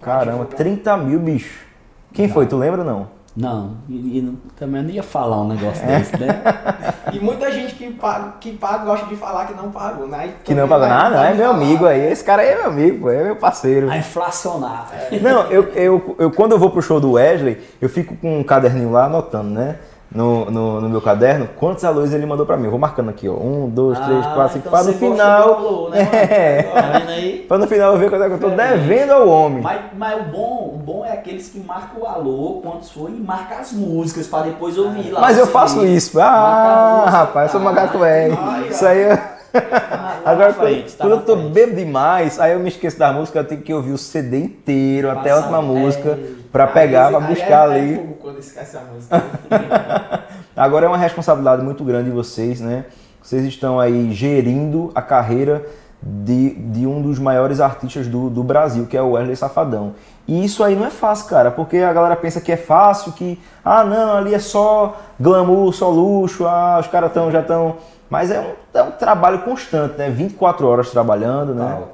Pra 0.00 0.14
Caramba, 0.14 0.30
divulgar. 0.44 0.56
30 0.56 0.96
mil, 0.96 1.20
bicho. 1.20 1.64
Quem 2.12 2.28
foi? 2.28 2.44
Tu 2.46 2.56
lembra 2.56 2.80
ou 2.80 2.86
não? 2.86 3.08
Não, 3.36 3.76
e, 3.88 4.18
e 4.18 4.22
não- 4.22 4.34
também 4.58 4.82
não 4.82 4.90
ia 4.90 5.02
falar 5.04 5.40
um 5.40 5.48
negócio 5.48 5.84
É. 5.84 5.98
desse, 5.98 6.16
né? 6.18 6.42
E 7.12 7.18
muita 7.18 7.50
gente 7.50 7.74
que 7.74 7.90
paga, 7.92 8.34
que 8.40 8.52
paga 8.52 8.84
gosta 8.84 9.06
de 9.06 9.16
falar 9.16 9.46
que 9.46 9.54
não 9.54 9.70
pagou, 9.70 10.06
né? 10.06 10.34
Que 10.44 10.54
não 10.54 10.68
pagou 10.68 10.86
nada? 10.88 11.16
vai 11.16 11.32
É 11.32 11.34
meu 11.34 11.46
falar. 11.50 11.56
amigo 11.58 11.86
aí. 11.86 12.12
Esse 12.12 12.22
cara 12.22 12.42
aí 12.42 12.48
é 12.50 12.56
meu 12.56 12.66
amigo, 12.66 13.10
é 13.10 13.24
meu 13.24 13.36
parceiro. 13.36 13.90
A 13.90 13.96
inflacionar. 13.98 14.88
Não, 15.20 15.42
eu, 15.46 15.64
eu, 15.74 16.16
eu 16.18 16.30
quando 16.30 16.52
eu 16.52 16.58
vou 16.58 16.70
pro 16.70 16.80
show 16.82 17.00
do 17.00 17.12
Wesley, 17.12 17.60
eu 17.80 17.88
fico 17.88 18.16
com 18.16 18.38
um 18.38 18.44
caderninho 18.44 18.92
lá 18.92 19.06
anotando, 19.06 19.50
né? 19.50 19.76
No, 20.12 20.50
no, 20.50 20.80
no 20.80 20.88
meu 20.88 21.00
caderno, 21.00 21.48
quantos 21.56 21.84
alôs 21.84 22.12
ele 22.12 22.26
mandou 22.26 22.44
pra 22.44 22.56
mim. 22.56 22.64
Eu 22.64 22.70
vou 22.70 22.80
marcando 22.80 23.10
aqui, 23.10 23.28
ó. 23.28 23.32
Um, 23.32 23.68
dois, 23.68 23.96
três, 24.00 24.26
Ah, 24.26 24.30
quatro, 24.34 24.54
cinco, 24.54 24.66
então 24.68 24.72
pra 24.72 24.82
no 24.92 24.98
final. 24.98 25.90
né? 25.90 26.00
É. 26.12 26.62
Tá? 26.64 27.00
Pra 27.50 27.58
no 27.58 27.66
final 27.66 27.92
eu 27.92 27.98
ver 27.98 28.10
quanto 28.10 28.22
é 28.24 28.28
que 28.28 28.34
eu 28.34 28.38
tô 28.40 28.50
Diferente. 28.50 28.78
devendo 28.78 29.10
ao 29.12 29.28
homem. 29.28 29.60
Mas, 29.62 29.80
mas 29.96 30.20
o, 30.20 30.24
bom, 30.30 30.72
o 30.74 30.78
bom 30.78 31.04
é 31.04 31.12
aqueles 31.12 31.48
que 31.48 31.58
marcam 31.60 32.00
o 32.02 32.06
alô, 32.06 32.60
quantos 32.62 32.90
foi, 32.92 33.10
e 33.10 33.20
marcam 33.20 33.58
as 33.58 33.72
músicas 33.72 34.26
pra 34.28 34.42
depois 34.42 34.78
ouvir 34.78 35.10
lá. 35.10 35.20
Mas 35.20 35.36
eu 35.38 35.46
faço 35.46 35.84
isso. 35.84 36.20
Ah, 36.20 37.06
rapaz, 37.08 37.46
eu 37.52 37.52
sou 37.52 37.60
macaco 37.60 37.98
velho. 37.98 38.38
Ai, 38.40 38.68
Isso 38.68 38.86
aí 38.86 39.02
eu... 39.02 39.18
Agora, 40.24 40.52
frente, 40.54 40.92
tá 40.96 41.04
quando 41.04 41.14
na 41.14 41.20
eu 41.20 41.24
tô 41.26 41.36
bebo 41.36 41.74
demais, 41.76 42.38
aí 42.38 42.52
eu 42.52 42.60
me 42.60 42.68
esqueço 42.68 42.98
da 42.98 43.12
música, 43.12 43.38
eu 43.40 43.44
tenho 43.44 43.60
que 43.62 43.72
ouvir 43.72 43.92
o 43.92 43.98
CD 43.98 44.38
inteiro, 44.38 45.10
até 45.10 45.30
a 45.30 45.36
última 45.36 45.60
música, 45.62 46.18
pra 46.52 46.64
Aí 46.64 46.70
pegar, 46.72 47.10
esse- 47.10 47.16
pra 47.18 47.26
aí 47.26 47.34
buscar 47.34 47.70
é- 47.70 47.74
ali. 47.74 47.96
fogo 47.96 48.14
quando 48.20 48.38
esquece 48.38 48.76
a 48.76 48.80
música. 48.80 49.22
Agora 50.56 50.86
é 50.86 50.88
uma 50.88 50.98
responsabilidade 50.98 51.62
muito 51.62 51.82
grande 51.84 52.06
de 52.06 52.10
vocês, 52.10 52.60
né? 52.60 52.84
Vocês 53.22 53.44
estão 53.44 53.78
aí 53.80 54.12
gerindo 54.12 54.90
a 54.94 55.02
carreira 55.02 55.64
de, 56.02 56.50
de 56.54 56.86
um 56.86 57.00
dos 57.02 57.18
maiores 57.18 57.60
artistas 57.60 58.06
do, 58.06 58.30
do 58.30 58.42
Brasil, 58.42 58.86
que 58.86 58.96
é 58.96 59.02
o 59.02 59.12
Wesley 59.12 59.36
Safadão. 59.36 59.94
E 60.26 60.44
isso 60.44 60.62
aí 60.62 60.74
não 60.76 60.86
é 60.86 60.90
fácil, 60.90 61.28
cara, 61.28 61.50
porque 61.50 61.78
a 61.78 61.92
galera 61.92 62.16
pensa 62.16 62.40
que 62.40 62.52
é 62.52 62.56
fácil, 62.56 63.12
que, 63.12 63.38
ah, 63.64 63.84
não, 63.84 64.16
ali 64.16 64.34
é 64.34 64.38
só 64.38 64.96
glamour, 65.18 65.72
só 65.72 65.88
luxo, 65.90 66.46
ah, 66.46 66.78
os 66.80 66.86
caras 66.86 67.12
tão, 67.12 67.30
já 67.30 67.40
estão. 67.40 67.76
Mas 68.10 68.30
é 68.30 68.40
um, 68.40 68.54
é 68.74 68.82
um 68.82 68.90
trabalho 68.90 69.42
constante, 69.42 69.96
né? 69.96 70.10
24 70.10 70.66
horas 70.66 70.90
trabalhando, 70.90 71.54
né? 71.54 71.84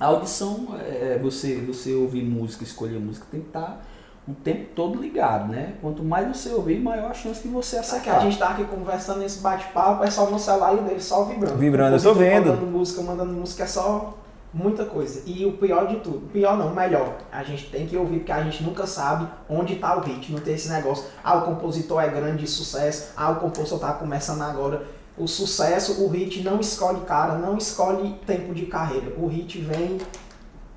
A 0.00 0.06
audição 0.06 0.68
é 0.80 1.18
você, 1.22 1.56
você 1.56 1.94
ouvir 1.94 2.24
música, 2.24 2.64
escolher 2.64 2.98
música, 2.98 3.26
tem 3.30 3.40
que 3.40 3.46
estar 3.48 3.84
o 4.26 4.32
tempo 4.32 4.68
todo 4.74 5.00
ligado, 5.00 5.48
né? 5.52 5.74
Quanto 5.80 6.02
mais 6.02 6.28
você 6.28 6.50
ouvir, 6.50 6.80
maior 6.80 7.10
a 7.10 7.14
chance 7.14 7.42
de 7.42 7.48
você 7.48 7.76
que 7.76 7.78
a 7.78 7.80
acertar. 7.80 8.20
gente 8.22 8.38
tá 8.38 8.48
aqui 8.48 8.64
conversando 8.64 9.18
nesse 9.18 9.40
bate-papo, 9.40 10.04
é 10.04 10.10
só 10.10 10.30
no 10.30 10.38
celular 10.38 10.74
e 10.74 10.78
dele 10.78 11.00
só 11.00 11.24
vibrando. 11.24 11.56
Vibrando, 11.56 11.96
eu 11.96 12.02
tô 12.02 12.14
vendo. 12.14 12.46
Mandando 12.46 12.66
música, 12.66 13.02
mandando 13.02 13.32
música, 13.32 13.64
é 13.64 13.66
só 13.66 14.14
muita 14.54 14.84
coisa. 14.84 15.22
E 15.26 15.44
o 15.44 15.52
pior 15.52 15.88
de 15.88 15.96
tudo, 15.96 16.20
pior 16.32 16.56
não, 16.56 16.72
melhor, 16.72 17.16
a 17.32 17.42
gente 17.42 17.68
tem 17.70 17.86
que 17.86 17.96
ouvir, 17.96 18.18
porque 18.18 18.32
a 18.32 18.42
gente 18.42 18.62
nunca 18.62 18.86
sabe 18.86 19.26
onde 19.48 19.76
tá 19.76 19.96
o 19.96 20.00
hit, 20.00 20.30
não 20.30 20.40
tem 20.40 20.54
esse 20.54 20.70
negócio, 20.70 21.04
ah, 21.24 21.38
o 21.38 21.42
compositor 21.42 22.00
é 22.00 22.08
grande 22.08 22.44
de 22.44 22.46
sucesso, 22.46 23.12
ah, 23.16 23.30
o 23.30 23.36
compositor 23.36 23.80
tá 23.80 23.92
começando 23.92 24.42
agora. 24.42 24.82
O 25.16 25.26
sucesso, 25.26 26.04
o 26.04 26.08
hit 26.08 26.42
não 26.42 26.58
escolhe 26.60 27.00
cara, 27.02 27.34
não 27.36 27.58
escolhe 27.58 28.14
tempo 28.26 28.54
de 28.54 28.66
carreira. 28.66 29.12
O 29.18 29.26
hit 29.26 29.58
vem, 29.60 29.98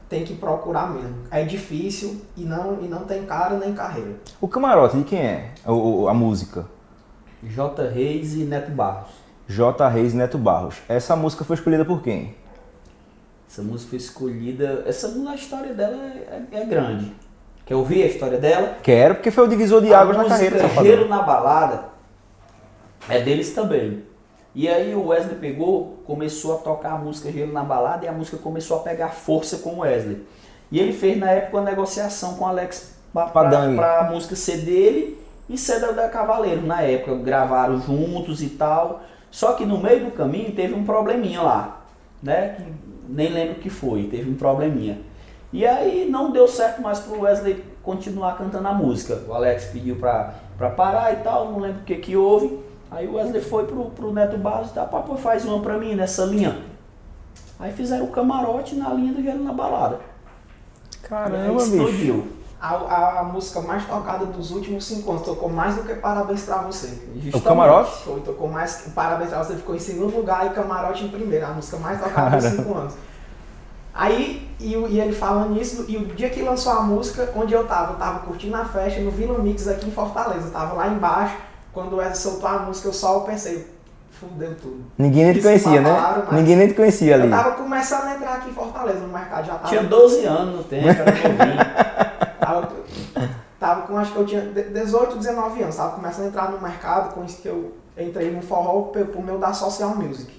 tem 0.09 0.23
que 0.25 0.35
procurar 0.35 0.93
mesmo. 0.93 1.15
É 1.31 1.43
difícil 1.43 2.21
e 2.35 2.43
não, 2.43 2.79
e 2.81 2.87
não 2.87 3.05
tem 3.05 3.25
cara 3.25 3.57
nem 3.57 3.73
carreira. 3.73 4.15
O 4.41 4.47
camarote, 4.47 4.97
de 4.97 5.03
quem 5.05 5.19
é 5.19 5.51
o- 5.65 6.07
a 6.09 6.13
música? 6.13 6.65
J. 7.41 7.87
Reis 7.89 8.33
e 8.35 8.39
Neto 8.43 8.71
Barros. 8.71 9.09
J. 9.47 9.87
Reis 9.87 10.13
e 10.13 10.17
Neto 10.17 10.37
Barros. 10.37 10.75
Essa 10.89 11.15
música 11.15 11.43
foi 11.45 11.55
escolhida 11.55 11.85
por 11.85 12.01
quem? 12.01 12.35
Essa 13.49 13.61
música 13.61 13.91
foi 13.91 13.97
escolhida. 13.99 14.83
Essa 14.85 15.07
a 15.29 15.35
história 15.35 15.73
dela 15.73 15.95
é, 15.95 16.43
é- 16.51 16.59
é 16.61 16.65
grande. 16.65 17.15
Quer 17.65 17.75
ouvir 17.75 18.03
a 18.03 18.07
história 18.07 18.37
dela? 18.37 18.77
Quero, 18.83 19.15
porque 19.15 19.31
foi 19.31 19.45
o 19.45 19.47
divisor 19.47 19.81
de 19.81 19.93
A 19.93 20.01
águas 20.01 20.17
na 20.17 20.23
música 20.23 20.51
carreira. 20.59 20.83
Gelo 20.83 21.07
na 21.07 21.21
balada 21.21 21.85
é 23.07 23.21
deles 23.21 23.53
também. 23.53 24.03
E 24.55 24.69
aí 24.69 24.95
o 24.95 25.07
Wesley 25.07 25.35
pegou, 25.35 25.99
começou 26.07 26.55
a 26.55 26.57
tocar 26.59 26.93
a 26.93 26.97
música 26.97 27.29
Gelo 27.29 27.51
na 27.51 27.63
balada 27.63 28.05
e 28.05 28.07
a 28.07 28.13
música 28.13 28.37
começou 28.37 28.77
a 28.77 28.79
pegar 28.79 29.09
força 29.09 29.57
com 29.57 29.75
o 29.75 29.79
Wesley. 29.79 30.25
E 30.71 30.79
ele 30.79 30.93
fez 30.93 31.17
na 31.17 31.29
época 31.29 31.57
uma 31.57 31.69
negociação 31.69 32.35
com 32.35 32.45
o 32.45 32.47
Alex 32.47 32.95
para 33.13 33.99
a 33.99 34.11
música 34.11 34.35
ser 34.35 34.59
dele 34.59 35.19
e 35.49 35.57
ser 35.57 35.81
da, 35.81 35.91
da 35.91 36.07
Cavaleiro. 36.07 36.61
Na 36.65 36.81
época 36.81 37.15
gravaram 37.15 37.81
juntos 37.81 38.41
e 38.41 38.47
tal. 38.49 39.01
Só 39.29 39.53
que 39.53 39.65
no 39.65 39.77
meio 39.77 40.05
do 40.05 40.11
caminho 40.11 40.53
teve 40.53 40.73
um 40.73 40.85
probleminha 40.85 41.41
lá, 41.41 41.81
né? 42.23 42.55
Que 42.55 42.63
nem 43.09 43.29
lembro 43.33 43.55
o 43.55 43.59
que 43.59 43.69
foi, 43.69 44.03
teve 44.03 44.29
um 44.29 44.35
probleminha. 44.35 44.99
E 45.51 45.65
aí 45.65 46.07
não 46.09 46.31
deu 46.31 46.47
certo 46.47 46.81
mais 46.81 46.99
pro 46.99 47.21
Wesley 47.21 47.61
continuar 47.83 48.37
cantando 48.37 48.67
a 48.69 48.73
música. 48.73 49.21
O 49.27 49.33
Alex 49.33 49.65
pediu 49.65 49.97
pra 49.97 50.33
parar 50.77 51.11
e 51.13 51.17
tal, 51.17 51.51
não 51.51 51.59
lembro 51.59 51.81
o 51.81 51.83
que 51.83 51.95
que 51.95 52.15
houve. 52.15 52.64
Aí 52.95 53.07
o 53.07 53.15
Wesley 53.15 53.41
foi 53.41 53.65
pro, 53.65 53.85
pro 53.91 54.13
Neto 54.13 54.37
Barros 54.37 54.69
e 54.69 54.73
tal, 54.73 54.87
papai 54.87 55.17
faz 55.17 55.43
uma 55.45 55.59
pra 55.61 55.77
mim 55.77 55.95
nessa 55.95 56.23
linha. 56.25 56.61
Aí 57.59 57.71
fizeram 57.73 58.05
o 58.05 58.11
camarote 58.11 58.75
na 58.75 58.89
linha 58.93 59.13
do 59.13 59.21
Gelo 59.21 59.43
na 59.43 59.51
Balada. 59.53 59.95
Aí 59.97 61.09
Caramba, 61.09 61.53
bicho. 61.53 61.65
explodiu. 61.75 62.27
A, 62.59 63.19
a 63.19 63.23
música 63.23 63.61
mais 63.61 63.85
tocada 63.85 64.25
dos 64.25 64.49
últimos 64.51 64.85
cinco 64.85 65.11
anos 65.11 65.23
tocou 65.23 65.49
mais 65.49 65.75
do 65.75 65.83
que 65.83 65.93
Parabéns 65.95 66.43
pra 66.43 66.57
você. 66.63 66.87
O 66.87 67.19
Justamente. 67.21 67.43
camarote? 67.43 67.91
Foi, 68.03 68.19
tocou 68.21 68.49
mais. 68.49 68.91
Parabéns 68.95 69.29
pra 69.29 69.43
você 69.43 69.55
ficou 69.55 69.75
em 69.75 69.79
segundo 69.79 70.15
lugar 70.15 70.47
e 70.47 70.49
Camarote 70.51 71.03
em 71.03 71.09
primeiro. 71.09 71.45
A 71.45 71.49
música 71.49 71.77
mais 71.77 72.01
tocada 72.01 72.37
dos 72.37 72.43
Caramba. 72.45 72.63
cinco 72.63 72.77
anos. 72.79 72.93
Aí, 73.93 74.49
e, 74.59 74.75
o- 74.75 74.87
e 74.87 74.99
ele 74.99 75.13
falando 75.13 75.51
nisso, 75.53 75.85
e 75.87 75.95
o 75.97 76.05
dia 76.07 76.29
que 76.29 76.41
lançou 76.41 76.71
a 76.73 76.81
música, 76.81 77.31
onde 77.35 77.53
eu 77.53 77.65
tava, 77.67 77.93
eu 77.93 77.97
tava 77.97 78.19
curtindo 78.19 78.55
a 78.55 78.65
festa 78.65 78.99
no 78.99 79.11
Vila 79.11 79.37
Mix 79.39 79.67
aqui 79.67 79.87
em 79.87 79.91
Fortaleza. 79.91 80.47
Eu 80.47 80.51
tava 80.51 80.73
lá 80.73 80.87
embaixo, 80.87 81.35
quando 81.75 81.93
o 81.93 81.97
Wesley 81.97 82.15
soltou 82.17 82.49
a 82.49 82.59
música, 82.59 82.87
eu 82.87 82.93
só 82.93 83.19
pensei, 83.19 83.67
fudeu 84.19 84.55
tudo. 84.55 84.83
Ninguém 84.97 85.25
nem 85.25 85.33
te 85.33 85.41
conhecia, 85.41 85.81
né? 85.81 85.93
falaram, 85.93 86.23
mas- 86.25 86.33
Ninguém 86.39 86.55
nem 86.55 86.67
te 86.69 86.73
conhecia 86.73 87.13
ali. 87.15 87.25
Eu 87.25 87.29
tava 87.29 87.51
começando 87.51 88.05
a 88.05 88.15
entrar 88.15 88.33
aqui 88.35 88.49
em 88.49 88.53
Fortaleza, 88.53 88.99
no 89.01 89.09
mercado, 89.13 89.45
já 89.45 89.53
tava... 89.55 89.67
Tinha 89.67 89.83
12 89.83 90.25
anos 90.25 90.55
no 90.55 90.63
tempo, 90.63 90.87
era 90.87 91.05
novinho. 91.05 91.75
Tava, 92.45 92.69
tava 93.59 93.81
com, 93.87 93.97
acho 93.97 94.11
que 94.11 94.17
eu 94.19 94.25
tinha 94.25 94.41
de- 94.41 94.63
18, 94.69 95.17
19 95.17 95.63
anos, 95.63 95.75
tava 95.75 95.95
começando 95.95 96.25
a 96.25 96.27
entrar 96.27 96.51
no 96.51 96.61
mercado, 96.61 97.13
com 97.13 97.23
isso 97.25 97.41
que 97.41 97.47
eu 97.47 97.73
entrei 97.97 98.29
no 98.31 98.41
forró 98.41 98.83
por, 98.83 99.03
por 99.07 99.23
meio 99.25 99.39
da 99.39 99.51
Social 99.51 99.95
Music. 99.95 100.31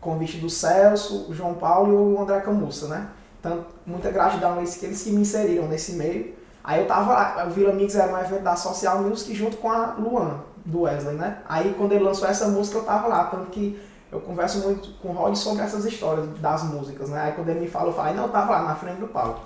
Convite 0.00 0.38
do 0.38 0.48
Celso, 0.48 1.26
o 1.28 1.34
João 1.34 1.52
Paulo 1.54 1.92
e 1.92 2.16
o 2.16 2.22
André 2.22 2.40
Camussa, 2.40 2.88
né? 2.88 3.08
Então, 3.38 3.66
muita 3.84 4.10
gratidão 4.10 4.54
a 4.54 4.56
eles, 4.58 4.74
que 4.76 4.86
eles 4.86 5.02
que 5.02 5.10
me 5.10 5.20
inseriram 5.20 5.66
nesse 5.68 5.92
meio. 5.92 6.34
Aí 6.64 6.80
eu 6.80 6.86
tava 6.86 7.12
lá, 7.12 7.44
o 7.46 7.50
Vila 7.50 7.72
Mix 7.74 7.94
era 7.94 8.10
um 8.10 8.18
evento 8.18 8.42
da 8.42 8.56
Social 8.56 9.02
Music 9.02 9.34
junto 9.34 9.58
com 9.58 9.70
a 9.70 9.94
Luan, 9.98 10.36
do 10.64 10.82
Wesley, 10.82 11.16
né? 11.16 11.38
Aí 11.48 11.74
quando 11.76 11.92
ele 11.92 12.04
lançou 12.04 12.28
essa 12.28 12.48
música 12.48 12.78
eu 12.78 12.84
tava 12.84 13.06
lá, 13.08 13.24
tanto 13.24 13.50
que 13.50 13.80
eu 14.12 14.20
converso 14.20 14.58
muito 14.60 14.90
com 15.00 15.08
o 15.08 15.12
Rod 15.12 15.34
sobre 15.36 15.62
essas 15.62 15.84
histórias 15.84 16.26
das 16.40 16.64
músicas, 16.64 17.08
né? 17.10 17.20
Aí 17.20 17.32
quando 17.32 17.48
ele 17.48 17.60
me 17.60 17.68
fala, 17.68 17.88
eu 17.88 17.92
falo, 17.92 18.08
"Ai, 18.08 18.14
não, 18.14 18.24
eu 18.24 18.28
tava 18.30 18.52
lá 18.52 18.62
na 18.64 18.74
frente 18.74 18.98
do 18.98 19.08
palco. 19.08 19.40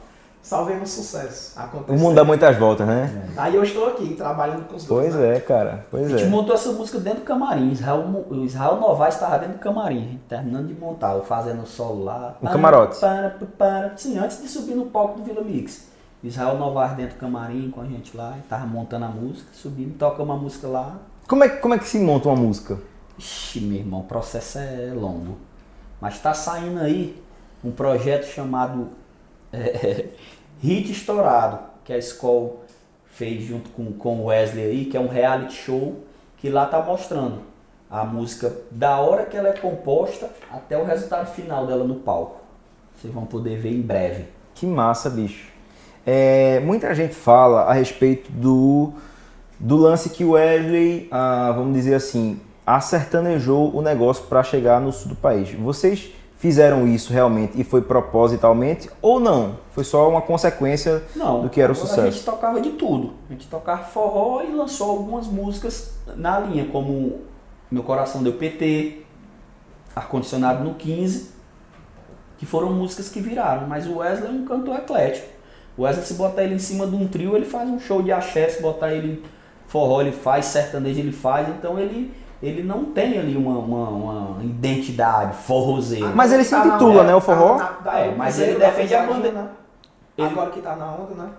Salvei 0.44 0.76
no 0.76 0.86
sucesso. 0.86 1.58
O 1.58 1.62
Aconteceu. 1.62 1.98
mundo 1.98 2.16
dá 2.16 2.22
muitas 2.22 2.54
voltas, 2.58 2.86
né? 2.86 3.30
Aí 3.34 3.54
eu 3.56 3.62
estou 3.64 3.86
aqui 3.88 4.14
trabalhando 4.14 4.68
com 4.68 4.76
os 4.76 4.84
dois. 4.84 5.14
Pois 5.14 5.18
né? 5.18 5.36
é, 5.38 5.40
cara. 5.40 5.86
Pois 5.90 6.04
A 6.04 6.08
gente 6.10 6.24
é. 6.24 6.26
montou 6.26 6.54
essa 6.54 6.70
música 6.70 6.98
dentro 6.98 7.20
do 7.20 7.24
camarim. 7.24 7.70
Israel, 7.72 8.26
o 8.28 8.34
Israel 8.44 8.76
Novaes 8.76 9.14
estava 9.14 9.38
dentro 9.38 9.54
do 9.54 9.60
camarim, 9.60 9.96
a 9.96 10.00
gente 10.10 10.22
terminando 10.28 10.66
de 10.66 10.74
montar, 10.74 11.14
eu 11.14 11.24
fazendo 11.24 11.62
o 11.62 11.66
solo 11.66 12.04
lá. 12.04 12.36
Um 12.42 12.46
camarote. 12.46 13.00
Para, 13.00 13.30
para, 13.30 13.46
para. 13.56 13.96
Sim, 13.96 14.18
antes 14.18 14.42
de 14.42 14.46
subir 14.48 14.74
no 14.74 14.84
palco 14.84 15.18
do 15.18 15.24
Vila 15.24 15.40
Mix. 15.40 15.86
Israel 16.24 16.56
Novaes 16.56 16.96
dentro 16.96 17.16
do 17.16 17.20
camarim 17.20 17.70
com 17.70 17.82
a 17.82 17.84
gente 17.84 18.16
lá, 18.16 18.38
tava 18.48 18.66
montando 18.66 19.04
a 19.04 19.08
música, 19.08 19.50
subindo, 19.52 19.96
tocamos 19.98 20.34
a 20.34 20.38
música 20.38 20.66
lá. 20.66 20.96
Como 21.28 21.44
é, 21.44 21.48
como 21.48 21.74
é 21.74 21.78
que 21.78 21.86
se 21.86 21.98
monta 21.98 22.28
uma 22.28 22.36
música? 22.36 22.78
Ixi, 23.18 23.60
meu 23.60 23.78
irmão, 23.78 24.00
o 24.00 24.04
processo 24.04 24.58
é 24.58 24.92
longo. 24.94 25.36
Mas 26.00 26.18
tá 26.18 26.32
saindo 26.32 26.80
aí 26.80 27.22
um 27.62 27.70
projeto 27.70 28.24
chamado 28.24 28.88
é, 29.52 30.06
Hit 30.60 30.90
Estourado, 30.90 31.58
que 31.84 31.92
a 31.92 31.98
escola 31.98 32.56
fez 33.04 33.44
junto 33.44 33.70
com, 33.70 33.92
com 33.92 34.20
o 34.20 34.24
Wesley 34.26 34.64
aí, 34.64 34.84
que 34.86 34.96
é 34.96 35.00
um 35.00 35.08
reality 35.08 35.54
show 35.54 36.04
que 36.38 36.48
lá 36.48 36.66
tá 36.66 36.82
mostrando 36.82 37.42
a 37.90 38.02
música 38.04 38.52
da 38.70 38.98
hora 38.98 39.26
que 39.26 39.36
ela 39.36 39.48
é 39.48 39.52
composta 39.52 40.30
até 40.50 40.76
o 40.76 40.84
resultado 40.84 41.26
final 41.32 41.66
dela 41.66 41.84
no 41.84 41.96
palco. 41.96 42.40
Vocês 42.96 43.12
vão 43.12 43.26
poder 43.26 43.58
ver 43.58 43.72
em 43.72 43.82
breve. 43.82 44.26
Que 44.54 44.66
massa, 44.66 45.08
bicho. 45.10 45.53
É, 46.06 46.60
muita 46.60 46.94
gente 46.94 47.14
fala 47.14 47.62
a 47.62 47.72
respeito 47.72 48.30
do, 48.30 48.92
do 49.58 49.76
lance 49.76 50.10
que 50.10 50.24
o 50.24 50.32
Wesley, 50.32 51.08
ah, 51.10 51.52
vamos 51.56 51.74
dizer 51.74 51.94
assim, 51.94 52.40
acertanejou 52.66 53.74
o 53.74 53.80
negócio 53.80 54.24
para 54.24 54.42
chegar 54.42 54.80
no 54.80 54.92
sul 54.92 55.10
do 55.10 55.16
país. 55.16 55.52
Vocês 55.52 56.10
fizeram 56.38 56.86
isso 56.86 57.10
realmente 57.10 57.58
e 57.58 57.64
foi 57.64 57.80
propositalmente 57.80 58.90
ou 59.00 59.18
não? 59.18 59.56
Foi 59.72 59.82
só 59.82 60.08
uma 60.08 60.20
consequência 60.20 61.02
Não, 61.16 61.42
do 61.42 61.48
que 61.48 61.58
era 61.58 61.72
o 61.72 61.74
sucesso? 61.74 62.00
A 62.00 62.10
gente 62.10 62.22
tocava 62.22 62.60
de 62.60 62.70
tudo. 62.72 63.14
A 63.30 63.32
gente 63.32 63.48
tocava 63.48 63.84
forró 63.84 64.42
e 64.42 64.52
lançou 64.52 64.90
algumas 64.90 65.26
músicas 65.26 65.94
na 66.16 66.38
linha, 66.40 66.66
como 66.66 67.20
Meu 67.70 67.82
Coração 67.82 68.22
Deu 68.22 68.34
PT, 68.34 69.04
Ar-Condicionado 69.96 70.62
no 70.62 70.74
15, 70.74 71.32
que 72.36 72.44
foram 72.44 72.72
músicas 72.74 73.08
que 73.08 73.20
viraram. 73.20 73.66
Mas 73.66 73.86
o 73.86 73.96
Wesley 73.96 74.28
é 74.28 74.30
um 74.30 74.44
cantor 74.44 74.76
eclético. 74.76 75.33
O 75.76 75.82
Wesley, 75.82 76.04
se 76.06 76.14
botar 76.14 76.42
ele 76.44 76.54
em 76.54 76.58
cima 76.58 76.86
de 76.86 76.94
um 76.94 77.06
trio, 77.08 77.36
ele 77.36 77.44
faz 77.44 77.68
um 77.68 77.78
show 77.80 78.02
de 78.02 78.12
axé. 78.12 78.48
Se 78.48 78.62
botar 78.62 78.92
ele 78.92 79.12
em 79.14 79.22
forró, 79.66 80.00
ele 80.00 80.12
faz. 80.12 80.46
Sertanejo, 80.46 81.00
ele 81.00 81.10
faz. 81.12 81.48
Então 81.48 81.78
ele, 81.78 82.12
ele 82.42 82.62
não 82.62 82.84
tem 82.86 83.18
ali 83.18 83.36
uma, 83.36 83.58
uma, 83.58 83.88
uma 83.88 84.44
identidade 84.44 85.36
forrozeira. 85.38 86.08
Mas 86.14 86.32
ele 86.32 86.44
se 86.44 86.50
Tá 86.50 86.66
intitula, 86.66 86.92
onda, 87.00 87.04
né, 87.04 87.14
o 87.14 87.20
forró? 87.20 87.56
tá 87.58 87.78
da- 87.84 87.98
É, 87.98 88.14
mas 88.14 88.38
ele 88.38 88.58
da 88.58 88.66
defende 88.66 88.94
a 88.94 89.02
bandeira. 89.06 89.42
né? 89.42 89.48
Ele- 90.16 90.26
Agora 90.28 90.50
que 90.50 90.60
tá 90.60 90.76
na 90.76 90.92
onda, 90.94 91.14
né? 91.22 91.30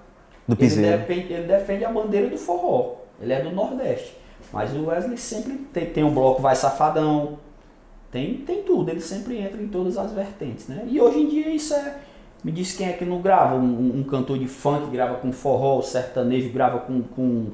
Do 0.47 0.53
Ele 0.53 0.59
piseiro. 0.59 0.97
defende, 0.97 1.33
ele 1.33 1.47
defende 1.47 1.85
a 1.85 1.89
bandeira 1.91 2.27
do 2.27 2.37
forró. 2.37 2.95
Ele 3.21 3.31
é 3.33 3.41
do 3.41 3.51
Nordeste. 3.51 4.17
Mas 4.51 4.73
o 4.73 4.85
Wesley 4.87 5.17
sempre 5.17 5.53
tem, 5.73 5.85
tem 5.87 6.03
o 6.03 6.11
bloco 6.11 6.41
Vai 6.41 6.55
Safadão. 6.55 7.39
Tem, 8.11 8.35
tem 8.37 8.63
tudo. 8.63 8.89
Ele 8.91 8.99
sempre 9.01 9.37
entra 9.39 9.61
em 9.61 9.67
todas 9.67 9.97
as 9.97 10.11
vertentes, 10.11 10.67
né? 10.67 10.83
E 10.87 10.99
hoje 11.01 11.19
em 11.19 11.27
dia 11.29 11.49
isso 11.49 11.73
é... 11.73 11.95
Me 12.45 12.51
diz 12.51 12.73
quem 12.73 12.87
é 12.87 12.93
que 12.93 13.03
não 13.03 13.21
grava. 13.21 13.55
Um, 13.55 14.01
um 14.01 14.03
cantor 14.03 14.37
de 14.37 14.47
funk 14.47 14.91
grava 14.91 15.15
com 15.15 15.31
forró, 15.31 15.79
o 15.79 15.81
sertanejo 15.81 16.51
grava 16.51 16.77
com, 16.77 17.01
com, 17.01 17.47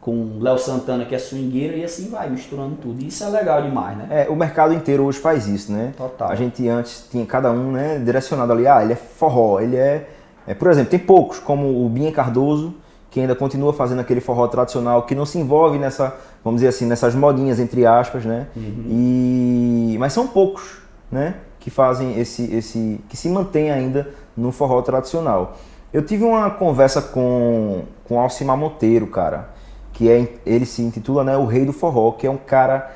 com 0.00 0.38
Léo 0.40 0.58
Santana, 0.58 1.04
que 1.04 1.14
é 1.14 1.18
swingueiro, 1.18 1.76
e 1.76 1.84
assim 1.84 2.08
vai, 2.08 2.30
misturando 2.30 2.76
tudo. 2.76 3.02
E 3.02 3.08
isso 3.08 3.22
é 3.22 3.28
legal 3.28 3.60
demais, 3.60 3.98
né? 3.98 4.06
É, 4.08 4.26
o 4.30 4.34
mercado 4.34 4.72
inteiro 4.72 5.04
hoje 5.04 5.18
faz 5.18 5.46
isso, 5.46 5.70
né? 5.70 5.92
Total. 5.94 6.30
A 6.30 6.34
gente 6.34 6.66
antes 6.66 7.06
tinha 7.10 7.26
cada 7.26 7.52
um 7.52 7.72
né, 7.72 7.98
direcionado 7.98 8.50
ali, 8.50 8.66
ah, 8.66 8.82
ele 8.82 8.94
é 8.94 8.96
forró, 8.96 9.60
ele 9.60 9.76
é, 9.76 10.08
é. 10.46 10.54
Por 10.54 10.70
exemplo, 10.70 10.88
tem 10.92 10.98
poucos, 10.98 11.38
como 11.38 11.84
o 11.84 11.86
Binha 11.90 12.10
Cardoso, 12.10 12.74
que 13.10 13.20
ainda 13.20 13.34
continua 13.34 13.74
fazendo 13.74 14.00
aquele 14.00 14.22
forró 14.22 14.48
tradicional, 14.48 15.02
que 15.02 15.14
não 15.14 15.26
se 15.26 15.38
envolve 15.38 15.78
nessa, 15.78 16.16
vamos 16.42 16.62
dizer 16.62 16.68
assim, 16.68 16.86
nessas 16.86 17.14
modinhas, 17.14 17.60
entre 17.60 17.84
aspas, 17.84 18.24
né? 18.24 18.46
E, 18.56 19.94
mas 19.98 20.14
são 20.14 20.26
poucos, 20.26 20.78
né? 21.12 21.34
Que 21.60 21.68
fazem 21.68 22.18
esse, 22.18 22.50
esse. 22.54 22.98
que 23.10 23.16
se 23.16 23.28
mantém 23.28 23.70
ainda 23.70 24.08
no 24.38 24.52
forró 24.52 24.80
tradicional. 24.82 25.56
Eu 25.92 26.02
tive 26.02 26.24
uma 26.24 26.50
conversa 26.50 27.00
com, 27.02 27.82
com 28.04 28.20
Alcimar 28.20 28.56
Monteiro, 28.56 29.06
cara, 29.06 29.50
que 29.92 30.10
é, 30.10 30.28
ele 30.46 30.66
se 30.66 30.82
intitula 30.82 31.24
né, 31.24 31.36
o 31.36 31.44
Rei 31.46 31.64
do 31.64 31.72
Forró, 31.72 32.12
que 32.12 32.26
é 32.26 32.30
um 32.30 32.36
cara 32.36 32.90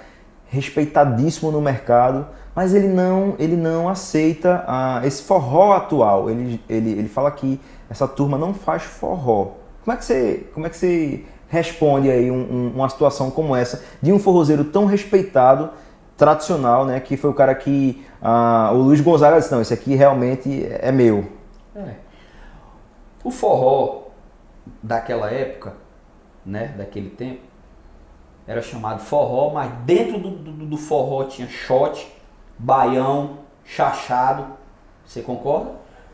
respeitadíssimo 0.47 1.51
no 1.51 1.61
mercado, 1.61 2.27
mas 2.55 2.75
ele 2.75 2.87
não, 2.89 3.35
ele 3.39 3.57
não 3.57 3.89
aceita 3.89 4.63
ah, 4.69 5.01
esse 5.05 5.23
forró 5.23 5.73
atual. 5.73 6.29
Ele, 6.29 6.61
ele, 6.69 6.91
ele 6.91 7.09
fala 7.09 7.31
que 7.31 7.59
essa 7.89 8.07
turma 8.07 8.37
não 8.37 8.53
faz 8.53 8.83
forró. 8.83 9.53
Como 9.83 9.95
é 9.95 9.97
que 9.97 10.05
você, 10.05 10.47
como 10.53 10.67
é 10.67 10.71
que 10.71 10.77
você 10.77 11.25
responde 11.49 12.11
aí 12.11 12.31
um- 12.31 12.35
um- 12.35 12.73
uma 12.77 12.89
situação 12.89 13.31
como 13.31 13.57
essa 13.57 13.83
de 14.01 14.13
um 14.13 14.19
forrozeiro 14.19 14.65
tão 14.65 14.85
respeitado, 14.85 15.71
tradicional, 16.23 16.85
né? 16.85 17.01
Que 17.01 17.17
foi 17.17 17.31
o 17.31 17.35
cara 17.35 17.53
que 17.53 18.07
ah, 18.23 18.71
o 18.73 18.77
Luiz 18.77 19.01
Gonzaga 19.01 19.41
disse, 19.41 19.51
não, 19.51 19.61
esse 19.61 19.75
aqui 19.75 19.97
realmente 19.97 20.65
é 20.71 20.93
meu. 20.93 21.27
É. 21.75 21.97
O 23.25 23.31
forró 23.33 24.05
daquela 24.81 25.29
época, 25.29 25.75
né, 26.47 26.75
daquele 26.79 27.11
tempo, 27.11 27.41
era 28.47 28.63
chamado 28.63 29.01
forró, 29.01 29.51
mas 29.53 29.73
dentro 29.85 30.21
do, 30.21 30.31
do, 30.31 30.53
do 30.67 30.77
forró 30.77 31.25
tinha 31.25 31.49
shot, 31.49 32.17
baião, 32.57 33.39
chachado. 33.65 34.47
Você 35.05 35.23
concorda? 35.23 35.73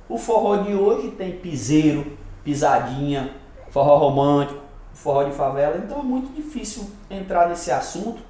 O 0.08 0.16
forró 0.16 0.56
de 0.56 0.72
hoje 0.72 1.10
tem 1.10 1.32
piseiro, 1.32 2.16
pisadinha, 2.42 3.34
forró 3.68 3.98
romântico, 3.98 4.62
forró 4.94 5.24
de 5.24 5.32
favela, 5.32 5.76
então 5.76 6.00
é 6.00 6.02
muito 6.02 6.32
difícil 6.32 6.90
entrar 7.10 7.46
nesse 7.50 7.70
assunto. 7.70 8.22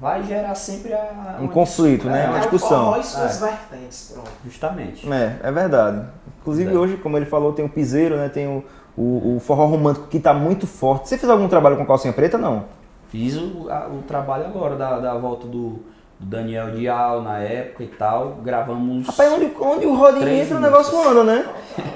Vai 0.00 0.22
gerar 0.24 0.54
sempre 0.54 0.94
a, 0.94 1.36
Um 1.40 1.48
conflito, 1.48 2.06
né? 2.08 2.24
é, 2.24 2.28
uma 2.28 2.36
É 2.36 2.38
o 2.38 2.40
discussão. 2.40 2.98
e 2.98 3.02
suas 3.04 3.42
É. 3.42 3.46
vertentes, 3.50 4.10
pronto. 4.14 4.30
Justamente. 4.44 5.12
É, 5.12 5.36
é 5.42 5.52
verdade. 5.52 6.06
Inclusive 6.40 6.72
É. 6.72 6.78
hoje, 6.78 6.96
como 6.96 7.16
ele 7.18 7.26
falou, 7.26 7.52
tem 7.52 7.64
o 7.64 7.68
piseiro, 7.68 8.16
né? 8.16 8.28
Tem 8.30 8.46
o, 8.48 8.64
o, 8.96 9.36
o 9.36 9.40
forró 9.40 9.66
romântico 9.66 10.06
que 10.06 10.18
tá 10.18 10.32
muito 10.32 10.66
forte. 10.66 11.08
Você 11.08 11.18
fez 11.18 11.30
algum 11.30 11.48
trabalho 11.48 11.76
com 11.76 11.84
calcinha 11.84 12.12
preta? 12.14 12.38
Não. 12.38 12.64
Fiz 13.08 13.36
o, 13.36 13.68
a- 13.70 13.88
o 13.88 14.02
trabalho 14.02 14.46
agora 14.46 14.74
da, 14.76 14.98
da 15.00 15.14
volta 15.18 15.46
do, 15.46 15.80
do 16.20 16.26
Daniel 16.36 16.70
Dial 16.72 17.22
na 17.22 17.38
época 17.38 17.82
e 17.82 17.86
tal. 17.86 18.38
Gravamos. 18.44 19.06
Rapaz, 19.06 19.32
onde, 19.32 19.50
onde 19.58 19.86
o 19.86 19.94
Rodinho 19.94 20.28
entra, 20.28 20.56
o 20.58 20.60
negócio 20.60 21.00
anda, 21.08 21.24
né? 21.24 21.46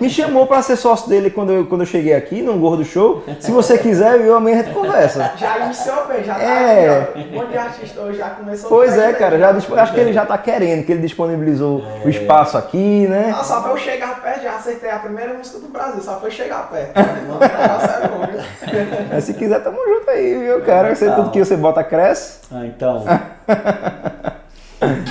Me 0.00 0.08
chamou 0.08 0.46
pra 0.46 0.62
ser 0.62 0.76
sócio 0.76 1.10
dele 1.10 1.28
quando 1.28 1.52
eu, 1.52 1.66
quando 1.66 1.82
eu 1.82 1.86
cheguei 1.86 2.14
aqui, 2.14 2.40
no 2.40 2.54
Gordo 2.58 2.84
Show. 2.84 3.22
Se 3.38 3.50
você 3.50 3.76
quiser, 3.76 4.18
viu, 4.20 4.34
amanhã 4.34 4.60
a 4.60 4.62
gente 4.62 4.72
conversa. 4.74 5.32
Já 5.36 5.58
iniciou 5.66 6.06
bem, 6.06 6.24
já 6.24 6.34
tá 6.36 6.42
É. 6.42 7.00
aqui, 7.02 7.18
ó. 7.18 7.20
Um 7.20 7.38
monte 7.40 7.50
de 7.50 7.58
artista 7.58 8.00
hoje 8.00 8.18
já 8.18 8.30
começou 8.30 8.68
Pois 8.70 8.96
é, 8.96 9.08
né? 9.08 9.12
cara, 9.12 9.38
já, 9.38 9.52
dispo- 9.52 9.74
acho 9.74 9.92
que 9.92 10.00
ele 10.00 10.12
já 10.14 10.24
tá 10.24 10.38
querendo, 10.38 10.86
que 10.86 10.92
ele 10.92 11.02
disponibilizou 11.02 11.82
o 12.04 12.08
espaço 12.08 12.56
aqui, 12.56 13.06
né? 13.06 13.28
Não, 13.30 13.44
só 13.44 13.60
foi 13.62 13.72
eu 13.72 13.76
chegar 13.76 14.22
perto, 14.22 14.42
já 14.42 14.52
acertei 14.56 14.90
a 14.90 14.98
primeira 15.00 15.34
música 15.34 15.58
do 15.58 15.68
Brasil, 15.68 16.00
só 16.00 16.18
foi 16.18 16.30
chegar 16.30 16.70
perto. 16.70 16.96
Mano, 16.96 17.36
o 17.36 17.38
negócio 17.40 17.90
é 17.90 18.08
bom, 18.08 18.26
viu? 18.26 18.40
Mas 19.12 19.24
se 19.24 19.34
quiser, 19.34 19.62
tamo 19.62 19.76
junto 19.86 20.08
aí, 20.10 20.38
viu, 20.38 20.62
cara? 20.62 20.94
Você, 20.94 21.10
tudo 21.10 21.30
que 21.30 21.44
você 21.44 21.56
bota 21.56 21.84
cresce. 21.84 22.38
Ah, 22.50 22.64
então. 22.64 23.04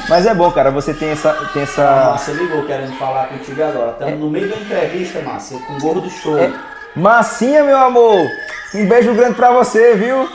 Mas 0.09 0.25
é 0.25 0.33
bom, 0.35 0.51
cara, 0.51 0.69
você 0.69 0.93
tem 0.93 1.09
essa. 1.09 1.33
Tem 1.53 1.63
essa... 1.63 1.83
Márcia 1.83 2.33
ligou 2.33 2.65
querendo 2.65 2.93
falar 2.97 3.27
contigo 3.27 3.63
agora. 3.63 3.91
Estamos 3.91 4.19
no 4.19 4.29
meio 4.29 4.49
da 4.49 4.55
entrevista, 4.57 5.21
Márcia, 5.21 5.57
com 5.59 5.73
o 5.73 5.79
gordo 5.79 6.09
show. 6.09 6.37
É. 6.37 6.51
Massinha, 6.95 7.63
meu 7.63 7.77
amor! 7.77 8.27
Um 8.75 8.87
beijo 8.87 9.13
grande 9.15 9.35
pra 9.35 9.51
você, 9.51 9.95
viu? 9.95 10.29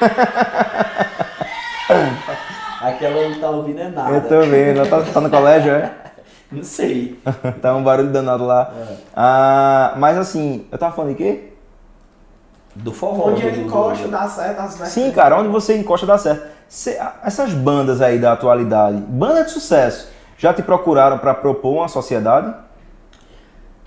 Aquela 2.80 3.28
não 3.28 3.38
tá 3.38 3.50
ouvindo 3.50 3.80
é 3.80 3.88
nada. 3.88 4.10
Eu 4.10 4.20
tô 4.22 4.40
vendo, 4.42 4.80
ela 4.80 4.88
tá, 4.88 5.02
tá 5.12 5.20
no 5.20 5.30
colégio, 5.30 5.72
é? 5.72 5.92
Não 6.50 6.64
sei. 6.64 7.20
tá 7.62 7.76
um 7.76 7.84
barulho 7.84 8.10
danado 8.10 8.44
lá. 8.44 8.72
É. 8.76 8.94
Ah, 9.14 9.94
mas 9.98 10.18
assim, 10.18 10.66
eu 10.72 10.78
tava 10.78 10.96
falando 10.96 11.10
de 11.10 11.16
quê? 11.22 11.52
Do 12.74 12.92
forró. 12.92 13.28
Onde 13.28 13.42
do- 13.42 13.46
ele 13.48 13.56
do- 13.58 13.66
encosta, 13.68 14.08
dá 14.08 14.28
certo, 14.28 14.58
as 14.58 14.74
Sim, 14.88 15.12
cara, 15.12 15.38
onde 15.38 15.48
você 15.48 15.76
encosta 15.76 16.06
dá 16.06 16.18
certo. 16.18 16.42
Essas 16.70 17.52
bandas 17.52 18.00
aí 18.00 18.18
da 18.18 18.32
atualidade, 18.32 18.98
banda 18.98 19.42
de 19.44 19.50
sucesso, 19.50 20.08
já 20.38 20.54
te 20.54 20.62
procuraram 20.62 21.18
pra 21.18 21.34
propor 21.34 21.72
uma 21.78 21.88
sociedade? 21.88 22.54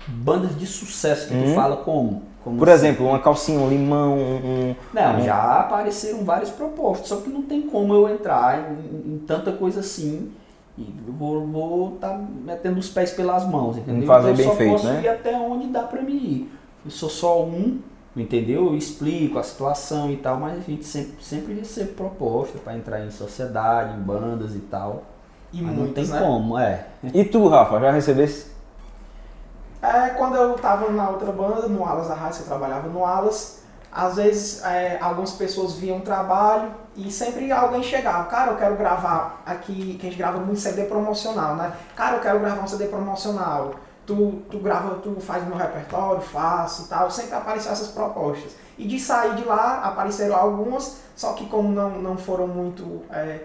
Bandas 0.06 0.54
de 0.58 0.66
sucesso 0.66 1.28
que 1.28 1.34
Hum. 1.34 1.44
tu 1.48 1.54
fala 1.54 1.76
como? 1.78 2.22
Como 2.44 2.58
Por 2.58 2.68
assim? 2.68 2.88
exemplo, 2.88 3.06
uma 3.08 3.18
calcinha, 3.18 3.58
um 3.58 3.70
limão, 3.70 4.18
um. 4.18 4.74
Não, 4.92 5.16
um- 5.16 5.24
já 5.24 5.60
apareceram 5.60 6.24
vários 6.26 6.50
propostas, 6.50 7.08
só 7.08 7.16
que 7.16 7.30
não 7.30 7.40
tem 7.40 7.62
como 7.62 7.94
eu 7.94 8.06
entrar 8.10 8.70
em, 8.70 9.14
em 9.14 9.18
tanta 9.26 9.50
coisa 9.52 9.80
assim 9.80 10.30
e 10.76 10.92
vou 11.08 11.46
vou 11.46 11.92
tá 11.92 12.20
metendo 12.44 12.78
os 12.78 12.90
pés 12.90 13.12
pelas 13.12 13.46
mãos, 13.48 13.78
entendeu? 13.78 14.06
Fazer 14.06 14.28
então 14.28 14.30
eu 14.32 14.36
bem 14.36 14.46
só 14.46 14.54
feito, 14.56 14.72
posso 14.72 14.86
né? 14.88 15.00
ir 15.04 15.08
até 15.08 15.34
onde 15.38 15.68
dá 15.68 15.84
pra 15.84 16.02
mim 16.02 16.16
ir. 16.16 16.52
Eu 16.84 16.90
sou 16.90 17.08
só 17.08 17.42
um, 17.42 17.78
entendeu? 18.16 18.66
Eu 18.66 18.76
explico 18.76 19.38
a 19.38 19.42
situação 19.42 20.10
e 20.10 20.16
tal, 20.16 20.38
mas 20.38 20.58
a 20.58 20.60
gente 20.60 20.84
sempre, 20.84 21.22
sempre 21.22 21.54
recebe 21.54 21.92
proposta 21.92 22.58
pra 22.58 22.76
entrar 22.76 23.00
em 23.00 23.10
sociedade, 23.10 23.96
em 23.96 24.00
bandas 24.00 24.54
e 24.54 24.60
tal. 24.60 25.04
E 25.52 25.62
mas 25.62 25.76
não 25.76 25.92
tem 25.92 26.04
muitos, 26.04 26.10
né? 26.10 26.20
como, 26.20 26.58
é. 26.58 26.86
E 27.12 27.24
tu, 27.24 27.48
Rafa, 27.48 27.80
já 27.80 27.90
recebesse? 27.90 28.52
É, 29.80 30.10
quando 30.10 30.36
eu 30.36 30.54
tava 30.54 30.90
na 30.90 31.10
outra 31.10 31.30
banda, 31.30 31.68
no 31.68 31.84
Alas 31.84 32.08
da 32.08 32.14
Rádio, 32.14 32.40
eu 32.40 32.46
trabalhava 32.46 32.88
no 32.88 33.04
Alas, 33.04 33.62
às 33.92 34.16
vezes 34.16 34.64
é, 34.64 34.98
algumas 35.00 35.32
pessoas 35.32 35.74
viam 35.74 35.98
o 35.98 36.00
trabalho 36.00 36.70
e 36.96 37.10
sempre 37.10 37.52
alguém 37.52 37.82
chegava, 37.82 38.24
cara, 38.24 38.52
eu 38.52 38.56
quero 38.56 38.76
gravar 38.76 39.42
aqui, 39.46 39.96
que 40.00 40.06
a 40.06 40.10
gente 40.10 40.18
grava 40.18 40.38
muito 40.38 40.58
CD 40.58 40.84
promocional, 40.84 41.54
né? 41.54 41.72
Cara, 41.94 42.16
eu 42.16 42.20
quero 42.20 42.40
gravar 42.40 42.62
um 42.62 42.66
CD 42.66 42.86
promocional. 42.86 43.74
Tu, 44.06 44.42
tu 44.50 44.58
grava, 44.58 44.96
tu 44.96 45.18
faz 45.20 45.46
meu 45.46 45.56
repertório, 45.56 46.20
faço 46.20 46.84
e 46.84 46.88
tal. 46.88 47.10
Sempre 47.10 47.34
apareceram 47.34 47.72
essas 47.72 47.88
propostas. 47.88 48.52
E 48.76 48.86
de 48.86 48.98
sair 48.98 49.34
de 49.36 49.44
lá, 49.44 49.82
apareceram 49.84 50.36
algumas, 50.36 50.98
só 51.16 51.32
que 51.32 51.46
como 51.46 51.70
não, 51.70 51.90
não 52.02 52.16
foram 52.16 52.46
muito. 52.46 53.02
é, 53.10 53.40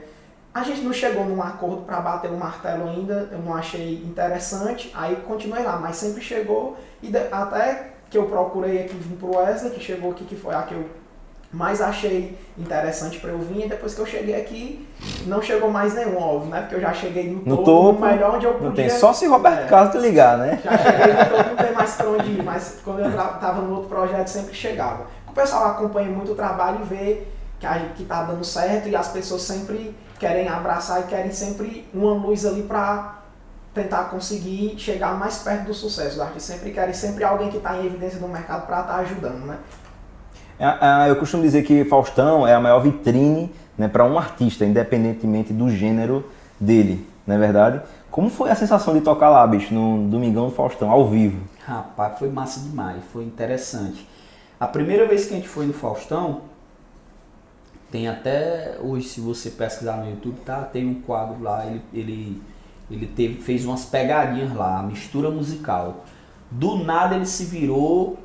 a 0.53 0.64
gente 0.64 0.82
não 0.82 0.91
chegou 0.91 1.24
num 1.26 1.41
acordo 1.41 1.84
para 1.84 2.01
bater 2.01 2.32
o 2.32 2.36
martelo 2.36 2.89
ainda, 2.89 3.30
eu 3.32 3.38
não 3.39 3.53
achei 3.55 4.03
interessante, 4.03 4.91
aí 4.95 5.16
continuei 5.28 5.64
lá, 5.64 5.78
mas 5.78 5.95
sempre 5.97 6.22
chegou, 6.22 6.76
e 7.03 7.07
de- 7.07 7.32
até 7.32 7.91
que 8.10 8.18
eu 8.18 8.26
procurei 8.26 8.84
aqui 8.84 8.95
vim 8.95 9.16
pro 9.16 9.38
Wesley, 9.38 9.72
que 9.72 9.80
chegou 9.80 10.10
aqui, 10.12 10.26
que 10.26 10.36
foi 10.36 10.55
a 10.55 10.64
que 10.64 10.74
eu 10.74 10.89
mais 11.52 11.82
achei 11.82 12.38
interessante 12.58 13.20
para 13.20 13.32
eu 13.32 13.39
vir, 13.39 13.66
e 13.66 13.70
depois 13.70 13.95
que 13.95 14.02
eu 14.02 14.06
cheguei 14.06 14.36
aqui, 14.39 14.88
não 15.26 15.41
chegou 15.41 15.72
mais 15.72 15.95
nenhum, 15.95 16.18
óbvio, 16.22 16.52
né? 16.52 16.62
Porque 16.62 16.76
eu 16.76 16.82
já 16.82 16.93
cheguei 16.93 17.30
no, 17.32 17.41
No 17.43 17.58
topo, 17.58 17.66
topo, 17.66 18.00
no 18.02 18.06
melhor 18.12 18.36
onde 18.36 18.45
eu 18.45 18.54
podia. 18.54 18.68
Não 18.68 18.76
tem 18.76 18.89
só 18.89 19.12
se 19.14 19.26
Roberto 19.26 19.62
É. 19.64 19.66
Carlos 19.68 19.91
te 19.91 19.97
ligar, 19.97 20.38
né? 20.38 20.60
Já 20.64 20.78
cheguei 20.78 21.14
no 21.14 21.26
topo, 21.26 21.50
não 21.50 21.56
tem 21.56 21.72
mais 21.74 21.91
pra 21.95 22.08
onde 22.10 22.30
ir, 22.32 22.43
mas 22.43 22.78
quando 22.84 23.00
eu 23.00 23.12
tra- 23.12 23.24
tava 23.39 23.62
no 23.62 23.74
outro 23.76 23.89
projeto 23.89 24.28
sempre 24.28 24.54
chegava. 24.54 25.08
O 25.28 25.32
pessoal 25.32 25.66
acompanha 25.72 26.10
muito 26.10 26.34
o 26.34 26.36
trabalho 26.36 26.80
e 26.82 26.84
vê 26.86 27.24
que, 27.60 27.66
a, 27.66 27.80
que 27.95 28.04
tá 28.06 28.24
dando 28.24 28.43
certo 28.43 28.88
e 28.88 28.95
as 28.95 29.08
pessoas 29.08 29.41
sempre 29.41 29.95
querem 30.20 30.47
abraçar 30.47 31.00
e 31.02 31.04
querem 31.04 31.32
sempre 31.32 31.88
uma 31.93 32.14
luz 32.14 32.45
ali 32.45 32.62
pra 32.64 33.16
tentar 33.74 34.06
conseguir 34.06 34.76
chegar 34.78 35.18
mais 35.18 35.38
perto 35.39 35.66
do 35.66 35.74
sucesso. 35.74 36.16
Os 36.16 36.20
artistas 36.22 36.43
sempre 36.43 36.72
querem 36.72 36.93
sempre 36.93 37.24
alguém 37.24 37.50
que 37.50 37.60
tá 37.60 37.76
em 37.78 37.86
evidência 37.86 38.20
no 38.20 38.28
mercado 38.28 38.66
pra 38.68 38.82
estar 38.82 38.95
ajudando, 38.97 39.45
né? 39.45 39.58
É, 40.60 41.05
é, 41.05 41.10
Eu 41.10 41.16
costumo 41.16 41.41
dizer 41.41 41.64
que 41.64 41.86
Faustão 41.86 42.45
é 42.45 42.53
a 42.53 42.60
maior 42.60 42.82
vitrine 42.82 43.49
né, 43.78 43.88
para 43.88 44.03
um 44.03 44.18
artista, 44.18 44.66
independentemente 44.66 45.53
do 45.53 45.70
gênero 45.70 46.30
dele, 46.60 47.07
não 47.26 47.36
é 47.36 47.38
verdade? 47.39 47.82
Como 48.12 48.30
foi 48.30 48.49
a 48.49 48.55
sensação 48.55 48.93
de 48.93 49.01
tocar 49.01 49.30
lá, 49.30 49.47
bicho, 49.47 49.74
no 49.74 50.10
Domingão 50.10 50.49
do 50.49 50.51
Faustão, 50.51 50.91
ao 50.91 51.07
vivo? 51.07 51.39
Rapaz, 51.66 52.20
foi 52.20 52.30
massa 52.30 52.60
demais, 52.60 53.01
foi 53.14 53.24
interessante. 53.24 54.05
A 54.60 54.68
primeira 54.68 55.07
vez 55.07 55.26
que 55.26 55.34
a 55.34 55.38
gente 55.38 55.47
foi 55.47 55.66
no 55.66 55.74
Faustão, 55.74 56.41
tem 57.89 58.10
até 58.10 58.78
hoje, 58.82 59.07
se 59.07 59.22
você 59.22 59.49
pesquisar 59.49 59.97
no 59.97 60.10
YouTube, 60.10 60.39
tá? 60.45 60.62
Tem 60.62 60.86
um 60.86 60.95
quadro 60.95 61.41
lá, 61.41 61.66
ele, 61.66 61.82
ele, 61.93 62.41
ele 62.91 63.07
teve, 63.07 63.41
fez 63.41 63.64
umas 63.64 63.86
pegadinhas 63.86 64.53
lá, 64.53 64.84
mistura 64.84 65.32
musical. 65.32 66.03
Do 66.51 66.84
nada 66.84 67.16
ele 67.16 67.26
se 67.26 67.45
virou, 67.45 68.18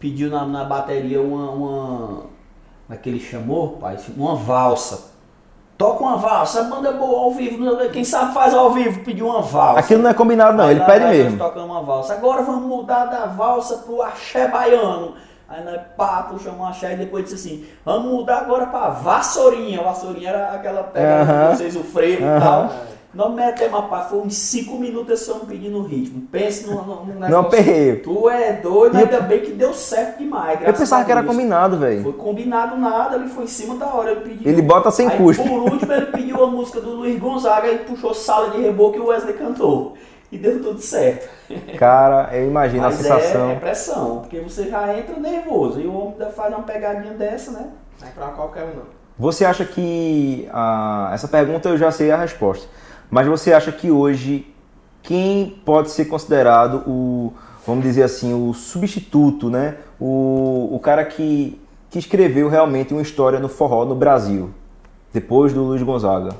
pediu 0.00 0.30
na, 0.30 0.44
na 0.44 0.64
bateria 0.64 1.20
uma, 1.20 1.50
uma. 1.50 2.06
Como 2.08 2.28
é 2.90 2.96
que 2.96 3.08
ele 3.08 3.20
chamou, 3.20 3.76
pai? 3.76 3.96
Uma 4.16 4.34
valsa. 4.34 5.10
Toca 5.78 6.02
uma 6.02 6.16
valsa, 6.16 6.64
banda 6.64 6.92
boa 6.92 7.20
ao 7.20 7.30
vivo, 7.30 7.64
quem 7.90 8.04
sabe 8.04 8.34
faz 8.34 8.52
ao 8.52 8.70
vivo, 8.70 9.02
pediu 9.02 9.26
uma 9.28 9.40
valsa. 9.40 9.80
Aquilo 9.80 10.02
não 10.02 10.10
é 10.10 10.14
combinado, 10.14 10.54
não, 10.54 10.64
Aí 10.66 10.72
ele 10.72 10.80
lá 10.80 10.86
pede 10.86 11.06
mesmo. 11.06 11.38
tocando 11.38 11.64
uma 11.66 11.80
valsa. 11.82 12.12
Agora 12.12 12.42
vamos 12.42 12.64
mudar 12.68 13.06
da 13.06 13.24
valsa 13.26 13.78
pro 13.78 14.02
axé 14.02 14.46
baiano. 14.48 15.14
Aí 15.48 15.64
nós 15.64 15.80
pá, 15.96 16.26
puxamos 16.30 16.60
um 16.60 16.66
axé 16.66 16.92
e 16.92 16.96
depois 16.96 17.24
disse 17.24 17.34
assim, 17.36 17.66
vamos 17.82 18.12
mudar 18.12 18.40
agora 18.40 18.66
pra 18.66 18.90
vassourinha. 18.90 19.82
Vassourinha 19.82 20.28
era 20.28 20.50
aquela 20.52 20.82
pegada 20.82 21.22
Aham. 21.32 21.50
de 21.52 21.56
vocês, 21.56 21.76
o 21.76 21.82
frevo 21.82 22.24
Aham. 22.24 22.36
e 22.36 22.40
tal. 22.40 22.70
Nós 23.12 23.34
metemos 23.34 23.76
a 23.78 23.82
pá, 23.82 24.02
foi 24.02 24.20
uns 24.20 24.34
5 24.36 24.76
minutos 24.78 25.28
homem 25.28 25.44
pedindo 25.46 25.82
ritmo. 25.82 26.22
Pense 26.30 26.64
num 26.66 26.76
negócio. 26.76 27.28
Não 27.28 27.44
perreio. 27.44 28.02
Tu 28.02 28.30
é 28.30 28.52
doido, 28.52 28.94
eu- 28.96 29.00
ainda 29.04 29.20
bem 29.20 29.40
que 29.40 29.50
deu 29.52 29.74
certo 29.74 30.18
demais. 30.18 30.60
Eu 30.64 30.72
pensava 30.72 31.04
que 31.04 31.10
era 31.10 31.22
combinado, 31.24 31.76
velho. 31.76 32.04
Foi 32.04 32.12
combinado 32.12 32.76
nada, 32.76 33.16
ele 33.16 33.28
foi 33.28 33.44
em 33.44 33.48
cima 33.48 33.74
da 33.74 33.86
hora. 33.86 34.12
Ele, 34.12 34.20
pediu, 34.20 34.52
Ele 34.52 34.62
bota 34.62 34.90
sem 34.92 35.08
Aí, 35.08 35.16
cuspe. 35.16 35.42
Por 35.48 35.58
último, 35.72 35.92
ele 35.92 36.06
pediu 36.06 36.42
a 36.44 36.46
música 36.46 36.80
do 36.80 36.90
Luiz 36.90 37.18
Gonzaga 37.18 37.66
e 37.72 37.78
puxou 37.78 38.14
sala 38.14 38.50
de 38.50 38.60
reboco 38.60 38.96
e 38.96 39.00
o 39.00 39.06
Wesley 39.06 39.34
cantou. 39.34 39.94
E 40.30 40.38
deu 40.38 40.62
tudo 40.62 40.80
certo. 40.80 41.28
Cara, 41.76 42.28
eu 42.32 42.46
imagino 42.46 42.84
a 42.84 42.86
Mas 42.86 42.94
sensação. 42.98 43.50
é, 43.50 43.52
é 43.54 43.56
pressão, 43.56 44.18
porque 44.20 44.38
você 44.38 44.68
já 44.68 44.96
entra 44.96 45.18
nervoso. 45.18 45.80
E 45.80 45.86
o 45.88 45.92
homem 45.92 46.12
ainda 46.12 46.26
faz 46.30 46.54
uma 46.54 46.62
pegadinha 46.62 47.14
dessa, 47.14 47.50
né? 47.50 47.66
Não 48.00 48.06
é 48.06 48.10
pra 48.12 48.26
qualquer 48.28 48.62
um, 48.62 48.76
não. 48.76 49.00
Você 49.18 49.44
acha 49.44 49.64
que. 49.64 50.48
ah, 50.52 51.10
essa 51.12 51.26
pergunta 51.26 51.68
eu 51.68 51.76
já 51.76 51.90
sei 51.90 52.12
a 52.12 52.16
resposta. 52.16 52.68
Mas 53.10 53.26
você 53.26 53.52
acha 53.52 53.72
que 53.72 53.90
hoje 53.90 54.46
quem 55.02 55.60
pode 55.64 55.90
ser 55.90 56.04
considerado 56.04 56.84
o, 56.86 57.32
vamos 57.66 57.82
dizer 57.82 58.04
assim, 58.04 58.32
o 58.32 58.54
substituto, 58.54 59.50
né? 59.50 59.76
O, 59.98 60.68
o 60.72 60.78
cara 60.78 61.04
que, 61.04 61.60
que 61.90 61.98
escreveu 61.98 62.48
realmente 62.48 62.92
uma 62.92 63.02
história 63.02 63.38
no 63.40 63.48
forró 63.48 63.84
no 63.84 63.94
Brasil, 63.94 64.50
depois 65.12 65.52
do 65.52 65.62
Luiz 65.62 65.82
Gonzaga? 65.82 66.34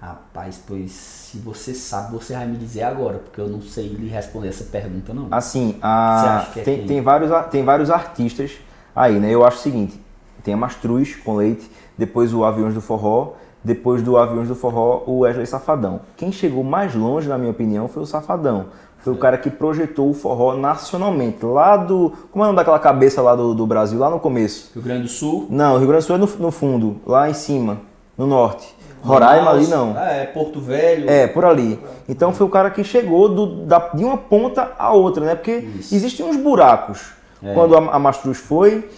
Rapaz, 0.00 0.62
pois 0.64 0.92
se 0.92 1.38
você 1.38 1.74
sabe, 1.74 2.12
você 2.12 2.32
vai 2.32 2.46
me 2.46 2.56
dizer 2.56 2.84
agora, 2.84 3.18
porque 3.18 3.40
eu 3.40 3.48
não 3.48 3.60
sei 3.60 3.88
lhe 3.88 4.08
responder 4.08 4.48
essa 4.48 4.64
pergunta, 4.64 5.12
não. 5.12 5.26
Assim, 5.30 5.76
a, 5.82 6.46
é 6.56 6.60
tem, 6.60 6.78
quem? 6.78 6.86
tem, 6.86 7.00
vários, 7.02 7.30
tem 7.50 7.64
vários 7.64 7.90
artistas 7.90 8.52
aí, 8.94 9.18
né? 9.18 9.34
Eu 9.34 9.44
acho 9.44 9.58
o 9.58 9.60
seguinte: 9.60 10.00
tem 10.44 10.54
a 10.54 10.56
Mastruz 10.56 11.16
com 11.16 11.36
leite, 11.36 11.68
depois 11.98 12.32
o 12.32 12.44
Aviões 12.44 12.74
do 12.74 12.80
Forró, 12.80 13.34
depois 13.68 14.02
do 14.02 14.16
Aviões 14.16 14.48
do 14.48 14.54
Forró, 14.56 15.02
o 15.06 15.20
Wesley 15.20 15.46
Safadão. 15.46 16.00
Quem 16.16 16.32
chegou 16.32 16.64
mais 16.64 16.94
longe, 16.94 17.28
na 17.28 17.38
minha 17.38 17.50
opinião, 17.52 17.86
foi 17.86 18.02
o 18.02 18.06
Safadão. 18.06 18.66
Foi 18.98 19.12
o 19.12 19.16
cara 19.16 19.38
que 19.38 19.48
projetou 19.48 20.10
o 20.10 20.12
forró 20.14 20.56
nacionalmente, 20.56 21.44
lá 21.46 21.76
do. 21.76 22.12
Como 22.32 22.42
é 22.42 22.46
o 22.46 22.48
nome 22.48 22.56
daquela 22.56 22.80
cabeça 22.80 23.22
lá 23.22 23.36
do, 23.36 23.54
do 23.54 23.64
Brasil, 23.64 23.96
lá 23.98 24.10
no 24.10 24.18
começo? 24.18 24.72
Rio 24.74 24.82
Grande 24.82 25.02
do 25.02 25.08
Sul. 25.08 25.46
Não, 25.48 25.74
o 25.76 25.78
Rio 25.78 25.86
Grande 25.86 26.02
do 26.04 26.06
Sul 26.08 26.16
é 26.16 26.18
no, 26.18 26.26
no 26.26 26.50
fundo, 26.50 26.96
lá 27.06 27.30
em 27.30 27.32
cima, 27.34 27.78
no 28.18 28.26
norte. 28.26 28.74
Roraima 29.00 29.50
ali 29.52 29.68
não. 29.68 29.96
É, 29.96 30.26
Porto 30.26 30.60
Velho. 30.60 31.08
É, 31.08 31.28
por 31.28 31.44
ali. 31.44 31.78
Então 32.08 32.32
foi 32.32 32.44
o 32.44 32.50
cara 32.50 32.70
que 32.70 32.82
chegou 32.82 33.28
do- 33.28 33.64
da- 33.64 33.90
de 33.94 34.02
uma 34.04 34.16
ponta 34.16 34.72
à 34.76 34.92
outra, 34.92 35.24
né? 35.24 35.34
Porque 35.36 35.52
Isso. 35.78 35.94
existem 35.94 36.26
uns 36.26 36.36
buracos. 36.36 37.12
É. 37.40 37.54
Quando 37.54 37.76
a, 37.76 37.94
a 37.94 37.98
Mastruz 38.00 38.38
foi, 38.38 38.90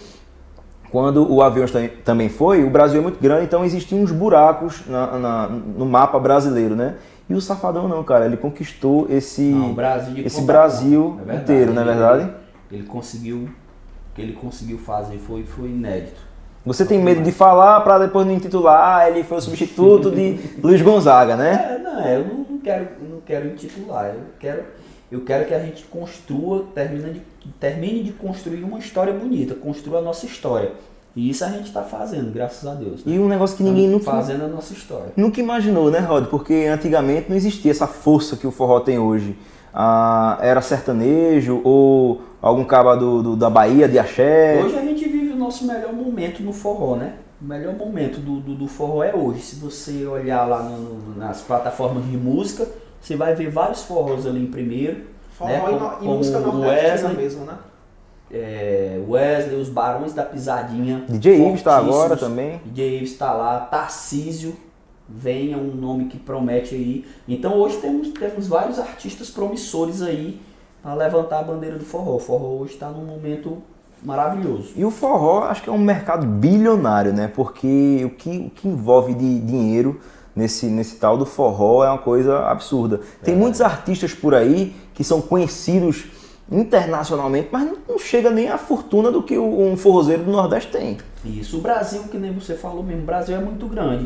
quando 0.91 1.31
o 1.31 1.37
tam- 1.71 1.89
também 2.03 2.27
foi, 2.29 2.63
o 2.63 2.69
Brasil 2.69 2.99
é 2.99 3.03
muito 3.03 3.19
grande, 3.21 3.45
então 3.45 3.63
existiam 3.63 4.01
uns 4.01 4.11
buracos 4.11 4.85
na- 4.87 5.17
na- 5.17 5.47
no 5.47 5.85
mapa 5.85 6.19
brasileiro, 6.19 6.75
né? 6.75 6.95
E 7.29 7.33
o 7.33 7.39
Safadão 7.39 7.87
não, 7.87 8.03
cara, 8.03 8.25
ele 8.25 8.35
conquistou 8.35 9.07
esse, 9.09 9.41
Não, 9.41 9.73
Brasil 9.73 10.25
esse 10.25 10.41
Brasil. 10.41 11.13
É 11.21 11.25
verdade. 11.25 11.43
inteiro, 11.43 11.73
não 11.73 11.81
é 11.81 11.85
verdade? 11.85 12.29
Ele 12.69 12.83
conseguiu. 12.83 13.37
O 13.37 14.13
que 14.13 14.21
ele 14.21 14.33
conseguiu 14.33 14.77
fazer 14.77 15.17
foi, 15.17 15.43
foi 15.43 15.69
inédito. 15.69 16.19
Você 16.65 16.85
tem 16.85 17.01
medo 17.01 17.23
de 17.23 17.31
falar 17.31 17.79
para 17.81 17.97
depois 17.99 18.27
não 18.27 18.33
intitular, 18.33 19.07
ele 19.07 19.23
foi 19.23 19.37
o 19.37 19.41
substituto 19.41 20.11
de 20.11 20.37
Luiz 20.61 20.81
Gonzaga, 20.81 21.37
né? 21.37 21.77
É, 21.79 21.79
não, 21.81 21.99
é, 22.01 22.17
eu 22.17 22.25
não 22.49 22.57
quero, 22.59 22.87
não 23.09 23.19
quero 23.25 23.47
intitular. 23.47 24.07
Eu 24.07 24.21
quero, 24.37 24.63
eu 25.11 25.21
quero 25.21 25.45
que 25.45 25.53
a 25.53 25.59
gente 25.59 25.83
construa, 25.85 26.65
termine 26.73 27.13
de, 27.13 27.21
termine 27.59 28.03
de 28.03 28.11
construir 28.13 28.63
uma 28.63 28.79
história 28.79 29.13
bonita, 29.13 29.53
construa 29.55 29.99
a 29.99 30.01
nossa 30.01 30.25
história. 30.25 30.71
E 31.15 31.29
isso 31.29 31.43
a 31.43 31.49
gente 31.49 31.65
está 31.65 31.81
fazendo, 31.81 32.31
graças 32.33 32.65
a 32.65 32.73
Deus. 32.73 33.03
né? 33.03 33.13
E 33.15 33.19
um 33.19 33.27
negócio 33.27 33.57
que 33.57 33.63
ninguém 33.63 33.87
nunca, 33.89 34.05
fazendo 34.05 34.45
a 34.45 34.47
nossa 34.47 34.71
história. 34.73 35.11
nunca 35.17 35.41
imaginou, 35.41 35.91
né, 35.91 35.99
Rod? 35.99 36.27
Porque 36.27 36.53
antigamente 36.71 37.29
não 37.29 37.35
existia 37.35 37.69
essa 37.69 37.85
força 37.85 38.37
que 38.37 38.47
o 38.47 38.51
forró 38.51 38.79
tem 38.79 38.97
hoje. 38.97 39.35
Ah, 39.73 40.37
era 40.41 40.61
sertanejo 40.61 41.61
ou 41.63 42.21
algum 42.41 42.63
caba 42.63 42.95
do, 42.95 43.21
do- 43.23 43.35
da 43.35 43.49
Bahia, 43.49 43.87
de 43.87 43.99
axé. 43.99 44.61
Hoje 44.63 44.77
a 44.77 44.81
gente 44.81 45.03
vive 45.07 45.33
o 45.33 45.35
nosso 45.35 45.65
melhor 45.65 45.91
momento 45.93 46.41
no 46.43 46.53
forró, 46.53 46.95
né? 46.95 47.15
O 47.41 47.45
melhor 47.45 47.73
momento 47.75 48.19
do, 48.19 48.39
do, 48.39 48.55
do 48.55 48.67
forró 48.67 49.03
é 49.03 49.13
hoje. 49.15 49.41
Se 49.41 49.55
você 49.57 50.05
olhar 50.05 50.45
lá 50.45 50.61
no- 50.63 51.15
nas 51.17 51.41
plataformas 51.41 52.05
de 52.05 52.15
música, 52.17 52.67
você 53.01 53.15
vai 53.15 53.33
ver 53.35 53.49
vários 53.49 53.81
forrós 53.83 54.25
ali 54.25 54.43
em 54.43 54.47
primeiro. 54.47 55.07
Forró 55.37 55.49
né, 55.49 55.57
e, 55.57 55.61
como- 55.79 55.85
e 55.93 55.97
como 55.97 56.15
música 56.17 56.37
o 56.37 56.41
nordestina 56.41 56.69
Wesley, 56.69 57.17
mesmo, 57.17 57.45
né? 57.45 57.57
é, 58.31 59.01
Wesley, 59.07 59.59
os 59.59 59.69
Barões 59.69 60.13
da 60.13 60.23
Pisadinha. 60.23 61.03
DJ 61.09 61.47
Ives 61.49 61.61
tá 61.63 61.71
fortíssimos. 61.77 61.95
agora 62.03 62.17
também. 62.17 62.61
DJ 62.65 62.97
Ives 62.97 63.11
está 63.11 63.33
lá, 63.33 63.59
Tarcísio, 63.59 64.55
venha 65.09 65.57
um 65.57 65.73
nome 65.75 66.05
que 66.05 66.17
promete 66.17 66.75
aí. 66.75 67.05
Então 67.27 67.55
hoje 67.57 67.77
temos, 67.77 68.09
temos 68.09 68.47
vários 68.47 68.79
artistas 68.79 69.29
promissores 69.29 70.01
aí 70.01 70.39
para 70.81 70.93
levantar 70.93 71.39
a 71.39 71.43
bandeira 71.43 71.77
do 71.77 71.83
forró. 71.85 72.15
O 72.15 72.19
forró 72.19 72.47
hoje 72.61 72.73
está 72.73 72.89
num 72.89 73.03
momento 73.05 73.57
maravilhoso. 74.03 74.71
E 74.75 74.85
o 74.85 74.89
forró 74.91 75.43
acho 75.43 75.61
que 75.63 75.69
é 75.69 75.73
um 75.73 75.77
mercado 75.77 76.25
bilionário, 76.25 77.13
né? 77.13 77.27
Porque 77.27 78.01
o 78.05 78.09
que, 78.11 78.37
o 78.47 78.49
que 78.49 78.67
envolve 78.67 79.13
de 79.13 79.39
dinheiro 79.41 79.99
nesse, 80.35 80.65
nesse 80.67 80.95
tal 80.95 81.17
do 81.17 81.25
forró 81.25 81.83
é 81.83 81.89
uma 81.89 81.97
coisa 81.97 82.39
absurda. 82.47 83.01
Tem 83.23 83.35
muitos 83.35 83.61
artistas 83.61 84.13
por 84.13 84.33
aí 84.33 84.75
que 84.93 85.03
são 85.03 85.21
conhecidos 85.21 86.05
internacionalmente, 86.51 87.47
mas 87.51 87.65
não, 87.65 87.77
não 87.87 87.99
chega 87.99 88.29
nem 88.29 88.49
a 88.49 88.57
fortuna 88.57 89.09
do 89.11 89.23
que 89.23 89.37
o- 89.37 89.61
um 89.61 89.77
forrozeiro 89.77 90.23
do 90.23 90.31
Nordeste 90.31 90.71
tem. 90.71 90.97
Isso, 91.23 91.57
o 91.57 91.61
Brasil, 91.61 92.03
que 92.11 92.17
nem 92.17 92.33
você 92.33 92.55
falou 92.55 92.83
mesmo, 92.83 93.03
o 93.03 93.05
Brasil 93.05 93.35
é 93.35 93.39
muito 93.39 93.65
grande. 93.67 94.05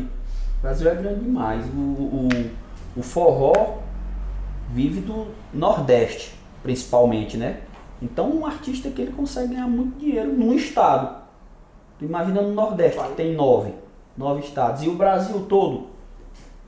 O 0.58 0.62
Brasil 0.62 0.88
é 0.88 0.94
grande 0.94 1.20
demais. 1.24 1.64
O, 1.66 1.78
o, 1.78 2.28
o 2.96 3.02
forró 3.02 3.78
vive 4.72 5.00
do 5.00 5.26
Nordeste, 5.52 6.34
principalmente, 6.62 7.36
né? 7.36 7.60
Então 8.00 8.30
um 8.30 8.44
artista 8.46 8.90
que 8.90 9.02
ele 9.02 9.12
consegue 9.12 9.54
ganhar 9.54 9.66
muito 9.68 9.98
dinheiro 9.98 10.32
num 10.32 10.52
estado. 10.52 11.16
Imagina 12.00 12.42
no 12.42 12.52
Nordeste, 12.52 13.00
que 13.00 13.12
tem 13.14 13.34
nove, 13.34 13.72
nove 14.16 14.40
estados. 14.40 14.82
E 14.82 14.88
o 14.88 14.94
Brasil 14.94 15.46
todo. 15.48 15.95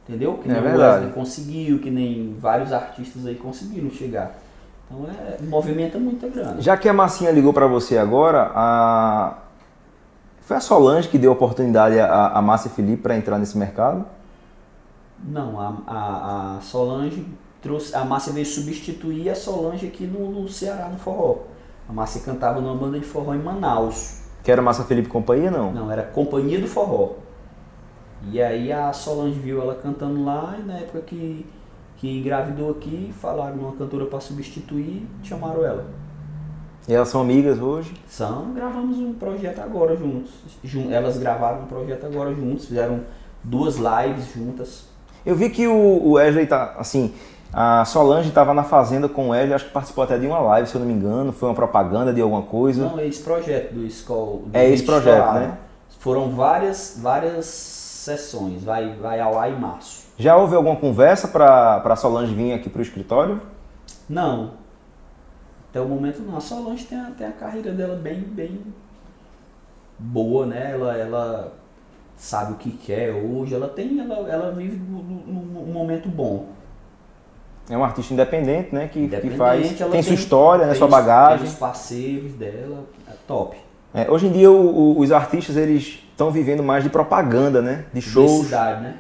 Entendeu? 0.09 0.39
Que 0.39 0.49
É 0.49 0.53
nem 0.53 0.61
o 0.61 0.65
verdade. 0.65 0.95
Wesley 1.05 1.13
conseguiu, 1.13 1.79
que 1.81 1.91
nem 1.91 2.37
vários 2.41 2.73
artistas 2.73 3.27
aí 3.27 3.35
conseguiram 3.35 3.91
chegar. 3.91 4.39
Então 4.87 5.07
é, 5.07 5.37
movimenta 5.43 5.99
muita 5.99 6.29
grana. 6.29 6.61
Já 6.61 6.77
que 6.77 6.89
a 6.89 6.93
Massinha 6.95 7.31
ligou 7.31 7.53
para 7.53 7.67
você 7.67 7.99
agora, 7.99 8.51
a... 8.55 9.37
foi 10.41 10.57
a 10.57 10.61
Solange 10.61 11.09
que 11.09 11.19
deu 11.19 11.31
oportunidade 11.31 11.99
a, 12.01 12.29
a 12.29 12.41
Márcia 12.41 12.71
Felipe 12.71 13.03
para 13.03 13.17
entrar 13.17 13.39
nesse 13.39 13.59
mercado? 13.59 14.07
Não, 15.23 15.61
a, 15.61 15.75
a, 15.87 16.57
a 16.57 16.61
Solange 16.63 17.27
trouxe. 17.61 17.95
A 17.95 18.03
Márcia 18.05 18.33
veio 18.33 18.47
substituir 18.47 19.29
a 19.29 19.35
Solange 19.35 19.87
aqui 19.87 20.07
no, 20.07 20.31
no 20.31 20.49
Ceará, 20.49 20.89
no 20.89 20.99
forró. 20.99 21.41
A 21.87 21.93
Márcia 21.93 22.23
cantava 22.23 22.61
numa 22.61 22.75
banda 22.75 22.99
de 22.99 23.05
forró 23.05 23.35
em 23.35 23.43
Manaus. 23.43 24.23
Que 24.43 24.51
era 24.51 24.63
Márcia 24.63 24.85
Felipe 24.85 25.09
companhia, 25.09 25.51
não? 25.51 25.71
Não, 25.73 25.91
era 25.93 26.03
Companhia 26.03 26.59
do 26.59 26.67
Forró. 26.67 27.15
E 28.31 28.43
aí 28.43 28.73
a 28.73 28.93
Solange 28.93 29.39
viu 29.39 29.63
ela 29.63 29.75
cantando 29.75 30.25
lá 30.25 30.57
e 30.59 30.63
na 30.63 30.75
época 30.79 31.01
que, 31.01 31.47
que 31.97 32.19
engravidou 32.19 32.71
aqui, 32.71 33.13
falaram 33.21 33.57
numa 33.57 33.73
cantora 33.73 34.07
para 34.07 34.21
substituir, 34.21 35.07
chamaram 35.23 35.65
ela. 35.65 35.85
E 36.89 36.95
elas 36.95 37.09
são 37.09 37.21
amigas 37.21 37.61
hoje? 37.61 37.93
São, 38.09 38.53
gravamos 38.55 38.99
um 38.99 39.13
projeto 39.13 39.61
agora 39.61 39.95
juntos. 39.97 40.33
Jun- 40.65 40.91
Elas 40.91 41.19
gravaram 41.19 41.61
um 41.63 41.67
projeto 41.67 42.07
agora 42.07 42.35
juntos, 42.35 42.65
fizeram 42.67 43.01
duas 43.45 43.77
lives 43.77 44.33
juntas. 44.35 44.87
Eu 45.25 45.37
vi 45.37 45.51
que 45.51 45.69
o, 45.69 46.13
Wesley 46.13 46.47
tá, 46.47 46.75
assim, 46.79 47.13
a 47.53 47.85
Solange 47.85 48.31
estava 48.31 48.55
na 48.55 48.65
fazenda 48.65 49.07
com 49.07 49.27
o 49.27 49.31
Wesley, 49.31 49.53
acho 49.53 49.67
que 49.67 49.73
participou 49.73 50.03
até 50.05 50.19
de 50.19 50.27
uma 50.27 50.39
live, 50.41 50.67
se 50.67 50.75
eu 50.75 50.81
não 50.81 50.87
me 50.89 50.95
engano, 50.95 51.31
foi 51.31 51.51
uma 51.51 51.55
propaganda 51.55 52.13
de 52.13 52.23
alguma 52.23 52.43
coisa. 52.43 52.89
Não, 52.89 52.99
é 52.99 53.07
esse 53.07 53.23
projeto 53.23 53.75
do 53.75 53.85
Skol. 53.85 54.45
É 54.55 54.69
esse 54.71 54.83
projeto, 54.83 55.35
né? 55.35 55.59
Foram 55.99 56.31
várias, 56.31 56.99
várias 57.03 57.78
sessões, 58.09 58.65
vai, 58.65 58.95
vai 58.97 59.21
ao 59.21 59.39
ar 59.39 59.51
em 59.51 59.57
março. 59.59 60.07
Já 60.19 60.37
houve 60.37 60.55
alguma 60.57 60.77
conversa 60.77 61.29
para 61.29 61.77
a 61.85 61.97
Solange 61.97 62.35
vir 62.35 62.53
aqui 62.53 62.69
para 62.69 62.81
o 62.81 62.83
escritório? 62.83 63.41
Não. 64.09 64.53
Até 65.71 65.81
o 65.81 65.87
momento 65.87 66.21
não. 66.23 66.37
A 66.37 66.41
Solange 66.41 66.85
tem 66.87 66.99
a, 66.99 67.11
tem 67.17 67.27
a 67.27 67.33
carreira 67.33 67.73
dela 67.73 67.95
bem, 67.95 68.21
bem 68.21 68.61
boa, 69.99 70.47
né? 70.47 70.73
Ela, 70.73 70.97
ela 70.97 71.53
sabe 72.17 72.53
o 72.53 72.57
que 72.57 72.71
quer 72.71 73.13
hoje. 73.13 73.55
Ela 73.55 73.69
tem, 73.69 74.01
ela, 74.01 74.15
ela 74.29 74.51
vive 74.53 74.77
num- 74.77 75.67
momento 75.73 76.09
bom. 76.09 76.47
É 77.71 77.77
um 77.77 77.85
artista 77.85 78.15
independente, 78.15 78.75
né? 78.75 78.87
Que, 78.89 78.95
que 79.01 79.05
Independente, 79.05 79.37
faz. 79.37 79.81
ela 79.81 79.91
Tem 79.91 80.03
sua 80.03 80.15
história, 80.15 80.65
né? 80.65 80.71
tem 80.71 80.79
Sua 80.79 80.87
os- 80.87 80.91
bagagem. 80.91 81.39
Tem 81.41 81.49
os 81.49 81.55
parceiros 81.55 82.33
dela, 82.33 82.85
é 83.07 83.13
top. 83.27 83.57
É, 83.93 84.11
hoje 84.11 84.27
em 84.27 84.33
dia 84.33 84.51
o- 84.51 84.97
o- 84.97 85.01
os 85.01 85.13
artistas 85.13 85.55
eles 85.57 86.03
estão 86.19 86.33
vivendo 86.33 86.65
mais 86.65 86.83
de 86.83 86.91
propaganda, 86.91 87.63
né? 87.63 87.85
De 87.95 88.03
shows. 88.03 88.33
Publicidade, 88.33 88.83
né? 88.83 88.95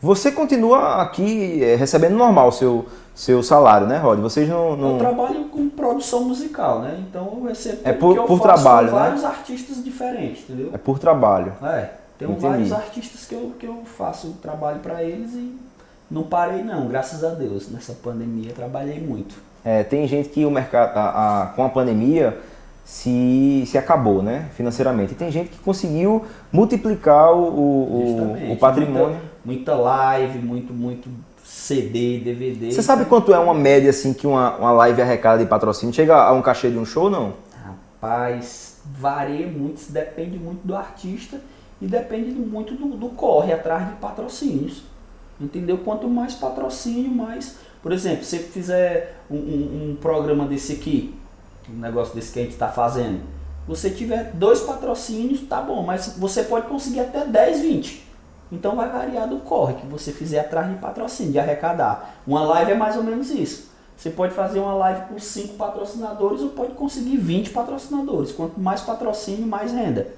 Você 0.00 0.30
continua 0.30 1.02
aqui 1.02 1.62
é, 1.62 1.74
recebendo 1.74 2.14
normal 2.16 2.48
o 2.48 2.52
seu, 2.52 2.86
seu 3.12 3.42
salário, 3.42 3.86
né, 3.88 3.98
Rod? 3.98 4.20
Vocês 4.20 4.48
não. 4.48 4.76
não- 4.76 4.92
Eu 4.92 4.98
trabalho 4.98 5.44
com 5.46 5.68
produção 5.68 6.22
musical, 6.24 6.80
né? 6.80 6.96
Então 7.00 7.38
eu 7.38 7.44
recebo 7.48 7.80
É 7.84 7.92
por- 7.92 8.12
que 8.14 8.20
eu 8.20 8.24
por 8.24 8.40
trabalho, 8.40 8.88
com 8.90 8.94
né? 8.94 9.02
vários 9.02 9.24
artistas 9.24 9.82
diferentes, 9.84 10.44
entendeu? 10.48 10.70
É 10.72 10.78
por 10.78 10.98
trabalho. 11.00 11.52
É, 11.62 11.88
tem 12.16 12.32
vários 12.36 12.72
artistas 12.72 13.26
que 13.26 13.34
eu, 13.34 13.52
que 13.58 13.66
eu 13.66 13.82
faço 13.84 14.28
trabalho 14.40 14.78
pra 14.78 15.02
eles 15.02 15.32
e 15.34 15.54
não 16.08 16.22
parei 16.22 16.62
não, 16.62 16.86
graças 16.86 17.24
a 17.24 17.30
Deus. 17.30 17.68
Nessa 17.68 17.92
pandemia 17.94 18.52
trabalhei 18.54 19.00
muito. 19.00 19.34
É, 19.64 19.82
tem 19.82 20.06
gente 20.08 20.28
que 20.30 20.46
o 20.46 20.50
mercado, 20.50 20.96
a- 20.96 21.42
a- 21.42 21.46
com 21.48 21.64
a 21.64 21.68
pandemia, 21.68 22.38
se, 22.90 23.62
se 23.68 23.78
acabou, 23.78 24.20
né? 24.20 24.48
Financeiramente. 24.56 25.12
E 25.12 25.14
tem 25.14 25.30
gente 25.30 25.50
que 25.50 25.58
conseguiu 25.58 26.24
multiplicar 26.52 27.32
o, 27.32 27.38
o- 27.38 28.52
o, 28.52 28.56
patrimônio. 28.56 29.10
Muita, 29.10 29.20
muita 29.44 29.74
live, 29.76 30.38
muito, 30.40 30.72
muito 30.72 31.08
CD, 31.44 32.18
DVD. 32.18 32.72
Você 32.72 32.82
sabe 32.82 33.04
quanto 33.04 33.32
é 33.32 33.38
uma 33.38 33.54
média 33.54 33.90
assim 33.90 34.12
que 34.12 34.26
uma, 34.26 34.56
uma 34.56 34.72
live 34.72 35.00
arrecada 35.00 35.40
de 35.42 35.48
patrocínio? 35.48 35.94
Chega 35.94 36.16
a 36.16 36.32
um 36.32 36.42
cachê 36.42 36.68
de 36.68 36.78
um 36.78 36.84
show, 36.84 37.08
não? 37.08 37.34
Rapaz, 37.64 38.80
varia 38.98 39.46
muito, 39.46 39.80
depende 39.92 40.36
muito 40.36 40.66
do 40.66 40.74
artista 40.74 41.40
e 41.80 41.86
depende 41.86 42.32
muito 42.32 42.74
do, 42.74 42.88
do 42.96 43.10
corre 43.10 43.52
atrás 43.52 43.86
de 43.86 43.94
patrocínios. 43.94 44.82
Entendeu? 45.40 45.78
Quanto 45.78 46.08
mais 46.08 46.34
patrocínio, 46.34 47.08
mais. 47.10 47.56
Por 47.82 47.92
exemplo, 47.92 48.24
se 48.24 48.36
você 48.36 48.42
fizer 48.42 49.16
um, 49.30 49.36
um- 49.36 49.90
um 49.92 49.96
programa 50.00 50.44
desse 50.44 50.72
aqui, 50.72 51.14
um 51.74 51.78
negócio 51.78 52.14
desse 52.14 52.32
que 52.32 52.38
a 52.38 52.42
gente 52.42 52.52
está 52.52 52.68
fazendo, 52.68 53.20
você 53.66 53.90
tiver 53.90 54.32
dois 54.34 54.60
patrocínios, 54.60 55.42
tá 55.42 55.60
bom, 55.60 55.82
mas 55.82 56.16
você 56.18 56.42
pode 56.42 56.66
conseguir 56.66 57.00
até 57.00 57.24
10, 57.24 57.60
20. 57.60 58.06
Então 58.52 58.74
vai 58.74 58.88
variar 58.88 59.28
do 59.28 59.38
corre 59.38 59.74
que 59.74 59.86
você 59.86 60.12
fizer 60.12 60.40
atrás 60.40 60.68
de 60.68 60.74
patrocínio, 60.76 61.32
de 61.32 61.38
arrecadar. 61.38 62.16
Uma 62.26 62.42
live 62.42 62.72
é 62.72 62.74
mais 62.74 62.96
ou 62.96 63.04
menos 63.04 63.30
isso. 63.30 63.70
Você 63.96 64.10
pode 64.10 64.34
fazer 64.34 64.58
uma 64.58 64.74
live 64.74 65.02
com 65.08 65.18
5 65.18 65.54
patrocinadores 65.54 66.40
ou 66.40 66.48
pode 66.48 66.72
conseguir 66.72 67.18
20 67.18 67.50
patrocinadores. 67.50 68.32
Quanto 68.32 68.58
mais 68.58 68.80
patrocínio, 68.80 69.46
mais 69.46 69.72
renda. 69.72 70.08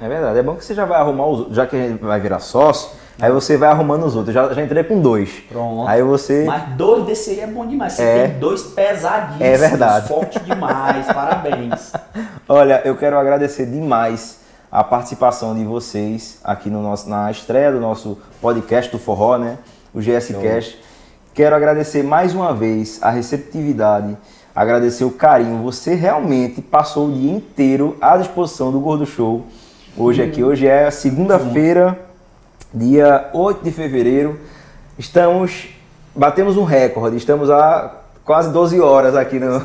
É 0.00 0.08
verdade. 0.08 0.38
É 0.38 0.42
bom 0.42 0.54
que 0.56 0.64
você 0.64 0.74
já 0.74 0.84
vai 0.84 0.98
arrumar 1.00 1.26
os 1.26 1.38
outros. 1.40 1.56
Já 1.56 1.66
que 1.66 1.76
a 1.76 1.78
gente 1.88 2.02
vai 2.02 2.20
virar 2.20 2.40
sócio, 2.40 2.90
aí 3.20 3.30
você 3.30 3.56
vai 3.56 3.68
arrumando 3.68 4.04
os 4.04 4.16
outros. 4.16 4.34
Já, 4.34 4.52
já 4.52 4.62
entrei 4.62 4.84
com 4.84 5.00
dois. 5.00 5.30
Pronto. 5.48 5.88
Aí 5.88 6.02
você. 6.02 6.44
Mas 6.44 6.68
dois 6.76 7.04
desse 7.04 7.30
aí 7.30 7.40
é 7.40 7.46
bom 7.46 7.66
demais. 7.66 7.92
Você 7.94 8.02
É. 8.02 8.28
tem 8.28 8.38
dois 8.38 8.62
pesadíssimos. 8.62 9.40
É 9.40 9.56
verdade. 9.56 10.08
Forte 10.08 10.40
demais. 10.40 11.06
Parabéns. 11.06 11.92
Olha, 12.48 12.82
eu 12.84 12.96
quero 12.96 13.18
agradecer 13.18 13.66
demais 13.66 14.40
a 14.70 14.82
participação 14.82 15.54
de 15.54 15.64
vocês 15.64 16.38
aqui 16.42 16.68
no 16.68 16.82
nosso, 16.82 17.08
na 17.08 17.30
estreia 17.30 17.70
do 17.70 17.80
nosso 17.80 18.18
podcast 18.40 18.90
do 18.90 18.98
Forró, 18.98 19.38
né? 19.38 19.58
O 19.94 20.00
GS 20.00 20.34
Cast. 20.42 20.82
Quero 21.32 21.54
agradecer 21.54 22.02
mais 22.02 22.34
uma 22.34 22.52
vez 22.52 22.98
a 23.02 23.10
receptividade, 23.10 24.16
agradecer 24.54 25.04
o 25.04 25.10
carinho. 25.10 25.62
Você 25.62 25.94
realmente 25.94 26.60
passou 26.60 27.08
o 27.08 27.12
dia 27.12 27.32
inteiro 27.32 27.96
à 28.00 28.16
disposição 28.16 28.70
do 28.72 28.78
Gordo 28.80 29.06
Show. 29.06 29.44
Hoje 29.96 30.22
aqui, 30.22 30.42
hoje 30.42 30.66
é 30.66 30.90
segunda-feira, 30.90 31.98
dia 32.72 33.30
8 33.32 33.62
de 33.62 33.70
fevereiro. 33.70 34.38
Estamos, 34.98 35.68
batemos 36.14 36.56
um 36.56 36.64
recorde, 36.64 37.16
estamos 37.16 37.48
há 37.50 37.92
quase 38.24 38.50
12 38.50 38.80
horas 38.80 39.14
aqui 39.14 39.38
no. 39.38 39.60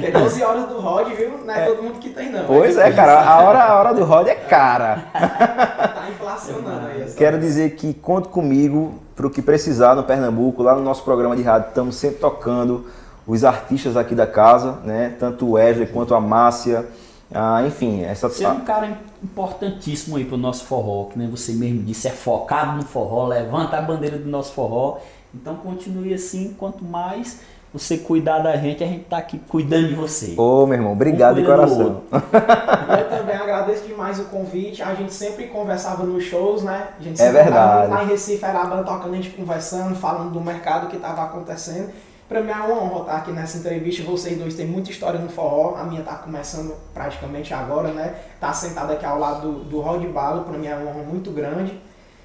Tem 0.00 0.12
12 0.12 0.42
horas 0.42 0.66
do 0.68 0.78
Rod, 0.80 1.08
viu? 1.14 1.40
Não 1.44 1.52
é, 1.54 1.66
todo 1.66 1.82
mundo 1.82 1.98
que 1.98 2.10
tem, 2.10 2.30
não. 2.30 2.44
Pois 2.44 2.76
é, 2.76 2.90
cara, 2.92 3.20
a 3.22 3.40
hora, 3.42 3.58
a 3.64 3.78
hora 3.78 3.94
do 3.94 4.04
Rod 4.04 4.28
é 4.28 4.34
cara. 4.34 5.04
Tá 5.12 6.06
inflacionando 6.10 6.86
aí. 6.86 7.02
essa- 7.02 7.16
Quero 7.16 7.38
dizer 7.38 7.70
que 7.74 7.92
conte 7.92 8.28
comigo 8.28 8.94
para 9.16 9.26
o 9.26 9.30
que 9.30 9.42
precisar 9.42 9.94
no 9.96 10.04
Pernambuco, 10.04 10.62
lá 10.62 10.74
no 10.74 10.82
nosso 10.82 11.02
programa 11.02 11.34
de 11.36 11.42
rádio, 11.42 11.68
estamos 11.68 11.96
sempre 11.96 12.18
tocando 12.18 12.86
os 13.26 13.44
artistas 13.44 13.96
aqui 13.96 14.14
da 14.14 14.26
casa, 14.26 14.78
né? 14.84 15.14
Tanto 15.18 15.44
o 15.46 15.52
Wesley 15.52 15.86
quanto 15.88 16.14
a 16.14 16.20
Márcia, 16.20 16.86
ah, 17.32 17.62
enfim, 17.66 18.02
essa 18.02 18.28
Você 18.28 18.44
é 18.44 18.48
um 18.48 18.60
cara 18.60 18.98
importantíssimo 19.22 20.16
aí 20.16 20.24
pro 20.24 20.36
nosso 20.36 20.64
forró, 20.64 21.04
que 21.06 21.18
nem 21.18 21.30
você 21.30 21.52
mesmo 21.52 21.82
disse, 21.82 22.08
é 22.08 22.10
focado 22.10 22.76
no 22.76 22.82
forró, 22.82 23.26
levanta 23.26 23.76
a 23.76 23.82
bandeira 23.82 24.18
do 24.18 24.28
nosso 24.28 24.52
forró. 24.52 24.98
Então 25.34 25.54
continue 25.56 26.12
assim, 26.12 26.54
quanto 26.58 26.84
mais 26.84 27.40
você 27.72 27.98
cuidar 27.98 28.40
da 28.40 28.56
gente, 28.56 28.82
a 28.82 28.86
gente 28.86 29.04
tá 29.04 29.18
aqui 29.18 29.38
cuidando 29.48 29.88
de 29.88 29.94
você. 29.94 30.34
Ô, 30.36 30.66
meu 30.66 30.74
irmão, 30.76 30.92
obrigado 30.92 31.36
de 31.36 31.42
Um 31.42 31.44
do 31.44 31.50
coração. 31.50 32.02
Eu 32.10 33.08
também 33.08 33.36
agradeço 33.36 33.86
demais 33.86 34.18
o 34.18 34.24
convite. 34.24 34.82
A 34.82 34.92
gente 34.96 35.14
sempre 35.14 35.46
conversava 35.46 36.02
nos 36.02 36.24
shows, 36.24 36.64
né? 36.64 36.88
A 36.98 37.02
gente 37.02 37.14
É 37.14 37.26
sempre 37.26 37.42
verdade. 37.44 37.82
tava 37.82 37.94
Lá 37.94 38.02
em 38.02 38.08
Recife 38.08 38.44
era 38.44 38.62
a 38.62 38.64
banda 38.64 38.82
tocando, 38.82 39.12
a 39.12 39.16
gente 39.16 39.30
conversando, 39.30 39.94
falando 39.94 40.32
do 40.32 40.40
mercado 40.40 40.88
que 40.88 40.96
estava 40.96 41.22
acontecendo. 41.22 41.90
Pra 42.30 42.40
mim 42.42 42.52
é 42.52 42.54
uma 42.54 42.80
honra 42.80 43.00
estar 43.00 43.16
aqui 43.16 43.32
nessa 43.32 43.58
entrevista. 43.58 44.04
Vocês 44.04 44.38
dois 44.38 44.54
têm 44.54 44.64
muita 44.64 44.88
história 44.88 45.18
no 45.18 45.28
forró. 45.28 45.74
A 45.74 45.82
minha 45.82 46.00
tá 46.04 46.14
começando 46.14 46.76
praticamente 46.94 47.52
agora, 47.52 47.92
né? 47.92 48.14
Tá 48.38 48.52
sentado 48.52 48.92
aqui 48.92 49.04
ao 49.04 49.18
lado 49.18 49.50
do, 49.50 49.64
do 49.64 49.80
Rod 49.80 50.04
Balo. 50.06 50.44
Pra 50.44 50.56
mim 50.56 50.68
é 50.68 50.76
uma 50.76 50.92
honra 50.92 51.02
muito 51.02 51.32
grande. 51.32 51.82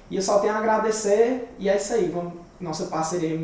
E 0.08 0.14
eu 0.14 0.22
só 0.22 0.38
tenho 0.38 0.54
a 0.54 0.58
agradecer. 0.58 1.52
E 1.58 1.68
é 1.68 1.76
isso 1.76 1.92
aí. 1.92 2.08
Vamos, 2.08 2.34
nossa 2.60 2.84
parceria 2.84 3.36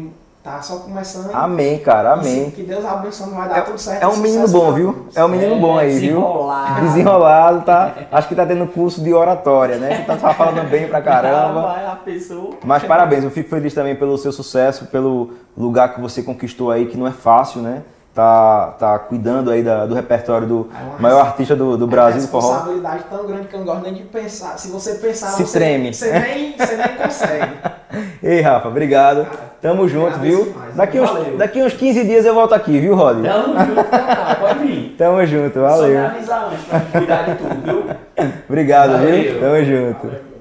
tá 0.42 0.60
só 0.60 0.76
começando. 0.78 1.30
Amém, 1.32 1.78
cara, 1.78 2.14
amém. 2.14 2.50
Que 2.50 2.62
Deus 2.62 2.84
abençoe, 2.84 3.30
vai 3.30 3.48
dar 3.48 3.64
tudo 3.64 3.78
certo. 3.78 4.02
É 4.02 4.06
um 4.06 4.16
menino 4.16 4.48
bom, 4.48 4.72
viu? 4.72 5.06
É 5.14 5.24
um 5.24 5.28
menino 5.28 5.56
bom 5.56 5.78
aí, 5.78 5.98
viu? 5.98 6.20
Desenrolado. 6.20 6.80
Desenrolado, 6.80 7.60
tá? 7.62 7.94
Acho 8.10 8.28
que 8.28 8.34
tá 8.34 8.44
tendo 8.44 8.66
curso 8.66 9.02
de 9.02 9.14
oratória, 9.14 9.76
né? 9.76 9.98
Que 9.98 10.06
tá 10.06 10.34
falando 10.34 10.68
bem 10.68 10.88
pra 10.88 11.00
caramba. 11.00 11.62
Vai 11.62 11.86
a 11.86 11.96
pessoa. 11.96 12.50
Mas 12.64 12.82
parabéns, 12.82 13.22
eu 13.24 13.30
fico 13.30 13.48
feliz 13.48 13.72
também 13.72 13.94
pelo 13.94 14.18
seu 14.18 14.32
sucesso, 14.32 14.86
pelo 14.86 15.30
lugar 15.56 15.94
que 15.94 16.00
você 16.00 16.22
conquistou 16.22 16.70
aí, 16.70 16.86
que 16.86 16.96
não 16.96 17.06
é 17.06 17.12
fácil, 17.12 17.60
né? 17.60 17.82
Tá, 18.14 18.74
tá 18.78 18.98
cuidando 18.98 19.50
aí 19.50 19.62
da- 19.62 19.86
do 19.86 19.94
repertório 19.94 20.46
do 20.46 20.68
É 20.78 20.82
uma 20.84 20.98
maior 20.98 21.20
artista 21.20 21.56
do, 21.56 21.78
do 21.78 21.86
É 21.86 21.88
Brasil, 21.88 22.20
uma 22.20 22.26
do 22.26 22.30
forró. 22.30 22.48
responsabilidade 22.52 23.04
tão 23.10 23.26
grande 23.26 23.48
que 23.48 23.54
eu 23.54 23.60
não 23.60 23.66
gosto 23.66 23.82
nem 23.84 23.94
de 23.94 24.02
pensar. 24.02 24.58
Se 24.58 24.68
você 24.68 24.94
pensar, 24.96 25.28
Se 25.28 25.46
você, 25.46 25.58
treme. 25.58 25.94
Você 25.94 26.12
nem, 26.18 26.54
você 26.54 26.76
nem 26.76 26.88
consegue. 26.96 27.52
Ei, 28.22 28.40
Rafa, 28.42 28.68
obrigado. 28.68 29.26
Tamo 29.62 29.88
junto, 29.88 30.18
viu? 30.18 30.44
demais. 30.44 30.74
Daqui 30.74 31.00
uns, 31.00 31.10
Valeu. 31.10 31.36
daqui 31.38 31.62
uns 31.62 31.72
15 31.72 32.04
dias 32.04 32.26
eu 32.26 32.34
volto 32.34 32.52
aqui, 32.52 32.78
viu, 32.80 32.94
Rod? 32.94 33.22
Tamo 33.24 33.58
junto, 33.64 33.84
cara. 33.84 34.34
Pode 34.36 34.58
vir. 34.58 34.94
Tamo 34.98 35.24
junto, 35.26 35.54
Só 35.54 35.60
me 35.60 35.68
valeu. 35.68 36.04
avisar 36.06 36.44
antes 36.52 36.64
pra 36.66 36.80
cuidar 36.80 37.22
de 37.24 37.34
tudo, 37.36 37.62
viu? 37.64 37.84
Obrigado, 38.48 38.98
viu? 38.98 39.08
Valeu. 39.08 39.40
Tamo 39.40 39.64
junto. 39.64 40.31